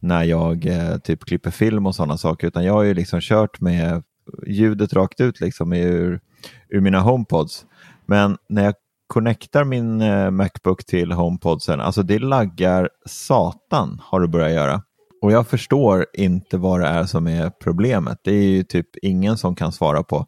när 0.00 0.24
jag 0.24 0.66
eh, 0.66 0.96
typ 0.96 1.24
klipper 1.24 1.50
film 1.50 1.86
och 1.86 1.94
sådana 1.94 2.16
saker, 2.16 2.46
utan 2.46 2.64
jag 2.64 2.72
har 2.72 2.82
ju 2.82 2.94
liksom 2.94 3.20
kört 3.20 3.60
med 3.60 4.02
ljudet 4.46 4.92
rakt 4.92 5.20
ut 5.20 5.40
liksom 5.40 5.72
ur, 5.72 6.20
ur 6.68 6.80
mina 6.80 7.00
HomePods. 7.00 7.66
Men 8.06 8.36
när 8.48 8.64
jag 8.64 8.74
connectar 9.06 9.64
min 9.64 10.00
eh, 10.00 10.30
Macbook 10.30 10.86
till 10.86 11.12
HomePodsen, 11.12 11.80
alltså 11.80 12.02
det 12.02 12.18
laggar 12.18 12.88
satan 13.06 14.00
har 14.04 14.20
det 14.20 14.28
börjat 14.28 14.52
göra. 14.52 14.82
Och 15.22 15.32
jag 15.32 15.46
förstår 15.46 16.06
inte 16.14 16.58
vad 16.58 16.80
det 16.80 16.86
är 16.86 17.04
som 17.04 17.26
är 17.26 17.50
problemet. 17.50 18.18
Det 18.24 18.32
är 18.32 18.48
ju 18.48 18.62
typ 18.62 18.86
ingen 19.02 19.38
som 19.38 19.54
kan 19.54 19.72
svara 19.72 20.02
på 20.02 20.26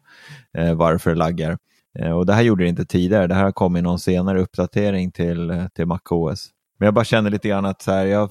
eh, 0.57 0.73
varför 0.73 1.09
det 1.09 1.15
laggar. 1.15 1.57
Eh, 1.99 2.11
och 2.11 2.25
det 2.25 2.33
här 2.33 2.41
gjorde 2.41 2.63
det 2.63 2.69
inte 2.69 2.85
tidigare. 2.85 3.27
Det 3.27 3.35
här 3.35 3.43
har 3.43 3.51
kommit 3.51 3.83
någon 3.83 3.99
senare 3.99 4.41
uppdatering 4.41 5.11
till, 5.11 5.49
eh, 5.49 5.67
till 5.67 5.85
MacOS. 5.85 6.49
Men 6.79 6.85
jag 6.85 6.93
bara 6.93 7.05
känner 7.05 7.29
lite 7.29 7.47
grann 7.47 7.65
att 7.65 7.81
så 7.81 7.91
här, 7.91 8.05
jag 8.05 8.29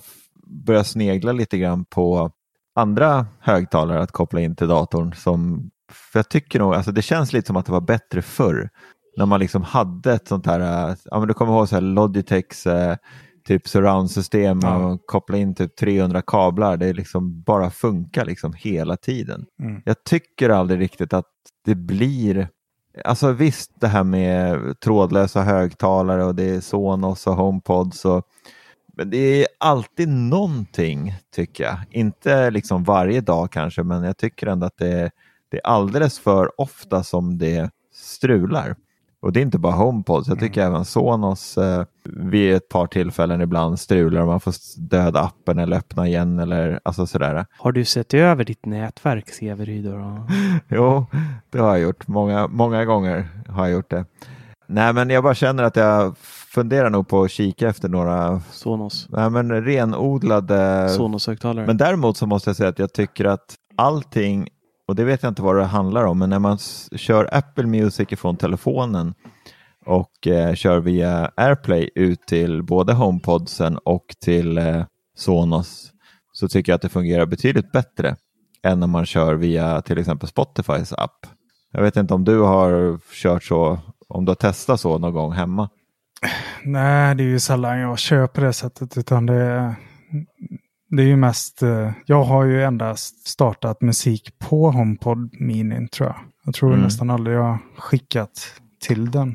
börjar 0.66 0.82
snegla 0.82 1.32
lite 1.32 1.58
grann 1.58 1.84
på 1.84 2.30
andra 2.74 3.26
högtalare 3.40 4.00
att 4.02 4.12
koppla 4.12 4.40
in 4.40 4.56
till 4.56 4.68
datorn. 4.68 5.12
Som, 5.14 5.70
för 5.92 6.18
jag 6.18 6.28
tycker 6.28 6.58
nog, 6.58 6.74
alltså 6.74 6.92
det 6.92 7.02
känns 7.02 7.32
lite 7.32 7.46
som 7.46 7.56
att 7.56 7.66
det 7.66 7.72
var 7.72 7.80
bättre 7.80 8.22
förr. 8.22 8.68
När 9.16 9.26
man 9.26 9.40
liksom 9.40 9.62
hade 9.62 10.12
ett 10.12 10.28
sånt 10.28 10.46
här, 10.46 10.60
eh, 10.60 10.96
ja 11.04 11.18
men 11.18 11.28
du 11.28 11.34
kommer 11.34 11.52
ihåg 11.52 11.68
så 11.68 11.74
här 11.74 11.82
Logitechs 11.82 12.66
eh, 12.66 12.96
typ 13.46 13.68
surround-system 13.68 14.58
och 14.58 15.06
koppla 15.06 15.36
in 15.36 15.54
typ 15.54 15.76
300 15.76 16.22
kablar. 16.22 16.76
Det 16.76 16.92
liksom 16.92 17.42
bara 17.42 17.70
funkar 17.70 18.24
liksom 18.24 18.52
hela 18.56 18.96
tiden. 18.96 19.44
Mm. 19.62 19.82
Jag 19.84 20.04
tycker 20.04 20.50
aldrig 20.50 20.80
riktigt 20.80 21.12
att 21.12 21.26
det 21.64 21.74
blir 21.74 22.48
Alltså 23.04 23.32
visst 23.32 23.70
det 23.80 23.88
här 23.88 24.04
med 24.04 24.58
trådlösa 24.80 25.42
högtalare 25.42 26.24
och 26.24 26.34
det 26.34 26.50
är 26.50 26.60
Sonos 26.60 27.26
och 27.26 27.36
HomePods 27.36 28.04
och 28.04 28.26
men 28.96 29.10
det 29.10 29.42
är 29.42 29.46
alltid 29.58 30.08
någonting 30.08 31.14
tycker 31.34 31.64
jag. 31.64 31.76
Inte 31.90 32.50
liksom 32.50 32.84
varje 32.84 33.20
dag 33.20 33.50
kanske 33.52 33.82
men 33.82 34.02
jag 34.02 34.16
tycker 34.16 34.46
ändå 34.46 34.66
att 34.66 34.76
det 34.76 34.88
är, 34.88 35.10
det 35.50 35.56
är 35.56 35.66
alldeles 35.66 36.18
för 36.18 36.60
ofta 36.60 37.02
som 37.02 37.38
det 37.38 37.70
strular. 37.94 38.76
Och 39.22 39.32
det 39.32 39.40
är 39.40 39.42
inte 39.42 39.58
bara 39.58 39.72
HomePods, 39.72 40.28
jag 40.28 40.40
tycker 40.40 40.62
även 40.62 40.84
Sonos 40.84 41.58
eh, 41.58 41.84
vid 42.04 42.54
ett 42.54 42.68
par 42.68 42.86
tillfällen 42.86 43.40
ibland 43.40 43.80
strular 43.80 44.20
och 44.20 44.26
man 44.26 44.40
får 44.40 44.54
döda 44.76 45.20
appen 45.20 45.58
eller 45.58 45.76
öppna 45.76 46.08
igen 46.08 46.38
eller 46.38 46.80
alltså 46.82 47.06
sådär. 47.06 47.46
Har 47.58 47.72
du 47.72 47.84
sett 47.84 48.14
över 48.14 48.44
ditt 48.44 48.66
nätverk, 48.66 49.28
Severyd? 49.30 49.84
då? 49.84 50.26
Jo, 50.68 51.06
det 51.50 51.58
har 51.58 51.68
jag 51.68 51.80
gjort. 51.80 52.08
Många, 52.08 52.46
många 52.46 52.84
gånger 52.84 53.28
har 53.48 53.64
jag 53.64 53.72
gjort 53.72 53.90
det. 53.90 54.04
Nej, 54.66 54.92
men 54.92 55.10
jag 55.10 55.22
bara 55.22 55.34
känner 55.34 55.62
att 55.62 55.76
jag 55.76 56.16
funderar 56.54 56.90
nog 56.90 57.08
på 57.08 57.22
att 57.22 57.30
kika 57.30 57.68
efter 57.68 57.88
några 57.88 58.40
Sonos. 58.40 59.06
nej, 59.10 59.30
men 59.30 59.64
renodlade... 59.64 60.88
Sonos-högtalare. 60.88 61.66
Men 61.66 61.76
däremot 61.76 62.16
så 62.16 62.26
måste 62.26 62.50
jag 62.50 62.56
säga 62.56 62.68
att 62.68 62.78
jag 62.78 62.92
tycker 62.92 63.24
att 63.24 63.54
allting, 63.76 64.48
och 64.88 64.94
det 64.96 65.04
vet 65.04 65.22
jag 65.22 65.30
inte 65.30 65.42
vad 65.42 65.56
det 65.56 65.64
handlar 65.64 66.04
om, 66.04 66.18
men 66.18 66.30
när 66.30 66.38
man 66.38 66.58
kör 66.96 67.28
Apple 67.32 67.66
Music 67.66 68.08
från 68.16 68.36
telefonen 68.36 69.14
och 69.86 70.26
eh, 70.26 70.54
kör 70.54 70.80
via 70.80 71.30
AirPlay 71.36 71.90
ut 71.94 72.20
till 72.26 72.62
både 72.62 72.92
HomePodsen 72.92 73.78
och 73.84 74.04
till 74.24 74.58
eh, 74.58 74.84
Sonos 75.16 75.92
så 76.32 76.48
tycker 76.48 76.72
jag 76.72 76.76
att 76.76 76.82
det 76.82 76.88
fungerar 76.88 77.26
betydligt 77.26 77.72
bättre 77.72 78.16
än 78.62 78.80
när 78.80 78.86
man 78.86 79.06
kör 79.06 79.34
via 79.34 79.82
till 79.82 79.98
exempel 79.98 80.28
Spotifys 80.28 80.92
app. 80.92 81.26
Jag 81.72 81.82
vet 81.82 81.96
inte 81.96 82.14
om 82.14 82.24
du 82.24 82.40
har 82.40 82.98
kört 83.22 83.42
så, 83.42 83.78
om 84.08 84.24
du 84.24 84.30
har 84.30 84.34
testat 84.34 84.80
så 84.80 84.98
någon 84.98 85.14
gång 85.14 85.32
hemma? 85.32 85.68
Nej, 86.64 87.14
det 87.14 87.22
är 87.22 87.26
ju 87.28 87.40
sällan 87.40 87.78
jag 87.78 87.98
på 88.32 88.40
det 88.40 88.52
sättet. 88.52 88.98
Utan 88.98 89.26
det 89.26 89.34
är, 89.34 89.74
det 90.90 91.02
är 91.02 91.06
ju 91.06 91.16
mest... 91.16 91.62
eh, 91.62 91.90
Jag 92.06 92.22
har 92.24 92.44
ju 92.44 92.62
endast 92.64 93.28
startat 93.28 93.80
musik 93.80 94.34
på 94.38 94.70
HomePod 94.70 95.30
Mini 95.40 95.88
tror 95.88 96.08
jag. 96.08 96.16
Jag 96.44 96.54
tror 96.54 96.70
Mm. 96.72 96.84
nästan 96.84 97.10
aldrig 97.10 97.36
jag 97.36 97.58
skickat 97.78 98.30
till 98.80 99.10
den. 99.10 99.34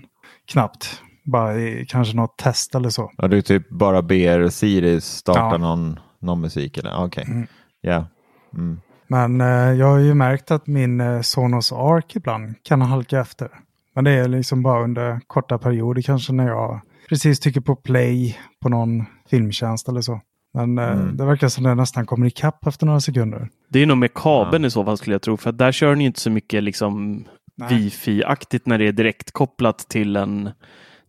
Knappt. 0.51 1.01
Bara 1.25 1.55
i 1.57 1.85
kanske 1.89 2.15
något 2.15 2.37
test 2.37 2.75
eller 2.75 2.89
så. 2.89 3.11
Ja, 3.17 3.27
du 3.27 3.41
typ 3.41 3.69
bara 3.69 4.01
ber 4.01 4.49
Siri 4.49 5.01
starta 5.01 5.39
Ja. 5.39 5.57
någon, 5.57 5.99
någon 6.19 6.41
musik 6.41 6.77
eller? 6.77 7.03
Okej. 7.03 7.23
Mm. 7.27 7.47
Ja. 7.81 8.05
Mm. 8.53 8.79
Men 9.07 9.41
eh, 9.41 9.47
jag 9.79 9.87
har 9.87 9.97
ju 9.97 10.13
märkt 10.13 10.51
att 10.51 10.67
min 10.67 11.01
eh, 11.01 11.21
Sonos 11.21 11.71
Arc 11.71 12.15
ibland 12.15 12.55
kan 12.63 12.81
halka 12.81 13.19
efter. 13.19 13.49
Men 13.97 14.03
det 14.03 14.11
är 14.11 14.27
liksom 14.27 14.63
bara 14.63 14.83
under 14.83 15.19
korta 15.27 15.57
perioder, 15.57 16.01
kanske 16.01 16.33
när 16.33 16.47
jag 16.47 16.81
precis 17.09 17.39
trycker 17.39 17.61
på 17.61 17.75
play 17.75 18.37
på 18.61 18.69
någon 18.69 19.05
filmtjänst 19.29 19.89
eller 19.89 20.01
så. 20.01 20.21
Men 20.53 20.77
eh, 20.77 20.91
Mm. 20.91 21.17
det 21.17 21.25
verkar 21.25 21.47
som 21.47 21.63
det 21.63 21.75
nästan 21.75 22.05
kommer 22.05 22.27
ikapp 22.27 22.67
efter 22.67 22.85
några 22.85 22.99
sekunder. 22.99 23.49
Det 23.69 23.79
är 23.79 23.85
nog 23.85 23.97
med 23.97 24.13
kabeln 24.13 24.65
i 24.65 24.69
så 24.71 24.85
fall 24.85 24.97
skulle 24.97 25.13
jag 25.13 25.21
tro. 25.21 25.37
För 25.37 25.51
där 25.51 25.71
kör 25.71 25.95
ni 25.95 26.05
inte 26.05 26.19
så 26.19 26.29
mycket 26.29 26.63
liksom 26.63 27.23
Nej. 27.55 27.69
wifi-aktigt 27.69 28.61
när 28.65 28.77
det 28.77 28.87
är 28.87 28.91
direkt 28.91 29.31
kopplat 29.31 29.77
till 29.77 30.15
en 30.15 30.49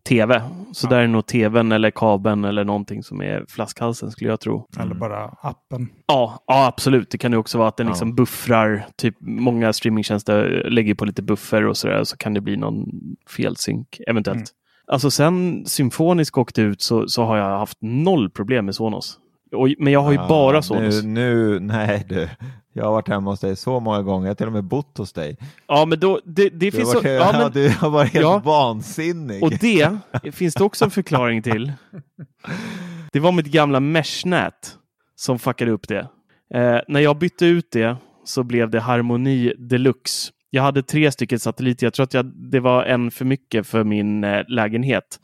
tv. 0.09 0.41
Så 0.71 0.87
där 0.87 0.99
är 0.99 1.07
nog 1.07 1.25
tvn 1.25 1.71
eller 1.71 1.91
kabeln 1.91 2.45
eller 2.45 2.63
någonting 2.63 3.03
som 3.03 3.21
är 3.21 3.45
flaskhalsen 3.49 4.11
skulle 4.11 4.29
jag 4.29 4.39
tro. 4.39 4.67
Eller 4.79 4.95
bara 4.95 5.23
appen. 5.41 5.89
Ja, 6.07 6.43
ja, 6.47 6.67
absolut. 6.67 7.11
Det 7.11 7.17
kan 7.17 7.31
ju 7.31 7.37
också 7.37 7.57
vara 7.57 7.67
att 7.67 7.77
den 7.77 7.87
Ja. 7.87 7.91
liksom 7.91 8.15
buffrar. 8.15 8.85
Typ 8.97 9.15
många 9.19 9.73
streamingtjänster 9.73 10.65
lägger 10.69 10.95
på 10.95 11.05
lite 11.05 11.21
buffer 11.21 11.65
och 11.65 11.77
sådär. 11.77 12.03
Så 12.03 12.17
kan 12.17 12.33
det 12.33 12.41
bli 12.41 12.57
någon 12.57 12.85
felsynk 13.35 13.99
eventuellt. 14.07 14.37
Mm. 14.37 14.45
Alltså 14.87 15.11
sen 15.11 15.65
Symfonisk 15.65 16.37
åkte 16.37 16.61
ut 16.61 16.81
så, 16.81 17.07
så 17.07 17.23
har 17.23 17.37
jag 17.37 17.57
haft 17.59 17.77
noll 17.81 18.29
problem 18.29 18.65
med 18.65 18.75
Sonos. 18.75 19.17
Och, 19.51 19.69
men 19.77 19.93
jag 19.93 19.99
har 20.01 20.11
ju 20.11 20.17
Ah, 20.17 20.27
bara 20.27 20.61
Sonos. 20.61 21.03
Nu, 21.03 21.09
nu, 21.09 21.59
nej 21.59 22.05
du. 22.09 22.29
Jag 22.73 22.85
har 22.85 22.91
varit 22.91 23.07
hemma 23.07 23.31
hos 23.31 23.39
dig 23.39 23.55
så 23.55 23.79
många 23.79 24.01
gånger. 24.01 24.25
Jag 24.27 24.29
har 24.29 24.35
till 24.35 24.47
och 24.47 24.53
med 24.53 24.63
bott 24.63 24.97
hos 24.97 25.13
dig. 25.13 25.37
Ja, 25.67 25.85
men 25.85 25.99
då, 25.99 26.19
det, 26.25 26.49
det 26.49 26.71
finns 26.71 26.93
varit, 26.93 27.01
så, 27.01 27.07
ja, 27.07 27.13
ja, 27.33 27.39
men, 27.39 27.51
du 27.51 27.69
har 27.69 27.89
varit 27.89 28.13
helt 28.13 28.23
Ja. 28.23 28.41
vansinnig. 28.45 29.43
Och 29.43 29.51
det 29.51 30.31
finns 30.31 30.53
det 30.53 30.63
också 30.63 30.85
en 30.85 30.91
förklaring 30.91 31.41
till. 31.41 31.71
Det 33.11 33.19
var 33.19 33.31
mitt 33.31 33.45
gamla 33.45 33.79
meshnät 33.79 34.75
som 35.15 35.39
fuckade 35.39 35.71
upp 35.71 35.87
det. 35.87 36.07
Eh, 36.53 36.77
när 36.87 36.99
jag 36.99 37.17
bytte 37.17 37.45
ut 37.45 37.71
det 37.71 37.97
så 38.25 38.43
blev 38.43 38.69
det 38.69 38.79
Harmoni 38.79 39.53
Deluxe. 39.57 40.31
Jag 40.49 40.63
hade 40.63 40.83
tre 40.83 41.11
stycken 41.11 41.39
satelliter. 41.39 41.85
Jag 41.85 41.93
tror 41.93 42.03
att 42.03 42.13
jag, 42.13 42.25
det 42.25 42.59
var 42.59 42.83
en 42.83 43.11
för 43.11 43.25
mycket 43.25 43.67
för 43.67 43.83
min 43.83 44.23
eh, 44.23 44.43
lägenhet. 44.47 45.19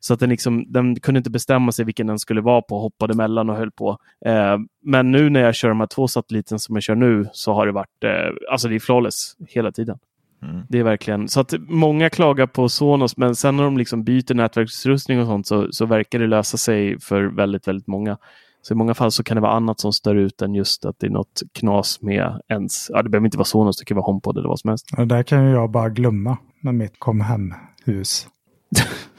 Så 0.00 0.14
att 0.14 0.20
den, 0.20 0.30
liksom, 0.30 0.64
den 0.72 1.00
kunde 1.00 1.18
inte 1.18 1.30
bestämma 1.30 1.72
sig 1.72 1.84
vilken 1.84 2.06
den 2.06 2.18
skulle 2.18 2.40
vara 2.40 2.62
på, 2.62 2.78
hoppade 2.78 3.12
emellan 3.12 3.50
och 3.50 3.56
höll 3.56 3.70
på. 3.70 3.98
Eh, 4.26 4.58
men 4.84 5.10
nu 5.10 5.30
när 5.30 5.40
jag 5.40 5.54
kör 5.54 5.68
de 5.68 5.80
här 5.80 5.86
två 5.86 6.08
satelliterna 6.08 6.58
som 6.58 6.76
jag 6.76 6.82
kör 6.82 6.94
nu 6.94 7.28
så 7.32 7.52
har 7.52 7.66
det 7.66 7.72
varit, 7.72 8.04
eh, 8.04 8.52
alltså 8.52 8.68
det 8.68 8.74
är 8.74 8.80
flawless 8.80 9.36
hela 9.48 9.72
tiden. 9.72 9.98
Mm. 10.42 10.62
Det 10.68 10.78
är 10.78 10.84
verkligen 10.84 11.28
så 11.28 11.40
att 11.40 11.54
många 11.58 12.10
klagar 12.10 12.46
på 12.46 12.68
Sonos, 12.68 13.16
men 13.16 13.34
sen 13.34 13.56
när 13.56 13.64
de 13.64 13.78
liksom 13.78 14.04
byter 14.04 14.34
nätverksutrustning 14.34 15.20
och 15.20 15.26
sånt 15.26 15.46
så, 15.46 15.72
så 15.72 15.86
verkar 15.86 16.18
det 16.18 16.26
lösa 16.26 16.56
sig 16.56 17.00
för 17.00 17.22
väldigt, 17.22 17.68
väldigt 17.68 17.86
många. 17.86 18.18
Så 18.62 18.74
i 18.74 18.76
många 18.76 18.94
fall 18.94 19.12
så 19.12 19.22
kan 19.22 19.34
det 19.34 19.40
vara 19.40 19.52
annat 19.52 19.80
som 19.80 19.92
stör 19.92 20.14
ut 20.14 20.42
än 20.42 20.54
just 20.54 20.84
att 20.84 20.96
det 20.98 21.06
är 21.06 21.10
något 21.10 21.42
knas 21.52 22.02
med 22.02 22.40
ens, 22.48 22.90
ja 22.90 23.02
det 23.02 23.08
behöver 23.08 23.26
inte 23.26 23.38
vara 23.38 23.44
Sonos, 23.44 23.78
det 23.78 23.84
kan 23.84 23.96
vara 23.96 24.06
HomePod 24.06 24.38
eller 24.38 24.48
vad 24.48 24.60
som 24.60 24.68
helst. 24.68 24.86
Och 24.98 25.06
där 25.06 25.22
kan 25.22 25.46
ju 25.46 25.50
jag 25.50 25.70
bara 25.70 25.88
glömma 25.88 26.38
med 26.60 26.74
mitt 26.74 26.98
kom 26.98 27.20
hem-hus. 27.20 28.28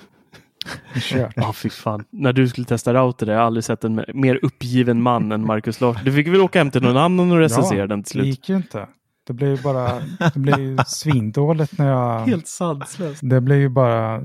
Kört. 0.96 1.34
Ja, 1.36 1.54
fy 1.54 1.70
fan. 1.70 2.04
När 2.10 2.34
du 2.34 2.48
skulle 2.48 2.66
testa 2.66 2.94
router, 2.94 3.26
där, 3.26 3.34
jag 3.34 3.40
har 3.40 3.46
aldrig 3.46 3.64
sett 3.64 3.84
en 3.84 4.06
mer 4.14 4.40
uppgiven 4.42 5.02
man 5.02 5.32
än 5.32 5.46
Marcus 5.46 5.82
Larsson. 5.82 6.06
Du 6.06 6.14
fick 6.14 6.28
väl 6.28 6.42
åka 6.42 6.60
hem 6.60 6.72
till 6.72 6.82
någon 6.82 6.98
annan 6.98 7.32
och 7.32 7.38
recensera 7.38 7.88
den 7.88 8.04
till 8.04 8.18
Det 8.18 8.24
slut. 8.24 8.26
gick 8.28 8.50
ju 8.50 8.56
inte. 8.56 8.88
Det 9.28 9.34
blev 9.34 9.50
ju 9.50 9.62
bara 9.62 10.00
det 10.34 10.40
blev 10.40 10.60
ju 10.60 10.78
svindåligt 10.88 11.78
när 11.78 11.88
jag... 11.92 12.48
sanslöst. 12.48 13.20
Det 13.24 13.42
blev 13.42 13.58
ju 13.60 13.70
bara 13.70 14.22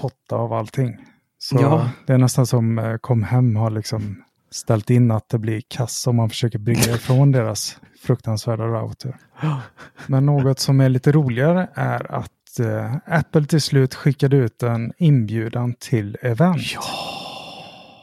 potta 0.00 0.36
av 0.36 0.52
allting. 0.52 0.96
Så 1.38 1.56
Ja. 1.60 1.90
det 2.06 2.12
är 2.12 2.18
nästan 2.18 2.46
som 2.46 2.78
eh, 2.78 2.96
kom 2.96 3.22
hem 3.22 3.56
har 3.56 3.70
liksom 3.70 4.22
ställt 4.50 4.90
in 4.90 5.10
att 5.10 5.28
det 5.28 5.38
blir 5.38 5.62
kass 5.68 6.06
om 6.06 6.16
man 6.16 6.28
försöker 6.28 6.58
brygga 6.58 6.94
ifrån 6.94 7.32
deras 7.32 7.76
fruktansvärda 8.02 8.64
router. 8.64 9.16
Men 10.06 10.26
något 10.26 10.58
som 10.58 10.80
är 10.80 10.88
lite 10.88 11.12
roligare 11.12 11.68
är 11.74 12.12
att 12.14 12.30
eh, 12.60 12.94
Apple 13.06 13.44
till 13.44 13.60
slut 13.60 13.94
skickade 13.94 14.36
ut 14.36 14.62
en 14.62 14.92
inbjudan 14.98 15.74
till 15.74 16.16
event. 16.22 16.62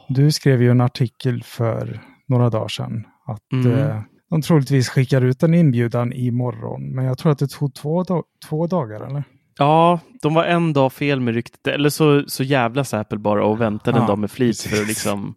Du 0.07 0.31
skrev 0.31 0.61
ju 0.61 0.71
en 0.71 0.81
artikel 0.81 1.43
för 1.43 1.99
några 2.27 2.49
dagar 2.49 2.67
sedan 2.67 3.03
att 3.27 3.51
Mm. 3.53 3.73
eh, 3.79 4.01
de 4.29 4.41
troligtvis 4.41 4.89
skickar 4.89 5.21
ut 5.21 5.43
en 5.43 5.53
inbjudan 5.53 6.13
imorgon. 6.13 6.95
Men 6.95 7.05
jag 7.05 7.17
tror 7.17 7.31
att 7.31 7.39
det 7.39 7.47
tog 7.47 7.73
två, 7.73 8.03
da- 8.03 8.23
två 8.49 8.67
dagar 8.67 9.01
eller? 9.01 9.23
Ja, 9.59 9.99
de 10.21 10.33
var 10.33 10.43
en 10.45 10.73
dag 10.73 10.93
fel 10.93 11.19
med 11.19 11.33
ryktet. 11.33 11.67
Eller 11.67 11.89
så, 11.89 12.23
så 12.27 12.43
jävlas 12.43 12.93
Apple 12.93 13.17
bara 13.17 13.45
och 13.45 13.61
väntade 13.61 13.97
en 13.97 14.01
Ja, 14.03 14.07
dag 14.07 14.17
med 14.19 14.31
flit 14.31 14.47
precis. 14.63 14.71
för 14.73 14.81
att 14.81 14.87
liksom 14.87 15.35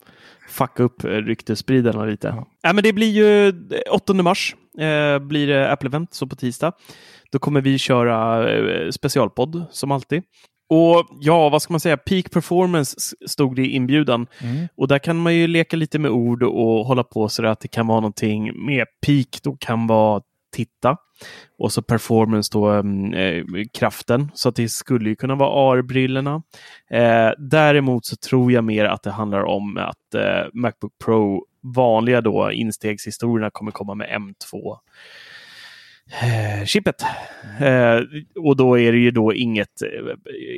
fucka 0.49 0.83
upp 0.83 1.05
eh, 1.05 1.09
ryktesspridarna 1.09 2.05
lite. 2.05 2.29
Ja. 2.37 2.47
Ja. 2.63 2.73
men 2.73 2.85
det 2.85 2.93
blir 2.93 3.11
ju 3.11 3.49
eh, 3.49 3.55
8 3.93 4.15
mars 4.15 4.55
eh, 4.79 5.19
blir 5.19 5.47
det 5.47 5.73
Apple-event, 5.77 6.07
så 6.11 6.27
på 6.27 6.37
tisdag. 6.37 6.73
Då 7.33 7.39
kommer 7.39 7.61
vi 7.61 7.79
köra 7.79 8.51
eh, 8.53 8.91
specialpodd 8.91 9.65
som 9.71 9.91
alltid. 9.91 10.23
Och 10.71 11.07
ja, 11.21 11.49
vad 11.49 11.63
ska 11.63 11.73
man 11.73 11.81
säga? 11.81 11.97
Peak 11.97 12.31
performance 12.31 12.97
stod 13.27 13.57
det 13.57 13.63
i 13.63 13.71
inbjudan. 13.71 14.27
Och 14.77 14.89
där 14.89 14.99
kan 14.99 15.17
man 15.17 15.35
ju 15.35 15.47
leka 15.47 15.77
lite 15.77 15.99
med 15.99 16.11
ord 16.11 16.43
och 16.43 16.87
hålla 16.87 17.05
på 17.05 17.29
så 17.29 17.47
att 17.47 17.61
det 17.61 17.69
kan 17.69 17.87
vara 17.87 18.01
någonting 18.01 18.67
med 18.67 18.87
peak. 19.07 19.39
Då 19.43 19.57
kan 19.61 19.87
vara 19.87 20.23
titta. 20.53 20.97
Och 21.59 21.73
så 21.73 21.83
performance 21.83 22.51
då 22.53 22.69
mm, 22.69 23.15
eh, 23.15 23.45
kraften. 23.73 24.31
Så 24.35 24.49
att 24.49 24.57
det 24.57 24.69
skulle 24.69 25.09
ju 25.09 25.17
kunna 25.17 25.35
vara 25.35 25.71
AR-brillorna. 25.71 26.43
Eh, 26.91 27.31
däremot 27.39 28.07
så 28.07 28.17
tror 28.17 28.53
jag 28.53 28.65
mer 28.65 28.85
att 28.85 29.03
det 29.03 29.11
handlar 29.11 29.43
om 29.43 29.77
att 29.77 30.15
eh, 30.15 30.49
Macbook 30.53 30.93
Pro 31.05 31.47
vanliga 31.63 32.21
då 32.21 32.53
instegshistorierna 32.53 33.51
kommer 33.51 33.71
komma 33.71 33.95
med 33.95 34.09
M2 34.09 34.77
eh, 36.11 36.65
chippet. 36.65 37.03
Eh, 37.61 38.01
och 38.37 38.57
då 38.57 38.79
är 38.79 38.93
det 38.93 38.99
ju 38.99 39.11
då 39.11 39.35
inget, 39.35 39.83
eh, 39.83 39.89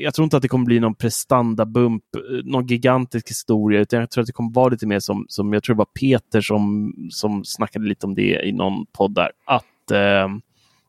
jag 0.02 0.14
tror 0.14 0.24
inte 0.24 0.36
att 0.36 0.42
det 0.42 0.48
kommer 0.48 0.64
bli 0.64 0.80
någon 0.80 0.94
prestandabump, 0.94 2.02
eh, 2.16 2.44
någon 2.44 2.66
gigantisk 2.66 3.30
historia, 3.30 3.80
utan 3.80 4.00
jag 4.00 4.10
tror 4.10 4.22
att 4.22 4.26
det 4.26 4.32
kommer 4.32 4.52
vara 4.52 4.68
lite 4.68 4.86
mer 4.86 5.00
som, 5.00 5.26
som 5.28 5.52
jag 5.52 5.62
tror 5.62 5.74
det 5.74 5.78
var 5.78 5.84
Peter 5.84 6.40
som, 6.40 6.94
som 7.10 7.44
snackade 7.44 7.84
lite 7.84 8.06
om 8.06 8.14
det 8.14 8.46
i 8.46 8.52
någon 8.52 8.86
podd 8.86 9.14
där, 9.14 9.30
att 9.44 9.90
eh, 9.90 10.28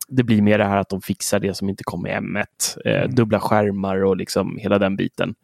det 0.08 0.22
blir 0.22 0.42
mer 0.42 0.58
det 0.58 0.64
här 0.64 0.76
att 0.76 0.88
de 0.88 1.02
fixar 1.02 1.40
det 1.40 1.54
som 1.54 1.68
inte 1.68 1.84
kom 1.84 2.02
med 2.02 2.22
M1, 2.22 2.44
eh, 2.84 3.08
dubbla 3.08 3.40
skärmar 3.40 4.04
och 4.04 4.16
liksom 4.16 4.58
hela 4.58 4.78
den 4.78 4.96
biten. 4.96 5.34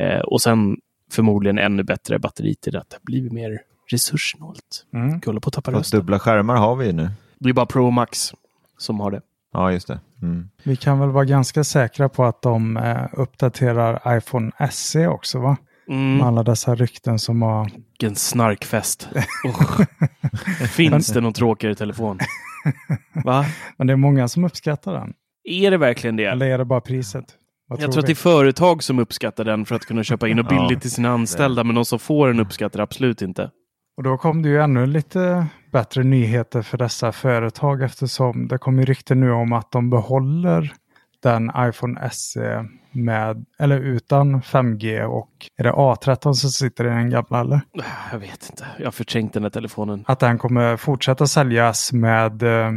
Eh, 0.00 0.20
och 0.20 0.42
sen 0.42 0.76
förmodligen 1.12 1.58
ännu 1.58 1.82
bättre 1.82 2.18
batteri 2.18 2.54
till 2.54 2.72
det, 2.72 2.80
att 2.80 2.90
det 2.90 2.98
blir 3.02 3.30
mer 3.30 3.60
resurssnålt. 3.90 4.86
Mm. 4.94 5.20
Håller 5.26 5.40
på 5.40 5.48
att 5.48 5.54
tappa 5.54 5.72
rösten. 5.72 6.00
dubbla 6.00 6.18
skärmar 6.18 6.56
har 6.56 6.76
vi 6.76 6.86
ju 6.86 6.92
nu. 6.92 7.02
Det 7.02 7.44
blir 7.44 7.54
bara 7.54 7.66
Pro 7.66 7.90
Max 7.90 8.32
som 8.82 9.00
har 9.00 9.10
det. 9.10 9.20
Ja, 9.52 9.72
just 9.72 9.88
det. 9.88 10.00
Mm. 10.22 10.48
Vi 10.62 10.76
kan 10.76 11.00
väl 11.00 11.10
vara 11.10 11.24
ganska 11.24 11.64
säkra 11.64 12.08
på 12.08 12.24
att 12.24 12.42
de 12.42 12.76
eh, 12.76 13.04
uppdaterar 13.12 14.18
iPhone 14.18 14.50
SE 14.70 15.06
också 15.06 15.38
va? 15.38 15.56
Mm. 15.88 16.16
Med 16.16 16.26
alla 16.26 16.42
dessa 16.42 16.74
rykten 16.74 17.18
som 17.18 17.42
har... 17.42 17.70
Vilken 17.90 18.16
snarkfest. 18.16 19.08
Finns 20.70 21.06
det 21.06 21.20
någon 21.20 21.32
tråkigare 21.32 21.74
telefon? 21.74 22.18
Va? 23.24 23.46
Men 23.76 23.86
det 23.86 23.92
är 23.92 23.96
många 23.96 24.28
som 24.28 24.44
uppskattar 24.44 24.92
den. 24.92 25.12
Är 25.44 25.70
det 25.70 25.76
verkligen 25.76 26.16
det? 26.16 26.24
Eller 26.24 26.46
är 26.46 26.58
det 26.58 26.64
bara 26.64 26.80
priset? 26.80 27.24
Vad 27.68 27.80
Jag 27.80 27.92
tror 27.92 28.00
att 28.00 28.06
det 28.06 28.12
är 28.12 28.14
företag 28.14 28.82
som 28.82 28.98
uppskattar 28.98 29.44
den 29.44 29.64
för 29.64 29.74
att 29.74 29.86
kunna 29.86 30.04
köpa 30.04 30.28
in 30.28 30.38
och 30.38 30.44
billigt 30.48 30.80
till 30.80 30.90
sina 30.90 31.10
anställda, 31.10 31.64
men 31.64 31.74
de 31.74 31.84
som 31.84 31.98
får 31.98 32.28
den 32.28 32.40
uppskattar 32.40 32.80
absolut 32.80 33.22
inte. 33.22 33.50
Och 33.96 34.02
då 34.02 34.16
kom 34.16 34.42
det 34.42 34.48
ju 34.48 34.62
ännu 34.62 34.86
lite 34.86 35.46
bättre 35.72 36.02
nyheter 36.02 36.62
för 36.62 36.78
dessa 36.78 37.12
företag 37.12 37.82
eftersom 37.82 38.48
det 38.48 38.58
kommer 38.58 38.86
rykten 38.86 39.20
nu 39.20 39.30
om 39.32 39.52
att 39.52 39.70
de 39.70 39.90
behåller 39.90 40.72
den 41.22 41.50
iPhone 41.56 42.10
SE 42.12 42.64
med, 42.92 43.44
eller 43.58 43.80
utan 43.80 44.42
5G 44.42 45.02
och 45.04 45.30
är 45.56 45.64
det 45.64 45.72
A13 45.72 46.32
som 46.32 46.50
sitter 46.50 46.84
i 46.84 46.88
den 46.88 47.10
gamla 47.10 47.40
eller? 47.40 47.60
Jag 48.12 48.18
vet 48.18 48.50
inte. 48.50 48.66
Jag 48.78 48.86
har 48.86 48.92
förträngt 48.92 49.32
den 49.32 49.42
här 49.42 49.50
telefonen. 49.50 50.04
Att 50.06 50.20
den 50.20 50.38
kommer 50.38 50.76
fortsätta 50.76 51.26
säljas 51.26 51.92
med 51.92 52.42
eh, 52.42 52.72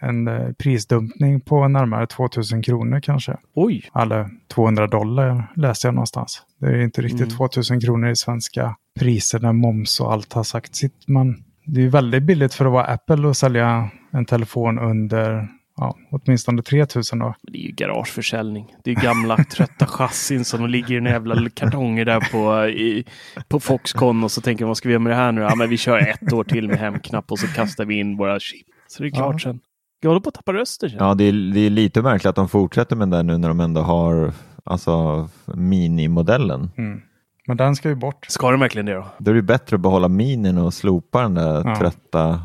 en 0.00 0.28
eh, 0.28 0.52
prisdumpning 0.52 1.40
på 1.40 1.68
närmare 1.68 2.06
2000 2.06 2.62
kronor 2.62 3.00
kanske. 3.00 3.36
Oj! 3.54 3.90
Eller 3.94 4.28
200 4.48 4.86
dollar 4.86 5.52
läste 5.56 5.86
jag 5.86 5.94
någonstans. 5.94 6.42
Det 6.60 6.66
är 6.66 6.80
inte 6.80 7.02
riktigt 7.02 7.20
Mm. 7.20 7.36
2000 7.36 7.80
kronor 7.80 8.08
i 8.10 8.16
svenska 8.16 8.76
priser 8.98 9.38
när 9.38 9.52
moms 9.52 10.00
och 10.00 10.12
allt 10.12 10.32
har 10.32 10.44
sagt 10.44 10.76
sitt. 10.76 11.04
Men 11.06 11.44
det 11.64 11.84
är 11.84 11.88
väldigt 11.88 12.22
billigt 12.22 12.54
för 12.54 12.64
att 12.64 12.72
vara 12.72 12.84
Apple 12.84 13.30
att 13.30 13.36
sälja 13.36 13.90
en 14.10 14.24
telefon 14.24 14.78
under 14.78 15.48
ja, 15.76 15.96
åtminstone 16.10 16.62
3000 16.62 17.18
då. 17.18 17.34
Det 17.42 17.58
är 17.58 17.62
ju 17.62 17.72
garageförsäljning. 17.72 18.74
Det 18.84 18.90
är 18.90 18.94
gamla 18.94 19.36
trötta 19.50 19.86
chassin 19.86 20.44
som 20.44 20.66
ligger 20.66 20.94
i 20.94 20.96
en 20.98 21.04
jävla 21.04 21.50
kartonger 21.50 22.04
där 22.04 22.20
på, 22.20 22.68
i, 22.68 23.04
på 23.48 23.60
Foxconn 23.60 24.24
och 24.24 24.30
så 24.30 24.40
tänker 24.40 24.64
man 24.64 24.68
vad 24.68 24.76
ska 24.76 24.88
vi 24.88 24.92
göra 24.92 25.02
med 25.02 25.12
det 25.12 25.16
här 25.16 25.32
nu? 25.32 25.40
Ja, 25.40 25.54
men 25.54 25.70
vi 25.70 25.76
kör 25.76 25.98
ett 25.98 26.32
år 26.32 26.44
till 26.44 26.68
med 26.68 26.78
hemknapp 26.78 27.32
och 27.32 27.38
så 27.38 27.46
kastar 27.46 27.84
vi 27.84 27.98
in 27.98 28.16
våra 28.16 28.40
chip. 28.40 28.66
Så 28.88 29.02
det 29.02 29.08
är 29.08 29.10
klart 29.10 29.34
Ja. 29.34 29.38
sen. 29.38 29.60
Jag 30.00 30.10
håller 30.10 30.20
på 30.20 30.28
att 30.28 30.34
tappa 30.34 30.52
jag. 30.52 30.66
Ja, 30.98 31.14
det 31.14 31.24
är, 31.24 31.54
det 31.54 31.60
är 31.60 31.70
lite 31.70 32.02
märkligt 32.02 32.26
att 32.26 32.36
de 32.36 32.48
fortsätter 32.48 32.96
med 32.96 33.08
det 33.08 33.22
nu 33.22 33.38
när 33.38 33.48
de 33.48 33.60
ändå 33.60 33.80
har 33.80 34.32
alltså, 34.64 35.28
minimodellen. 35.54 36.70
Mm. 36.76 37.00
Men 37.48 37.56
den 37.56 37.76
ska 37.76 37.88
ju 37.88 37.94
bort. 37.94 38.26
Ska 38.28 38.50
de 38.50 38.60
verkligen 38.60 38.86
det 38.86 38.94
då? 38.94 39.06
Då 39.18 39.30
är 39.30 39.34
det 39.34 39.42
bättre 39.42 39.74
att 39.76 39.80
behålla 39.80 40.08
minin 40.08 40.58
och 40.58 40.74
slopa 40.74 41.22
den 41.22 41.34
där 41.34 41.62
Ja. 41.68 41.76
trötta 41.78 42.40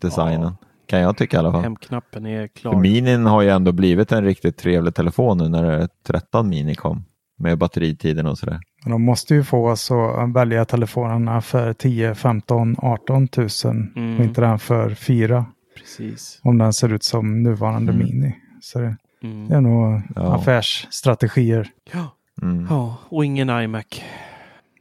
designen. 0.00 0.52
Kan 0.86 1.00
jag 1.00 1.16
tycka 1.16 1.36
i 1.36 1.40
alla 1.40 1.52
fall. 1.52 1.62
Hemknappen 1.62 2.26
är 2.26 2.40
För 2.40 2.48
klar. 2.60 2.80
minin 2.80 3.26
har 3.26 3.42
ju 3.42 3.48
ändå 3.48 3.72
blivit 3.72 4.12
en 4.12 4.24
riktigt 4.24 4.56
trevlig 4.56 4.94
telefon 4.94 5.38
nu 5.38 5.48
när 5.48 5.88
13 6.06 6.48
mini 6.48 6.74
kom. 6.74 7.04
Med 7.38 7.58
batteritiden 7.58 8.26
och 8.26 8.38
sådär. 8.38 8.60
Men 8.84 8.92
de 8.92 9.02
måste 9.02 9.34
ju 9.34 9.44
få 9.44 9.70
oss 9.70 9.90
att 9.90 10.32
välja 10.34 10.64
telefonerna 10.64 11.40
för 11.40 11.72
10, 11.72 12.14
15, 12.14 12.76
18 12.78 13.28
tusen 13.28 13.92
Mm. 13.96 14.18
och 14.18 14.24
inte 14.24 14.40
den 14.40 14.58
för 14.58 14.94
4. 14.94 15.44
Precis. 15.78 16.40
Om 16.42 16.58
den 16.58 16.72
ser 16.72 16.92
ut 16.92 17.04
som 17.04 17.42
nuvarande 17.42 17.92
Mm. 17.92 18.06
Mini. 18.06 18.36
Så 18.62 18.78
det, 18.78 18.96
Mm. 19.22 19.48
det 19.48 19.54
är 19.56 19.60
nog 19.60 20.02
Ja. 20.16 20.34
affärsstrategier. 20.34 21.68
Ja. 21.92 22.14
Mm. 22.42 22.66
ja, 22.70 22.96
och 23.08 23.24
ingen 23.24 23.50
iMac. 23.50 24.04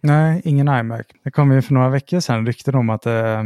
Nej, 0.04 0.42
ingen 0.44 0.68
iMac. 0.68 1.06
Det 1.24 1.32
kom 1.32 1.52
ju 1.52 1.62
för 1.62 1.74
några 1.74 1.90
veckor 1.90 2.20
sedan 2.20 2.46
rykten 2.46 2.76
om 2.76 2.90
att 2.90 3.06
eh, 3.06 3.44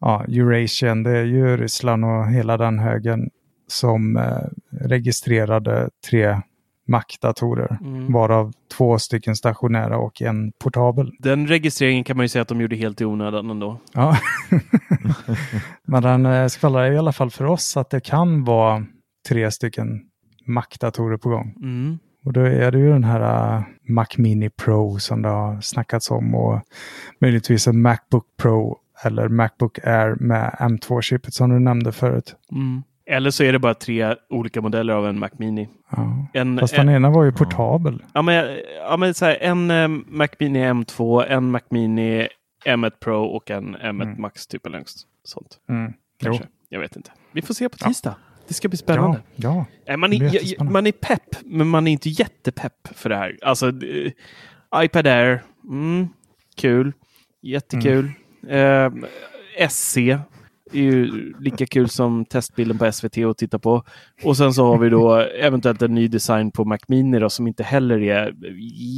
ja, 0.00 0.24
Eurasian, 0.28 1.02
det 1.02 1.18
är 1.18 1.24
ju 1.24 1.56
Ryssland 1.56 2.04
och 2.04 2.30
hela 2.30 2.56
den 2.56 2.78
högen 2.78 3.30
som 3.66 4.16
eh, 4.16 4.38
registrerade 4.70 5.90
tre 6.10 6.40
Mac-datorer. 6.88 7.78
Mm. 7.80 8.12
Varav 8.12 8.52
två 8.76 8.98
stycken 8.98 9.36
stationära 9.36 9.98
och 9.98 10.22
en 10.22 10.52
portabel. 10.52 11.12
Den 11.18 11.46
registreringen 11.46 12.04
kan 12.04 12.16
man 12.16 12.24
ju 12.24 12.28
säga 12.28 12.42
att 12.42 12.48
de 12.48 12.60
gjorde 12.60 12.76
helt 12.76 13.00
i 13.00 13.04
onödan 13.04 13.50
ändå. 13.50 13.78
Ja. 13.92 14.16
Men 15.84 16.02
den 16.02 16.26
eh, 16.26 16.46
skvallrar 16.46 16.92
i 16.92 16.98
alla 16.98 17.12
fall 17.12 17.30
för 17.30 17.44
oss 17.44 17.76
att 17.76 17.90
det 17.90 18.00
kan 18.00 18.44
vara 18.44 18.86
tre 19.28 19.50
stycken 19.50 20.00
Mac-datorer 20.46 21.16
på 21.16 21.28
gång. 21.28 21.54
Mm. 21.62 21.98
Och 22.24 22.32
då 22.32 22.40
är 22.40 22.70
det 22.70 22.78
ju 22.78 22.92
den 22.92 23.04
här 23.04 23.56
uh, 23.56 23.62
Mac 23.88 24.06
Mini 24.16 24.50
Pro 24.50 24.98
som 24.98 25.22
det 25.22 25.28
har 25.28 25.60
snackats 25.60 26.10
om 26.10 26.34
och 26.34 26.60
möjligtvis 27.20 27.66
en 27.66 27.82
Macbook 27.82 28.24
Pro 28.36 28.78
eller 29.04 29.28
Macbook 29.28 29.78
Air 29.78 30.16
med 30.20 30.56
M2-chippet 30.60 31.34
som 31.34 31.50
du 31.50 31.58
nämnde 31.58 31.92
förut. 31.92 32.36
Mm. 32.52 32.82
Eller 33.06 33.30
så 33.30 33.44
är 33.44 33.52
det 33.52 33.58
bara 33.58 33.74
tre 33.74 34.14
olika 34.28 34.60
modeller 34.60 34.94
av 34.94 35.06
en 35.06 35.18
Mac 35.18 35.28
Mini. 35.36 35.68
Ja. 35.90 36.26
En, 36.32 36.58
Fast 36.58 36.74
en, 36.74 36.86
den 36.86 36.96
ena 36.96 37.10
var 37.10 37.24
ju 37.24 37.32
portabel. 37.32 38.02
ja, 38.12 38.22
men, 38.22 38.58
ja, 38.88 38.96
men 38.96 39.14
så 39.14 39.24
här, 39.24 39.36
en 39.40 39.70
eh, 39.70 39.88
Mac 39.88 40.28
Mini 40.38 40.64
M2, 40.64 41.24
en 41.28 41.50
Mac 41.50 41.60
Mini 41.70 42.28
M1 42.66 42.92
Pro 43.00 43.24
och 43.24 43.50
en 43.50 43.76
M1 43.76 44.02
Mm. 44.02 44.20
Max 44.20 44.46
typ 44.46 44.66
eller 44.66 44.78
något 44.78 44.92
sånt. 45.24 45.58
Mm. 45.68 45.92
Kanske. 46.22 46.44
Jag 46.68 46.80
vet 46.80 46.96
inte. 46.96 47.10
Vi 47.32 47.42
får 47.42 47.54
se 47.54 47.68
på 47.68 47.76
tisdag. 47.78 48.14
Det 48.52 48.56
ska 48.56 48.68
bli 48.68 48.78
spännande. 48.78 49.20
Ja, 49.36 49.64
ja. 49.84 49.96
Man, 49.96 50.12
är, 50.12 50.64
man 50.64 50.86
är 50.86 50.92
pepp, 50.92 51.36
men 51.44 51.68
man 51.68 51.86
är 51.86 51.92
inte 51.92 52.08
jättepepp 52.08 52.88
för 52.94 53.08
det 53.08 53.16
här. 53.16 53.38
Alltså, 53.42 53.68
eh, 53.68 54.12
iPad 54.76 55.06
Air, 55.06 55.42
mm, 55.68 56.08
kul, 56.56 56.92
jättekul. 57.42 58.12
Mm. 58.48 59.04
Eh, 59.04 59.68
SC 59.68 59.96
är 59.96 60.18
ju 60.72 61.06
lika 61.40 61.66
kul 61.66 61.88
som 61.88 62.24
testbilden 62.24 62.78
på 62.78 62.92
SVT 62.92 63.18
att 63.18 63.38
titta 63.38 63.58
på. 63.58 63.84
Och 64.22 64.36
sen 64.36 64.54
så 64.54 64.66
har 64.66 64.78
vi 64.78 64.88
då 64.88 65.16
eventuellt 65.16 65.82
en 65.82 65.94
ny 65.94 66.08
design 66.08 66.50
på 66.50 66.64
Mac 66.64 66.78
Mini 66.88 67.18
då, 67.18 67.30
som 67.30 67.46
inte 67.46 67.62
heller 67.62 68.02
är 68.02 68.34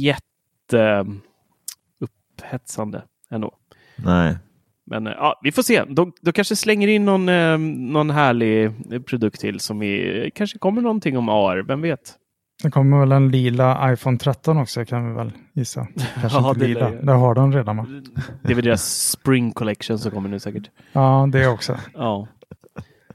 jätte 0.03 0.81
eh, 0.81 1.03
upphetsande 1.99 3.03
ändå. 3.29 3.51
Nej. 3.95 4.37
Men 4.85 5.07
eh, 5.07 5.13
ja, 5.17 5.39
vi 5.43 5.51
får 5.51 5.61
se. 5.61 5.83
De, 5.83 6.13
de 6.21 6.31
kanske 6.31 6.55
slänger 6.55 6.87
in 6.87 7.05
någon, 7.05 7.29
eh, 7.29 7.57
någon 7.57 8.09
härlig 8.09 8.65
eh, 8.65 9.01
produkt 9.01 9.39
till 9.39 9.59
som 9.59 9.79
vi 9.79 10.31
kanske 10.35 10.57
kommer 10.57 10.81
någonting 10.81 11.17
om 11.17 11.29
AR. 11.29 11.63
Vem 11.67 11.81
vet? 11.81 12.15
Sen 12.61 12.71
kommer 12.71 12.99
väl 12.99 13.11
en 13.11 13.31
lila 13.31 13.93
iPhone 13.93 14.17
13 14.17 14.57
också 14.57 14.85
kan 14.85 15.07
vi 15.07 15.13
väl 15.15 15.31
gissa. 15.53 15.87
Kanske 16.21 16.39
Ja, 16.39 16.49
inte 16.49 16.59
det 16.59 16.67
lila. 16.67 16.89
Det 16.89 17.11
har 17.11 17.35
de 17.35 17.53
redan 17.53 17.77
va? 17.77 17.87
Det 18.43 18.51
är 18.51 18.55
väl 18.55 18.65
deras 18.65 19.11
Spring 19.11 19.51
Collection 19.51 19.99
som 19.99 20.11
kommer 20.11 20.29
nu 20.29 20.39
säkert. 20.39 20.69
Ja, 20.91 21.29
det 21.31 21.47
också. 21.47 21.77
Ja. 21.93 22.27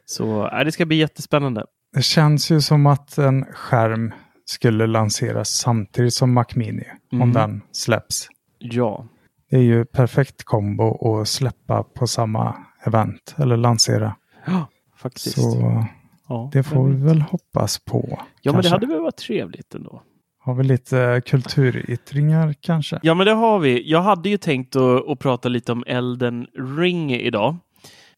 Så 0.04 0.48
äh, 0.48 0.64
det 0.64 0.72
ska 0.72 0.86
bli 0.86 0.96
jättespännande. 0.96 1.64
Det 1.94 2.02
känns 2.02 2.50
ju 2.50 2.60
som 2.60 2.86
att 2.86 3.18
en 3.18 3.44
skärm 3.44 4.14
skulle 4.44 4.86
lanseras 4.86 5.48
samtidigt 5.50 6.14
som 6.14 6.32
Mac 6.32 6.46
Mini. 6.54 6.84
Mm. 7.12 7.22
Om 7.22 7.32
den 7.32 7.60
släpps. 7.72 8.28
Ja, 8.58 9.06
Det 9.50 9.56
är 9.56 9.62
ju 9.62 9.84
perfekt 9.84 10.44
kombo 10.44 11.20
att 11.20 11.28
släppa 11.28 11.82
på 11.82 12.06
samma 12.06 12.56
event 12.86 13.34
eller 13.38 13.56
lansera. 13.56 14.16
ja 14.46 14.66
faktiskt. 15.00 15.34
Så 15.42 15.84
ja, 16.28 16.50
det 16.52 16.62
får 16.62 16.88
vi 16.88 17.04
väl 17.04 17.20
hoppas 17.20 17.78
på. 17.78 18.08
ja, 18.08 18.18
men 18.18 18.22
det 18.44 18.52
kanske. 18.52 18.70
hade 18.70 18.86
väl 18.86 19.02
varit 19.02 19.16
trevligt 19.16 19.74
ändå. 19.74 20.02
Har 20.42 20.54
vi 20.54 20.64
lite 20.64 21.22
kulturyttringar 21.26 22.54
kanske? 22.60 23.00
Ja, 23.02 23.14
men 23.14 23.26
det 23.26 23.32
har 23.32 23.58
vi. 23.58 23.90
Jag 23.90 24.02
hade 24.02 24.28
ju 24.28 24.36
tänkt 24.36 24.76
att, 24.76 25.08
att 25.08 25.18
prata 25.18 25.48
lite 25.48 25.72
om 25.72 25.84
Elden 25.86 26.46
Ring 26.78 27.12
idag. 27.12 27.56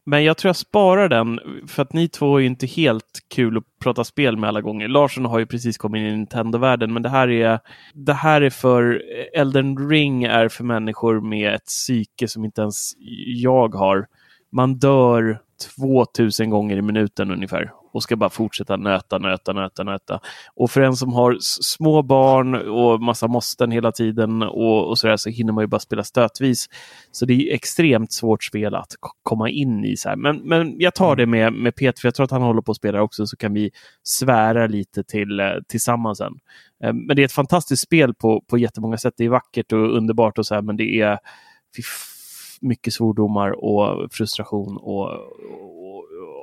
Men 0.04 0.24
jag 0.24 0.36
tror 0.36 0.48
jag 0.48 0.56
sparar 0.56 1.08
den 1.08 1.40
för 1.66 1.82
att 1.82 1.92
ni 1.92 2.08
två 2.08 2.36
är 2.36 2.40
ju 2.40 2.46
inte 2.46 2.66
helt 2.66 3.20
kul 3.34 3.56
att 3.56 3.64
prata 3.82 4.04
spel 4.04 4.36
med 4.36 4.48
alla 4.48 4.60
gånger. 4.60 4.88
Larsson 4.88 5.24
har 5.24 5.38
ju 5.38 5.46
precis 5.46 5.78
kommit 5.78 6.00
in 6.00 6.06
i 6.06 6.10
Nintendo-världen, 6.10 6.92
men 6.92 7.02
det 7.02 7.08
här 7.08 7.30
är 7.30 7.60
det 7.94 8.12
här 8.12 8.42
är 8.42 8.50
för 8.50 9.02
Elden 9.34 9.88
Ring 9.90 10.24
är 10.24 10.48
för 10.48 10.64
människor 10.64 11.20
med 11.20 11.54
ett 11.54 11.64
psyke 11.64 12.28
som 12.28 12.44
inte 12.44 12.60
ens 12.60 12.92
jag 13.26 13.74
har. 13.74 14.06
Man 14.52 14.78
dör 14.78 15.40
2000 15.76 16.50
gånger 16.50 16.76
i 16.76 16.82
minuten 16.82 17.30
ungefär 17.30 17.72
och 17.92 18.02
ska 18.02 18.16
bara 18.16 18.30
fortsätta 18.30 18.76
nöta, 18.76 19.18
nöta, 19.18 19.52
nöta, 19.52 19.84
nöta. 19.84 20.20
Och 20.54 20.70
för 20.70 20.80
en 20.80 20.96
som 20.96 21.12
har 21.12 21.36
små 21.40 22.02
barn 22.02 22.54
och 22.54 23.02
massa 23.02 23.28
måsten 23.28 23.70
hela 23.70 23.92
tiden 23.92 24.42
och, 24.42 24.88
och 24.88 24.98
sådär 24.98 25.16
så 25.16 25.30
hinner 25.30 25.52
man 25.52 25.64
ju 25.64 25.68
bara 25.68 25.80
spela 25.80 26.04
stötvis. 26.04 26.68
Så 27.10 27.26
det 27.26 27.32
är 27.32 27.54
extremt 27.54 28.12
svårt 28.12 28.44
spel 28.44 28.74
att 28.74 28.92
komma 29.22 29.50
in 29.50 29.84
i. 29.84 29.96
Så 29.96 30.08
här. 30.08 30.16
Men, 30.16 30.36
men 30.36 30.74
jag 30.78 30.94
tar 30.94 31.16
det 31.16 31.26
med, 31.26 31.52
med 31.52 31.76
Peter, 31.76 32.00
för 32.00 32.08
jag 32.08 32.14
tror 32.14 32.24
att 32.24 32.30
han 32.30 32.42
håller 32.42 32.62
på 32.62 32.70
att 32.70 32.76
spela 32.76 33.02
också, 33.02 33.26
så 33.26 33.36
kan 33.36 33.54
vi 33.54 33.70
svära 34.02 34.66
lite 34.66 35.04
till, 35.04 35.40
eh, 35.40 35.46
tillsammans 35.68 36.18
sen. 36.18 36.32
Eh, 36.84 36.92
men 36.92 37.16
det 37.16 37.22
är 37.22 37.24
ett 37.24 37.32
fantastiskt 37.32 37.82
spel 37.82 38.14
på, 38.14 38.40
på 38.50 38.58
jättemånga 38.58 38.96
sätt. 38.96 39.14
Det 39.16 39.24
är 39.24 39.28
vackert 39.28 39.72
och 39.72 39.96
underbart 39.96 40.38
och 40.38 40.46
så 40.46 40.54
här, 40.54 40.62
men 40.62 40.76
det 40.76 41.00
är 41.00 41.18
mycket 42.60 42.92
svordomar 42.92 43.64
och 43.64 44.12
frustration 44.12 44.76
och, 44.76 45.10
och 45.10 45.81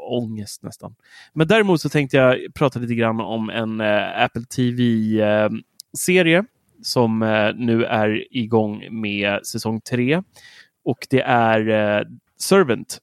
ångest 0.10 0.64
nästan. 0.64 0.96
Men 1.34 1.48
däremot 1.48 1.82
så 1.82 1.90
tänkte 1.90 2.18
jag 2.18 2.38
prata 2.54 2.80
lite 2.80 2.96
grann 2.96 3.22
om 3.22 3.50
en 3.50 3.82
eh, 3.82 4.24
Apple 4.24 4.44
TV-serie 4.56 6.44
som 6.84 7.22
eh, 7.22 7.54
nu 7.56 7.84
är 7.84 8.38
igång 8.38 8.88
med 8.92 9.46
säsong 9.46 9.82
tre. 9.82 10.22
Och 10.86 11.08
det 11.10 11.22
är 11.22 11.70
eh, 12.00 12.06
Servant. 12.42 13.00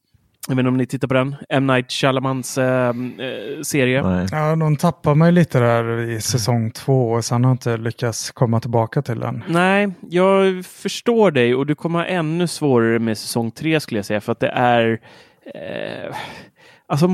Jag 0.48 0.56
vet 0.56 0.60
inte 0.60 0.68
om 0.68 0.76
ni 0.76 0.86
tittar 0.86 1.08
på 1.08 1.14
den. 1.14 1.36
M. 1.48 1.66
Night 1.66 1.92
Shyamalans 1.92 2.58
eh, 2.58 2.88
eh, 2.88 3.62
serie. 3.62 4.02
Nej. 4.02 4.26
Ja, 4.32 4.56
de 4.56 4.76
tappar 4.76 5.14
mig 5.14 5.32
lite 5.32 5.58
där 5.58 6.00
i 6.00 6.20
säsong 6.20 6.70
två 6.70 7.10
och 7.12 7.24
sen 7.24 7.44
har 7.44 7.50
jag 7.50 7.54
inte 7.54 7.76
lyckats 7.76 8.30
komma 8.30 8.60
tillbaka 8.60 9.02
till 9.02 9.20
den. 9.20 9.44
Nej, 9.48 9.88
jag 10.10 10.64
förstår 10.66 11.30
dig 11.30 11.54
och 11.54 11.66
du 11.66 11.74
kommer 11.74 11.98
ha 11.98 12.06
ännu 12.06 12.46
svårare 12.46 12.98
med 12.98 13.18
säsong 13.18 13.50
tre 13.50 13.80
skulle 13.80 13.98
jag 13.98 14.04
säga 14.04 14.20
för 14.20 14.32
att 14.32 14.40
det 14.40 14.48
är 14.48 15.00
eh, 15.54 16.16
alltså 16.88 17.08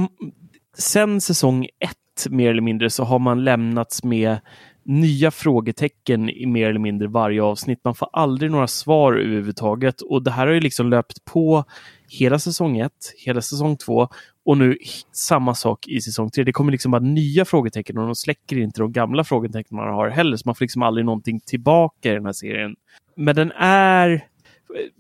sen 0.79 1.21
säsong 1.21 1.67
ett 1.79 2.31
mer 2.31 2.51
eller 2.51 2.63
mindre 2.63 2.91
så 2.91 3.05
har 3.05 3.19
man 3.19 3.45
lämnats 3.45 4.05
med 4.05 4.39
nya 4.85 5.31
frågetecken 5.31 6.31
i 6.31 6.47
mer 6.47 6.69
eller 6.69 6.81
mindre 6.81 7.09
varje 7.09 7.43
avsnitt. 7.43 7.81
Man 7.85 7.95
får 7.95 8.09
aldrig 8.13 8.51
några 8.51 8.67
svar 8.67 9.13
överhuvudtaget 9.13 10.01
och 10.01 10.23
det 10.23 10.31
här 10.31 10.47
har 10.47 10.55
ju 10.55 10.61
liksom 10.61 10.91
löpt 10.91 11.25
på 11.25 11.65
hela 12.09 12.39
säsong 12.39 12.79
1, 12.79 12.93
hela 13.25 13.41
säsong 13.41 13.77
2 13.77 14.09
och 14.45 14.59
nu 14.59 14.77
samma 15.13 15.55
sak 15.55 15.89
i 15.89 16.01
säsong 16.01 16.31
3. 16.31 16.45
Det 16.45 16.53
kommer 16.53 16.73
liksom 16.73 16.91
bara 16.91 17.03
nya 17.03 17.45
frågetecken 17.45 17.99
och 17.99 18.07
de 18.07 18.15
släcker 18.15 18.57
inte 18.57 18.81
de 18.81 18.93
gamla 18.93 19.25
frågetecken 19.25 19.77
man 19.77 19.89
har 19.89 20.09
heller. 20.09 20.37
Så 20.37 20.43
man 20.49 20.55
får 20.55 20.65
liksom 20.65 20.83
aldrig 20.83 21.07
någonting 21.07 21.41
tillbaka 21.41 22.11
i 22.11 22.15
den 22.15 22.27
här 22.27 22.33
serien. 22.33 22.77
Men 23.17 23.37
den 23.37 23.53
är 23.59 24.25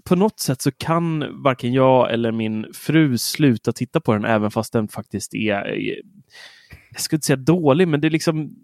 på 0.04 0.16
något 0.16 0.40
sätt 0.40 0.62
så 0.62 0.70
kan 0.72 1.42
varken 1.42 1.72
jag 1.72 2.12
eller 2.12 2.32
min 2.32 2.66
fru 2.74 3.18
sluta 3.18 3.72
titta 3.72 4.00
på 4.00 4.12
den 4.12 4.24
även 4.24 4.50
fast 4.50 4.72
den 4.72 4.88
faktiskt 4.88 5.34
är, 5.34 5.72
eh, 5.72 5.94
jag 6.90 7.00
skulle 7.00 7.16
inte 7.16 7.26
säga 7.26 7.36
dålig, 7.36 7.88
men 7.88 8.00
det 8.00 8.08
är 8.08 8.10
liksom 8.10 8.56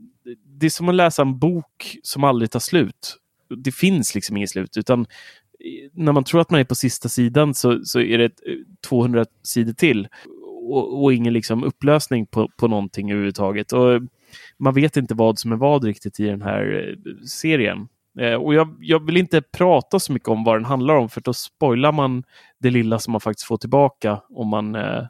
det 0.44 0.66
är 0.66 0.70
som 0.70 0.88
att 0.88 0.94
läsa 0.94 1.22
en 1.22 1.38
bok 1.38 1.98
som 2.02 2.24
aldrig 2.24 2.50
tar 2.50 2.60
slut. 2.60 3.16
Det 3.56 3.72
finns 3.72 4.14
liksom 4.14 4.36
inget 4.36 4.50
slut, 4.50 4.76
utan 4.76 5.00
eh, 5.00 5.90
när 5.92 6.12
man 6.12 6.24
tror 6.24 6.40
att 6.40 6.50
man 6.50 6.60
är 6.60 6.64
på 6.64 6.74
sista 6.74 7.08
sidan 7.08 7.54
så, 7.54 7.84
så 7.84 8.00
är 8.00 8.18
det 8.18 8.30
200 8.88 9.20
eh, 9.20 9.26
sidor 9.42 9.72
till. 9.72 10.08
och, 10.68 11.02
och 11.02 11.12
ingen 11.12 11.32
liksom 11.32 11.64
upplösning 11.64 12.26
på, 12.26 12.48
på 12.56 12.68
någonting 12.68 13.10
överhuvudtaget. 13.10 13.72
Och 13.72 14.02
man 14.58 14.74
vet 14.74 14.96
inte 14.96 15.14
vad 15.14 15.38
som 15.38 15.52
är 15.52 15.56
vad 15.56 15.84
riktigt 15.84 16.20
i 16.20 16.24
den 16.24 16.42
här 16.42 16.96
serien. 17.26 17.88
Eh, 18.18 18.34
och 18.34 18.54
jag, 18.54 18.76
jag, 18.80 19.06
vill 19.06 19.16
inte 19.16 19.42
prata 19.42 20.00
så 20.00 20.12
mycket 20.12 20.28
om 20.28 20.44
vad 20.44 20.56
den 20.56 20.64
handlar 20.64 20.94
om 20.94 21.08
för 21.08 21.20
då 21.20 21.32
spoilar 21.32 21.92
man 21.92 22.24
det 22.58 22.70
lilla 22.70 22.98
som 22.98 23.12
man 23.12 23.20
faktiskt 23.20 23.46
får 23.46 23.56
tillbaka 23.56 24.20
om 24.28 24.48
man 24.48 24.74
eh, 24.74 25.02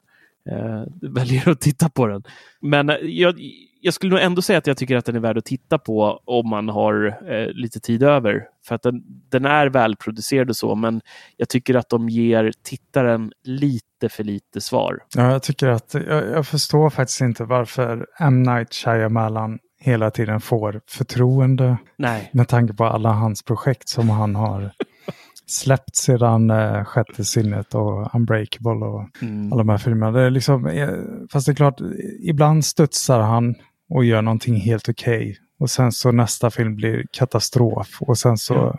eh, 0.50 0.82
väljer 1.02 1.48
att 1.48 1.60
titta 1.60 1.88
på 1.88 2.06
den. 2.06 2.22
Men 2.60 2.90
eh, 2.90 2.96
jag, 2.96 3.34
jag 3.80 3.94
skulle 3.94 4.10
nog 4.10 4.20
ändå 4.20 4.42
säga 4.42 4.58
att 4.58 4.66
jag 4.66 4.76
tycker 4.76 4.96
att 4.96 5.04
den 5.04 5.16
är 5.16 5.20
värd 5.20 5.38
att 5.38 5.44
titta 5.44 5.78
på 5.78 6.22
om 6.24 6.48
man 6.48 6.68
har 6.68 7.18
eh, 7.32 7.52
lite 7.52 7.80
tid 7.80 8.02
över. 8.02 8.44
För 8.66 8.74
att 8.74 8.82
den, 8.82 9.02
den 9.28 9.44
är 9.44 9.66
välproducerad 9.66 10.48
och 10.48 10.56
så, 10.56 10.74
men 10.74 11.00
jag 11.36 11.48
tycker 11.48 11.74
att 11.74 11.88
de 11.88 12.08
ger 12.08 12.52
tittaren 12.62 13.32
lite 13.44 14.08
för 14.08 14.24
lite 14.24 14.60
svar. 14.60 14.98
Ja, 15.14 15.32
jag 15.32 15.42
tycker 15.42 15.68
att 15.68 15.94
jag, 15.94 16.28
jag 16.28 16.46
förstår 16.46 16.90
faktiskt 16.90 17.20
inte 17.20 17.44
varför 17.44 18.06
M. 18.20 18.42
Night 18.42 18.74
Shyamalan 18.74 19.58
hela 19.80 20.10
tiden 20.10 20.40
får 20.40 20.80
förtroende. 20.88 21.76
Nej. 21.96 22.30
Med 22.32 22.48
tanke 22.48 22.74
på 22.74 22.84
alla 22.84 23.12
hans 23.12 23.42
projekt 23.42 23.88
som 23.88 24.10
han 24.10 24.34
har 24.36 24.70
släppt 25.46 25.96
sedan 25.96 26.50
eh, 26.50 26.84
Sjätte 26.84 27.24
sinnet 27.24 27.74
och 27.74 28.14
Unbreakable 28.14 28.86
och 28.86 29.04
Mm. 29.22 29.52
alla 29.52 29.58
de 29.60 29.68
här 29.68 29.78
filmerna. 29.78 30.12
Det 30.12 30.20
är 30.22 30.30
liksom, 30.30 30.66
eh, 30.66 30.88
fast 31.32 31.46
det 31.46 31.52
är 31.52 31.56
klart, 31.56 31.80
ibland 32.22 32.64
studsar 32.64 33.20
han 33.20 33.54
och 33.90 34.04
gör 34.04 34.22
någonting 34.22 34.56
helt 34.56 34.88
okej. 34.88 35.36
Och 35.60 35.70
sen 35.70 35.92
så 35.92 36.12
nästa 36.12 36.50
film 36.50 36.76
blir 36.76 37.04
katastrof. 37.12 37.88
Och 38.00 38.18
sen 38.18 38.38
så, 38.38 38.54
Ja. 38.54 38.78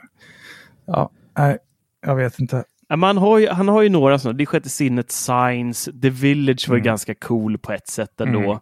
ja, 0.85 1.09
nej, 1.37 1.57
jag 2.05 2.15
vet 2.15 2.39
inte. 2.39 2.63
Han, 2.89 3.17
har 3.17 3.37
ju, 3.39 3.47
han 3.49 3.67
har 3.67 3.81
ju 3.81 3.89
några 3.89 4.19
sådana. 4.19 4.37
Det 4.37 4.43
är 4.43 4.45
Sjätte 4.45 4.69
sinnet, 4.69 5.11
Signs, 5.11 5.89
The 6.01 6.09
Village 6.09 6.69
var 6.69 6.75
ju 6.75 6.79
Mm. 6.79 6.85
ganska 6.85 7.15
cool 7.15 7.57
på 7.57 7.71
ett 7.73 7.87
sätt 7.87 8.21
ändå. 8.21 8.59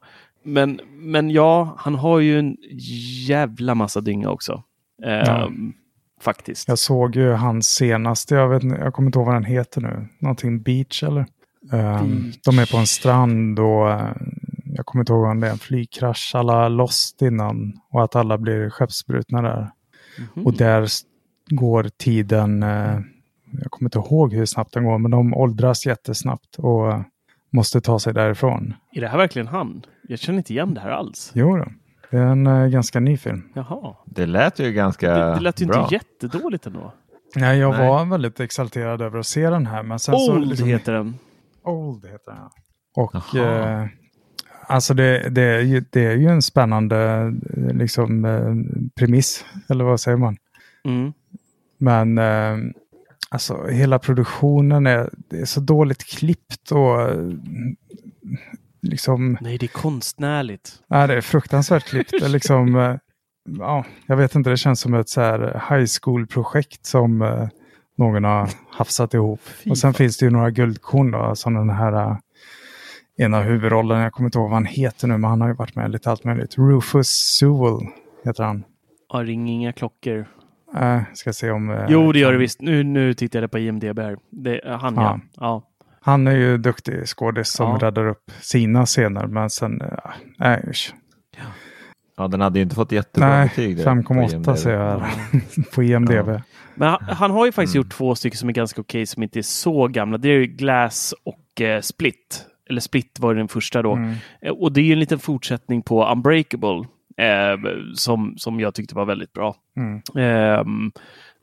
Mm. 0.48 0.54
Men, 0.54 0.80
men 1.12 1.30
ja, 1.30 1.76
han 1.78 1.96
har 1.96 2.20
ju 2.20 2.40
en 2.40 2.58
jävla 3.28 3.76
massa 3.76 4.02
dynga 4.02 4.30
också. 4.30 4.64
Ehm, 5.04 5.74
Faktiskt. 6.22 6.68
Jag 6.68 6.80
såg 6.80 7.16
ju 7.16 7.32
hans 7.32 7.68
senaste, 7.68 8.36
jag, 8.36 8.50
vet, 8.50 8.64
jag 8.64 8.94
kommer 8.94 9.08
inte 9.08 9.20
ihåg 9.20 9.26
vad 9.26 9.36
den 9.36 9.44
heter 9.44 9.82
nu. 9.82 10.08
Någonting 10.20 10.62
Beach 10.62 11.04
eller? 11.04 11.26
Um, 11.72 12.24
Beach. 12.24 12.38
de 12.46 12.60
är 12.60 12.72
på 12.72 12.78
en 12.78 12.88
strand 12.88 13.60
och 13.60 13.92
eh, 13.92 14.12
jag 14.66 14.86
kommer 14.86 15.02
inte 15.02 15.14
ihåg 15.14 15.24
om 15.24 15.40
det 15.40 15.48
är 15.48 15.52
en 15.52 15.58
flygkrasch. 15.58 16.32
Alla 16.36 16.70
lost 16.70 17.22
innan 17.22 17.74
och 17.92 18.04
att 18.04 18.16
alla 18.16 18.38
blir 18.38 18.70
skeppsbrutna 18.70 19.42
där. 19.42 19.70
Mhm. 20.36 20.46
Och 20.46 20.54
där 20.54 20.88
går 21.50 21.90
tiden, 21.98 22.64
eh, 22.64 23.00
jag 23.52 23.72
kommer 23.72 23.88
inte 23.88 23.98
ihåg 24.00 24.34
hur 24.34 24.46
snabbt 24.46 24.74
den 24.74 24.84
går, 24.84 24.98
men 24.98 25.12
de 25.12 25.34
åldras 25.34 25.86
jättesnabbt 25.86 26.56
och 26.58 26.92
eh, 26.92 27.02
måste 27.50 27.82
ta 27.82 28.00
sig 28.00 28.14
därifrån. 28.14 28.74
Är 28.94 29.02
det 29.02 29.08
här 29.08 29.18
verkligen 29.18 29.48
han? 29.48 29.86
Jag 30.08 30.20
känner 30.20 30.38
inte 30.38 30.54
igen 30.54 30.74
det 30.74 30.82
här 30.82 30.90
alls. 30.90 31.32
Jo 31.36 31.58
då, 31.58 31.66
det 32.12 32.18
är 32.18 32.22
en 32.26 32.48
eh, 32.48 32.68
ganska 32.68 33.00
ny 33.00 33.18
film. 33.18 33.44
Jaha. 33.54 33.96
Det 34.06 34.26
lät 34.26 34.60
ju 34.60 34.72
ganska 34.74 35.14
Det, 35.18 35.34
det 35.34 35.40
lät 35.40 35.62
ju 35.62 35.66
bra. 35.66 35.82
inte 35.84 35.94
jättedåligt 35.96 36.66
ändå. 36.68 36.94
Nej, 37.36 37.60
jag 37.60 37.72
Nej. 37.78 37.88
var 37.88 38.06
väldigt 38.06 38.40
exalterad 38.40 39.02
över 39.02 39.20
att 39.20 39.26
se 39.26 39.50
den 39.50 39.66
här. 39.66 39.84
Men 39.84 40.00
sen 40.00 40.16
så 40.16 40.34
Old 40.36 40.48
liksom- 40.48 40.68
heter 40.68 40.94
den. 40.94 41.16
Old 41.64 42.06
heter 42.06 42.32
den. 42.32 42.50
Och 42.96 43.36
eh, 43.36 43.86
alltså 44.68 44.94
det, 44.94 45.30
det, 45.30 45.42
är 45.42 45.62
ju, 45.62 45.86
det 45.90 46.06
är 46.06 46.16
ju 46.16 46.28
en 46.28 46.42
spännande 46.42 46.98
eh, 47.58 47.74
liksom, 47.76 48.26
eh, 48.26 48.56
premiss, 48.96 49.46
eller 49.70 49.84
vad 49.86 50.00
säger 50.00 50.18
man? 50.18 50.38
Mm. 50.86 51.14
Men 51.78 52.18
eh, 52.18 52.58
alltså 53.30 53.68
hela 53.68 54.00
produktionen 54.00 54.88
är, 54.88 55.10
är 55.34 55.46
så 55.46 55.60
dåligt 55.60 56.04
klippt 56.04 56.72
och 56.72 57.02
eh, 57.02 57.30
liksom, 58.82 59.38
Nej, 59.42 59.58
det 59.58 59.66
är 59.66 59.68
konstnärligt. 59.68 60.74
nej, 60.88 61.08
det 61.08 61.14
är 61.14 61.22
fruktansvärt 61.22 61.84
klippt. 61.84 62.14
Är 62.14 62.30
liksom, 62.30 62.76
eh, 62.76 62.96
ja, 63.60 63.86
jag 64.06 64.18
vet 64.18 64.36
inte, 64.36 64.50
det 64.50 64.58
känns 64.58 64.80
som 64.80 64.94
ett 64.94 65.10
så 65.10 65.22
här 65.22 65.40
high 65.70 65.88
school-projekt 66.02 66.86
som 66.86 67.22
eh, 67.22 67.48
någon 67.98 68.24
har 68.24 68.50
hafsat 68.72 69.14
ihop. 69.14 69.42
Fy 69.64 69.70
och 69.70 69.78
sen 69.78 69.94
fan. 69.94 69.98
finns 69.98 70.18
det 70.18 70.26
ju 70.26 70.32
några 70.32 70.50
guldkorn 70.52 71.12
då, 71.12 71.36
som 71.36 71.54
den 71.54 71.70
här 71.70 72.18
ena 73.18 73.42
huvudrollen, 73.42 74.00
jag 74.00 74.14
kommer 74.14 74.28
inte 74.28 74.38
ihåg 74.38 74.50
vad 74.50 74.54
han 74.56 74.66
heter 74.66 75.08
nu, 75.08 75.18
men 75.18 75.30
han 75.30 75.42
har 75.42 75.48
ju 75.48 75.54
varit 75.54 75.76
med 75.76 75.92
lite 75.92 76.12
allt 76.12 76.24
möjligt. 76.24 76.58
Rufus 76.58 77.08
Sewell 77.08 77.80
heter 78.26 78.44
han. 78.44 78.64
Ja, 79.14 79.24
ring 79.24 79.50
inga 79.50 79.74
klockor. 79.74 80.28
Uh, 80.76 81.02
ska 81.14 81.34
se 81.34 81.52
om... 81.52 81.70
eh, 81.70 81.86
Jo, 81.90 82.12
det 82.12 82.20
gör 82.20 82.32
det 82.32 82.38
visst. 82.38 82.62
Nu, 82.62 82.84
nu 82.84 83.14
tittar 83.14 83.42
jag 83.42 83.52
på 83.52 83.60
IMDB 83.60 84.00
här. 84.00 84.18
Det 84.30 84.60
är 84.68 84.78
han, 84.78 84.96
ja. 84.96 85.02
Ja. 85.02 85.20
ja. 85.40 85.64
Han 86.02 86.28
är 86.28 86.36
ju 86.36 86.58
duktig 86.58 87.08
skådis 87.08 87.50
som 87.50 87.70
Ja. 87.70 87.88
räddar 87.88 88.08
upp 88.08 88.32
sina 88.42 88.86
scener, 88.86 89.28
men 89.28 89.50
sen, 89.50 89.82
uh, 89.82 89.88
nej, 90.38 90.64
usch. 90.70 90.94
Ja, 92.18 92.28
den 92.28 92.42
hade 92.42 92.60
ju 92.60 92.64
inte 92.64 92.76
fått 92.76 92.92
jättebra 92.92 93.30
nej, 93.30 93.48
betyg. 93.48 93.78
där 93.78 93.84
på 93.84 94.14
5,8 94.14 94.34
IMDb. 94.34 94.58
ser 94.58 94.72
jag 94.74 95.00
här 95.00 95.12
på 95.76 95.84
IMDB. 95.84 96.12
Ja. 96.28 96.42
Men 96.76 96.90
han, 96.90 97.00
han 97.04 97.32
har 97.32 97.46
ju 97.46 97.52
faktiskt 97.52 97.76
Mm. 97.76 97.84
gjort 97.86 97.94
två 97.94 98.16
stycken 98.16 98.38
som 98.38 98.50
är 98.50 98.54
ganska 98.54 98.82
okej, 98.82 99.06
som 99.06 99.24
inte 99.24 99.40
är 99.40 99.44
så 99.44 99.88
gamla. 99.88 100.18
Det 100.18 100.30
är 100.30 100.34
ju 100.40 100.46
Glass 100.46 101.14
och 101.26 101.62
eh, 101.62 101.82
Split. 101.82 102.46
Eller 102.70 102.82
Split 102.82 103.18
var 103.20 103.36
den 103.36 103.48
första 103.48 103.82
då. 103.82 103.94
Mm. 103.94 104.16
Eh, 104.42 104.52
Och 104.52 104.72
det 104.72 104.82
är 104.82 104.84
ju 104.86 104.94
en 104.94 105.00
liten 105.00 105.20
fortsättning 105.20 105.82
på 105.82 106.08
Unbreakable. 106.12 106.84
Eh, 107.18 107.58
som, 107.96 108.38
som 108.38 108.60
jag 108.60 108.74
tyckte 108.74 108.96
var 108.96 109.06
väldigt 109.06 109.34
bra. 109.34 109.56
Mm. 109.78 110.02
Ehm, 110.18 110.92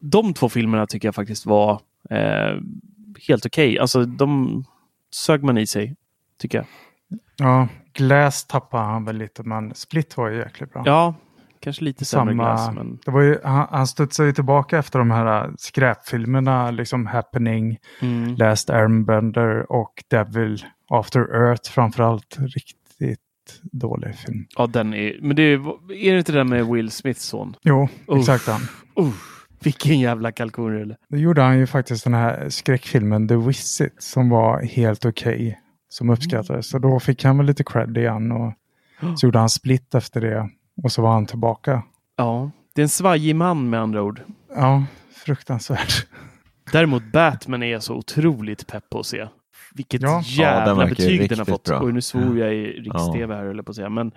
de 0.00 0.34
två 0.34 0.48
filmerna 0.48 0.86
tycker 0.86 1.08
jag 1.08 1.14
faktiskt 1.14 1.46
var 1.46 1.80
eh, 2.10 2.60
helt 3.28 3.46
okej. 3.46 3.78
Alltså 3.78 4.04
de 4.04 4.64
sög 5.10 5.42
man 5.42 5.58
i 5.58 5.66
sig, 5.66 5.96
tycker 6.38 6.58
jag. 6.58 6.66
Ja, 7.36 7.68
Glass 7.92 8.46
tappade 8.46 8.82
han 8.84 9.04
väl 9.04 9.16
lite, 9.16 9.42
men 9.42 9.74
Split 9.74 10.16
var 10.16 10.28
ju 10.28 10.36
jäkligt 10.38 10.72
bra. 10.72 10.82
Ja, 10.86 11.14
kanske 11.60 11.84
lite 11.84 12.04
sämre 12.04 12.32
Samma, 12.32 12.44
glass. 12.44 12.74
Men... 12.74 12.98
det 13.04 13.10
var 13.10 13.20
ju, 13.20 13.38
han, 13.44 13.66
han 13.70 13.86
studsade 13.86 14.28
ju 14.28 14.32
tillbaka 14.32 14.78
efter 14.78 14.98
de 14.98 15.10
här 15.10 15.44
äh, 15.44 15.50
skräpfilmerna, 15.58 16.70
liksom 16.70 17.06
Happening, 17.06 17.78
Mm. 18.00 18.34
Last 18.34 18.70
Airbender 18.70 19.72
och 19.72 20.04
Devil 20.10 20.64
After 20.88 21.20
Earth 21.20 21.70
framförallt. 21.70 22.36
Riktigt 22.38 22.83
dålig 23.62 24.14
film. 24.14 24.46
Ja, 24.56 24.66
den 24.66 24.94
är... 24.94 25.18
Men 25.20 25.36
det 25.36 25.42
är, 25.42 25.58
är 25.92 26.12
det 26.12 26.18
inte 26.18 26.32
den 26.32 26.48
med 26.48 26.66
Will 26.66 26.90
Smiths 26.90 27.22
son? 27.24 27.56
Jo, 27.62 27.88
Uff. 28.06 28.20
exakt 28.20 28.46
han. 28.46 28.60
Uh, 29.00 29.12
vilken 29.62 30.00
jävla 30.00 30.32
kalkonrulle. 30.32 30.96
Då 31.08 31.16
gjorde 31.16 31.42
han 31.42 31.58
ju 31.58 31.66
faktiskt 31.66 32.04
den 32.04 32.14
här 32.14 32.48
skräckfilmen 32.48 33.28
The 33.28 33.36
Visit 33.36 33.94
som 33.98 34.28
var 34.28 34.62
helt 34.62 35.04
okej. 35.04 35.60
som 35.88 36.10
uppskattades. 36.10 36.68
Så 36.68 36.78
då 36.78 37.00
fick 37.00 37.24
han 37.24 37.36
väl 37.36 37.46
lite 37.46 37.64
cred 37.64 37.96
igen 37.96 38.32
och 38.32 38.52
så 39.18 39.26
gjorde 39.26 39.38
han 39.38 39.48
Split 39.48 39.94
efter 39.94 40.20
det. 40.20 40.50
Och 40.82 40.92
så 40.92 41.02
var 41.02 41.12
han 41.12 41.26
tillbaka. 41.26 41.82
Ja, 42.16 42.50
det 42.74 42.80
är 42.80 42.82
en 42.82 42.88
svajig 42.88 43.36
man 43.36 43.70
med 43.70 43.80
andra 43.80 44.02
ord. 44.02 44.20
Ja, 44.56 44.84
fruktansvärt. 45.24 46.06
Däremot 46.72 47.12
Batman 47.12 47.62
är 47.62 47.66
jag 47.72 47.82
så 47.82 47.94
otroligt 47.94 48.66
pepp 48.66 48.90
på 48.90 48.98
att 48.98 49.06
se. 49.06 49.28
Vilket 49.74 50.02
Ja. 50.02 50.08
Ja, 50.08 50.14
den 50.50 50.56
jävla 50.56 50.74
verkar 50.74 51.04
ju 51.04 51.10
betyg 51.18 51.28
den 51.28 51.38
har 51.38 51.44
fått. 51.44 51.64
bra. 51.64 51.80
Oj, 51.84 51.92
nu 51.92 52.00
svor 52.00 52.38
jag 52.38 52.54
i 52.54 52.64
riks-tv 52.66 53.34
här, 53.34 53.62
på 53.62 53.70
att 53.70 53.76
säga. 53.76 53.88
Men 53.88 54.12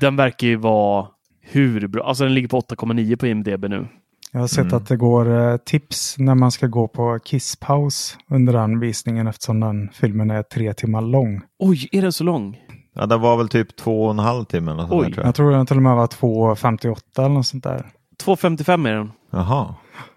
den 0.00 0.16
verkar 0.16 0.46
ju 0.46 0.56
vara 0.56 1.06
hur 1.40 1.86
bra. 1.86 2.04
Alltså 2.04 2.24
den 2.24 2.34
ligger 2.34 2.48
på 2.48 2.60
8,9 2.60 3.16
på 3.16 3.26
IMDB 3.26 3.64
nu. 3.68 3.86
Jag 4.32 4.40
har 4.40 4.46
sett 4.46 4.58
Mm. 4.64 4.76
att 4.76 4.88
det 4.88 4.96
går 4.96 5.50
eh, 5.50 5.56
tips 5.56 6.14
när 6.18 6.34
man 6.34 6.50
ska 6.50 6.66
gå 6.66 6.88
på 6.88 7.18
kisspaus 7.24 8.18
under 8.30 8.52
den 8.52 8.80
visningen 8.80 9.26
eftersom 9.26 9.60
den 9.60 9.88
filmen 9.92 10.30
är 10.30 10.42
tre 10.42 10.74
timmar 10.74 11.00
lång. 11.02 11.40
Oj, 11.58 11.88
är 11.92 12.02
den 12.02 12.12
så 12.12 12.24
lång? 12.24 12.58
Ja, 12.94 13.06
det 13.06 13.16
var 13.16 13.36
väl 13.36 13.48
typ 13.48 13.76
två 13.76 14.04
och 14.04 14.10
en 14.10 14.18
halv 14.18 14.44
timme. 14.44 14.70
Eller 14.72 14.82
Oj. 14.82 14.88
där, 14.90 14.96
tror 15.10 15.16
jag. 15.16 15.26
Jag 15.26 15.34
tror 15.34 15.50
den 15.50 15.66
till 15.66 15.76
och 15.76 15.82
med 15.82 15.96
var 15.96 16.06
2.58 16.06 16.96
eller 17.18 17.28
något 17.28 17.46
sånt 17.46 17.64
där. 17.64 17.86
2,55 18.24 18.88
är 18.88 18.94
den. 18.94 19.12
Jaha, 19.30 19.74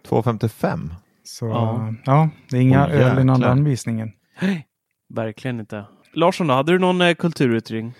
2,55. 0.10 0.90
Så 1.24 1.46
Ja. 1.48 1.94
ja, 2.06 2.30
det 2.50 2.58
är 2.58 2.62
inga 2.62 2.86
Åh, 2.86 2.92
öl 2.94 3.20
innan 3.20 3.40
den 3.42 3.64
visningen. 3.64 4.12
Verkligen 5.10 5.60
inte. 5.60 5.86
Larsson 6.14 6.48
då, 6.48 6.54
hade 6.54 6.72
du 6.72 6.80
någon 6.80 7.02
eh, 7.02 7.16
kulturyttring? 7.16 7.94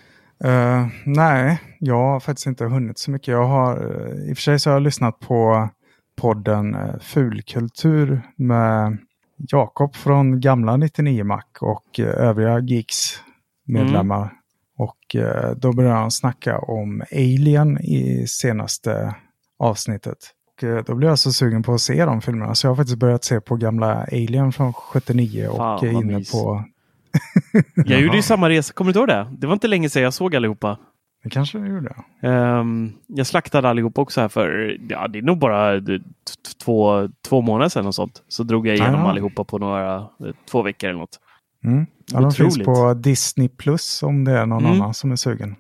Eh, 0.44 0.88
nej, 1.06 1.62
jag 1.80 1.96
har 1.96 2.20
faktiskt 2.20 2.48
inte 2.48 2.66
hunnit 2.66 2.98
så 2.98 3.12
mycket. 3.12 3.28
Jag 3.28 3.48
har, 3.48 3.78
eh, 3.78 4.30
I 4.30 4.34
och 4.34 4.38
för 4.38 4.42
sig 4.42 4.60
så 4.60 4.70
har 4.70 4.76
jag 4.76 4.84
lyssnat 4.84 5.20
på 5.20 5.70
podden 6.18 6.76
uh, 6.76 7.00
Fulkultur 7.00 8.22
med 8.36 8.98
Jakob 9.38 9.96
från 9.96 10.42
gamla 10.42 10.78
99 10.78 11.24
Mac 11.24 11.44
och 11.62 12.00
eh, 12.00 12.06
övriga 12.06 12.60
Geeks 12.60 13.22
medlemmar. 13.66 14.34
Och 14.78 15.16
eh, 15.16 15.52
då 15.52 15.74
började 15.74 15.96
han 15.96 16.12
snacka 16.12 16.60
om 16.60 17.04
Alien 17.12 17.82
i 17.82 18.28
senaste 18.28 19.16
avsnittet. 19.60 20.18
Och, 20.58 20.64
eh, 20.64 20.84
då 20.84 20.96
blev 20.96 21.10
jag 21.10 21.20
så 21.20 21.32
sugen 21.32 21.64
på 21.64 21.74
att 21.74 21.82
se 21.82 22.06
de 22.06 22.22
filmerna 22.22 22.56
så 22.56 22.68
jag 22.68 22.72
har 22.72 22.76
faktiskt 22.76 22.98
börjat 22.98 23.24
se 23.24 23.42
på 23.42 23.56
gamla 23.56 24.04
Alien 24.04 24.52
från 24.52 24.74
79 24.74 25.48
och 25.48 25.58
Fan, 25.58 25.86
är 25.88 25.92
inne 25.92 26.18
mys. 26.18 26.32
på... 26.32 26.64
Jag 27.86 28.02
gjorde 28.02 28.16
ju 28.16 28.22
samma 28.22 28.50
resa, 28.50 28.74
kommer 28.74 28.94
du 28.94 29.00
ihåg 29.00 29.08
det? 29.08 29.28
Det 29.38 29.48
var 29.48 29.54
inte 29.54 29.68
länge 29.68 29.90
sedan 29.90 30.04
jag 30.04 30.14
såg 30.14 30.36
allihopa. 30.36 30.78
Det 31.24 31.30
kanske 31.30 31.58
jag 31.60 31.68
gjorde. 31.68 31.96
Ehm, 32.22 32.92
jag 33.08 33.28
slaktade 33.28 33.70
allihopa 33.70 34.02
också 34.02 34.22
här 34.22 34.28
för, 34.28 34.78
ja 34.90 35.08
det 35.08 35.20
är 35.20 35.24
nog 35.24 35.38
bara 35.40 35.82
två, 36.64 37.10
två 37.28 37.42
månader 37.42 37.70
sedan 37.70 37.88
och 37.88 37.96
sånt. 37.96 38.22
Så 38.28 38.44
drog 38.44 38.68
jag 38.68 38.76
igenom 38.76 39.02
Ja. 39.02 39.10
allihopa 39.10 39.44
på 39.44 39.58
några, 39.58 39.96
eh, 39.98 40.06
två 40.52 40.62
veckor 40.62 40.90
eller 40.90 41.00
något. 41.00 41.20
Mm. 41.64 41.86
Ja, 42.12 42.20
de 42.22 42.32
finns 42.32 42.58
på 42.64 42.94
Disney 42.94 43.50
Plus 43.50 44.04
om 44.04 44.24
det 44.24 44.32
är 44.32 44.46
någon 44.46 44.66
Mm. 44.66 44.82
annan 44.82 44.94
som 44.94 45.12
är 45.12 45.16
sugen. 45.16 45.56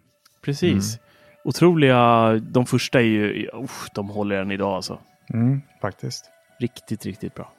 Precis. 0.45 0.99
Otroliga. 1.47 2.33
De 2.33 2.65
första 2.65 2.99
är 2.99 3.03
ju, 3.03 3.49
usch, 3.63 3.89
de 3.93 4.09
håller 4.09 4.41
än 4.41 4.51
idag 4.51 4.73
alltså. 4.73 4.99
Mm, 5.33 5.61
faktiskt. 5.81 6.25
Riktigt, 6.59 7.05
riktigt 7.05 7.35
bra. 7.35 7.51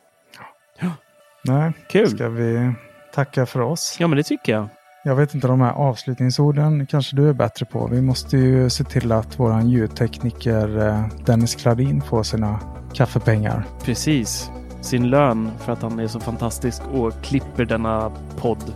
Nej, 1.45 1.73
Kul. 1.89 2.09
ska 2.09 2.29
vi 2.29 2.73
tacka 3.15 3.47
för 3.47 3.61
oss? 3.61 3.97
Ja, 4.01 4.07
men 4.07 4.17
det 4.17 4.23
tycker 4.23 4.53
jag. 4.53 4.69
Jag 5.05 5.17
vet 5.17 5.35
inte 5.35 5.47
de 5.47 5.61
här 5.61 5.73
avslutningsorden 5.73 6.87
kanske 6.87 7.17
du 7.17 7.29
är 7.29 7.33
bättre 7.33 7.67
på. 7.67 7.87
Vi 7.87 8.03
måste 8.03 8.37
ju 8.37 8.71
se 8.71 8.85
till 8.85 9.13
att 9.13 9.39
våran 9.39 9.71
ljudtekniker 9.71 10.87
eh, 10.87 11.09
Dennis 11.27 11.55
Klarin 11.55 12.03
får 12.03 12.23
sina 12.23 12.61
kaffepengar. 12.95 13.65
Precis. 13.85 14.51
Sin 14.81 15.11
lön 15.11 15.51
för 15.59 15.73
att 15.73 15.83
han 15.83 15.99
är 15.99 16.07
så 16.07 16.21
fantastisk 16.21 16.83
och 16.93 17.13
klipper 17.23 17.65
denna 17.65 18.13
podd. 18.41 18.75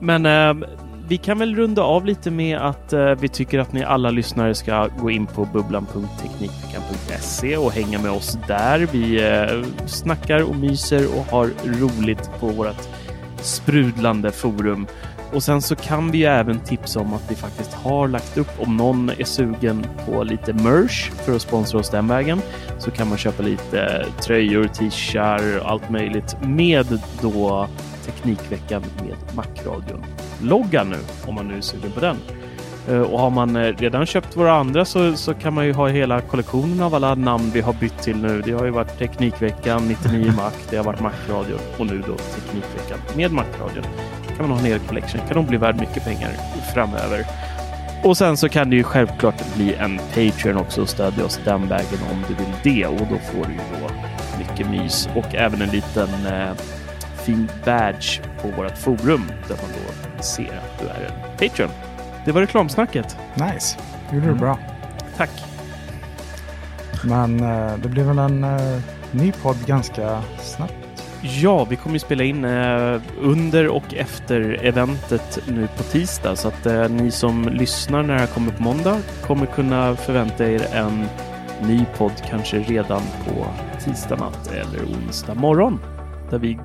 Men 0.00 0.26
eh, 0.26 0.68
vi 1.08 1.16
kan 1.16 1.38
väl 1.38 1.56
runda 1.56 1.82
av 1.82 2.06
lite 2.06 2.30
med 2.30 2.58
att 2.58 2.92
eh, 2.92 3.14
vi 3.14 3.28
tycker 3.28 3.58
att 3.58 3.72
ni 3.72 3.84
alla 3.84 4.10
lyssnare 4.10 4.54
ska 4.54 4.88
gå 5.00 5.10
in 5.10 5.26
på 5.26 5.44
bubblan.teknikveckan.se 5.44 7.56
och 7.56 7.72
hänga 7.72 7.98
med 7.98 8.10
oss 8.10 8.38
där. 8.48 8.88
Vi 8.92 9.24
eh, 9.24 9.64
snackar 9.86 10.42
och 10.42 10.56
myser 10.56 11.18
och 11.18 11.24
har 11.24 11.50
roligt 11.64 12.30
på 12.40 12.46
vårt 12.46 12.88
sprudlande 13.40 14.32
forum. 14.32 14.86
Och 15.32 15.42
sen 15.42 15.62
så 15.62 15.76
kan 15.76 16.10
vi 16.10 16.18
ju 16.18 16.24
även 16.24 16.60
tipsa 16.60 17.00
om 17.00 17.14
att 17.14 17.30
vi 17.30 17.34
faktiskt 17.34 17.74
har 17.74 18.08
lagt 18.08 18.38
upp, 18.38 18.50
om 18.58 18.76
någon 18.76 19.10
är 19.10 19.24
sugen 19.24 19.86
på 20.06 20.24
lite 20.24 20.52
merch 20.52 21.10
för 21.10 21.36
att 21.36 21.42
sponsra 21.42 21.78
oss 21.78 21.90
den 21.90 22.08
vägen, 22.08 22.40
så 22.78 22.90
kan 22.90 23.08
man 23.08 23.18
köpa 23.18 23.42
lite 23.42 23.80
eh, 23.80 24.06
tröjor, 24.20 24.66
t-shirts 24.66 25.62
och 25.62 25.70
allt 25.70 25.90
möjligt 25.90 26.36
med 26.42 27.00
då 27.22 27.68
Teknikveckan 28.26 28.82
med 28.96 29.36
Macradion. 29.36 30.04
Logga 30.42 30.84
nu 30.84 30.96
om 31.26 31.34
man 31.34 31.48
nu 31.48 31.56
är 31.56 31.60
sugen 31.60 31.90
på 31.92 32.00
den. 32.00 32.16
Eh, 32.88 33.00
och 33.00 33.20
har 33.20 33.30
man 33.30 33.56
eh, 33.56 33.62
redan 33.62 34.06
köpt 34.06 34.36
våra 34.36 34.52
andra 34.52 34.84
så, 34.84 35.16
så 35.16 35.34
kan 35.34 35.54
man 35.54 35.66
ju 35.66 35.72
ha 35.72 35.88
hela 35.88 36.20
kollektionen 36.20 36.82
av 36.82 36.94
alla 36.94 37.14
namn 37.14 37.50
vi 37.54 37.60
har 37.60 37.72
bytt 37.72 37.98
till 37.98 38.16
nu. 38.16 38.42
Det 38.42 38.52
har 38.52 38.64
ju 38.64 38.70
varit 38.70 38.98
Teknikveckan, 38.98 39.88
99 39.88 40.32
Mac, 40.36 40.52
det 40.70 40.76
har 40.76 40.84
varit 40.84 41.00
Macradion 41.00 41.58
och 41.78 41.86
nu 41.86 42.02
då 42.06 42.16
Teknikveckan 42.16 42.98
med 43.16 43.32
Macradion. 43.32 43.84
kan 44.36 44.48
man 44.48 44.50
ha 44.50 44.58
en 44.58 44.64
hel 44.64 44.80
collection. 44.80 45.20
kan 45.28 45.36
nog 45.36 45.46
bli 45.46 45.58
värd 45.58 45.80
mycket 45.80 46.04
pengar 46.04 46.30
framöver. 46.74 47.26
Och 48.04 48.16
sen 48.16 48.36
så 48.36 48.48
kan 48.48 48.70
det 48.70 48.76
ju 48.76 48.82
självklart 48.82 49.54
bli 49.56 49.74
en 49.74 49.98
Patreon 49.98 50.56
också 50.56 50.82
och 50.82 50.88
stödja 50.88 51.24
oss 51.24 51.40
den 51.44 51.68
vägen 51.68 51.98
om 52.12 52.24
du 52.28 52.34
vill 52.34 52.52
det. 52.62 52.86
Och 52.86 53.06
då 53.10 53.18
får 53.18 53.46
du 53.46 53.52
ju 53.52 53.60
då 53.80 53.90
mycket 54.38 54.70
mys 54.70 55.08
och 55.14 55.34
även 55.34 55.62
en 55.62 55.68
liten 55.68 56.08
eh, 56.26 56.52
fin 57.26 57.50
badge 57.64 58.20
på 58.42 58.48
vårt 58.48 58.78
forum 58.78 59.22
där 59.48 59.56
man 59.56 59.70
då 59.72 60.22
ser 60.22 60.56
att 60.56 60.80
du 60.80 60.86
är 60.86 61.10
en 61.10 61.38
Patreon. 61.38 61.70
Det 62.24 62.32
var 62.32 62.40
reklamsnacket. 62.40 63.16
Nice, 63.34 63.78
gjorde 64.12 64.26
du 64.26 64.34
bra. 64.34 64.58
Tack. 65.16 65.30
Men 67.04 67.40
eh, 67.40 67.76
det 67.82 67.88
blir 67.88 68.04
väl 68.04 68.18
en 68.18 68.44
eh, 68.44 68.80
ny 69.10 69.32
podd 69.32 69.56
ganska 69.66 70.22
snabbt. 70.40 70.72
Ja, 71.22 71.64
vi 71.64 71.76
kommer 71.76 71.94
ju 71.94 71.98
spela 71.98 72.24
in 72.24 72.44
eh, 72.44 73.00
under 73.20 73.68
och 73.68 73.94
efter 73.94 74.64
eventet 74.64 75.38
nu 75.48 75.68
på 75.76 75.82
tisdag 75.82 76.36
så 76.36 76.48
att 76.48 76.90
ni 76.90 77.10
som 77.10 77.48
lyssnar 77.48 78.02
när 78.02 78.14
det 78.14 78.20
här 78.20 78.26
kommer 78.26 78.52
på 78.52 78.62
måndag 78.62 78.98
kommer 79.26 79.46
kunna 79.46 79.96
förvänta 79.96 80.50
er 80.50 80.66
en 80.74 81.06
ny 81.62 81.84
podd 81.98 82.12
kanske 82.30 82.58
redan 82.58 83.02
på 83.24 83.46
tisdag 83.84 84.16
natt 84.16 84.52
eller 84.52 84.84
onsdag 84.84 85.34
morgon 85.34 85.80
där 86.30 86.38
vi 86.38 86.58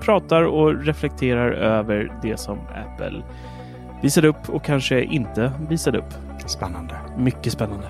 pratar 0.00 0.42
och 0.42 0.84
reflekterar 0.84 1.50
över 1.52 2.12
det 2.22 2.36
som 2.36 2.58
Apple 2.58 3.22
visade 4.02 4.28
upp 4.28 4.48
och 4.48 4.64
kanske 4.64 5.02
inte 5.04 5.52
visade 5.68 5.98
upp. 5.98 6.14
Spännande. 6.46 6.94
Mycket 7.18 7.52
spännande. 7.52 7.86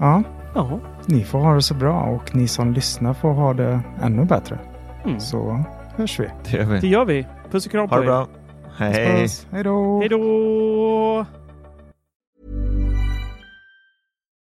Ja, 0.00 0.22
Ja, 0.54 0.78
ni 1.06 1.24
får 1.24 1.38
ha 1.38 1.54
det 1.54 1.62
så 1.62 1.74
bra 1.74 2.00
och 2.00 2.34
ni 2.36 2.48
som 2.48 2.72
lyssnar 2.72 3.14
får 3.14 3.32
ha 3.32 3.54
det 3.54 3.80
ännu 4.02 4.24
bättre. 4.24 4.58
mm. 5.04 5.20
Så 5.20 5.64
hörs 5.96 6.20
vi. 6.20 6.28
Det 6.44 6.56
gör 6.56 6.64
det 6.66 6.80
vi. 6.80 6.88
gör 6.88 7.04
vi. 7.04 7.26
Puss 7.50 7.66
och 7.66 7.72
kram 7.72 7.88
på 7.88 7.94
Ha 7.94 8.00
det 8.00 8.06
er. 8.06 8.10
bra. 8.10 8.26
Hej. 8.76 9.26
Hej 9.52 9.64
då! 9.64 9.98
Hej 10.00 10.08
då! 10.08 11.26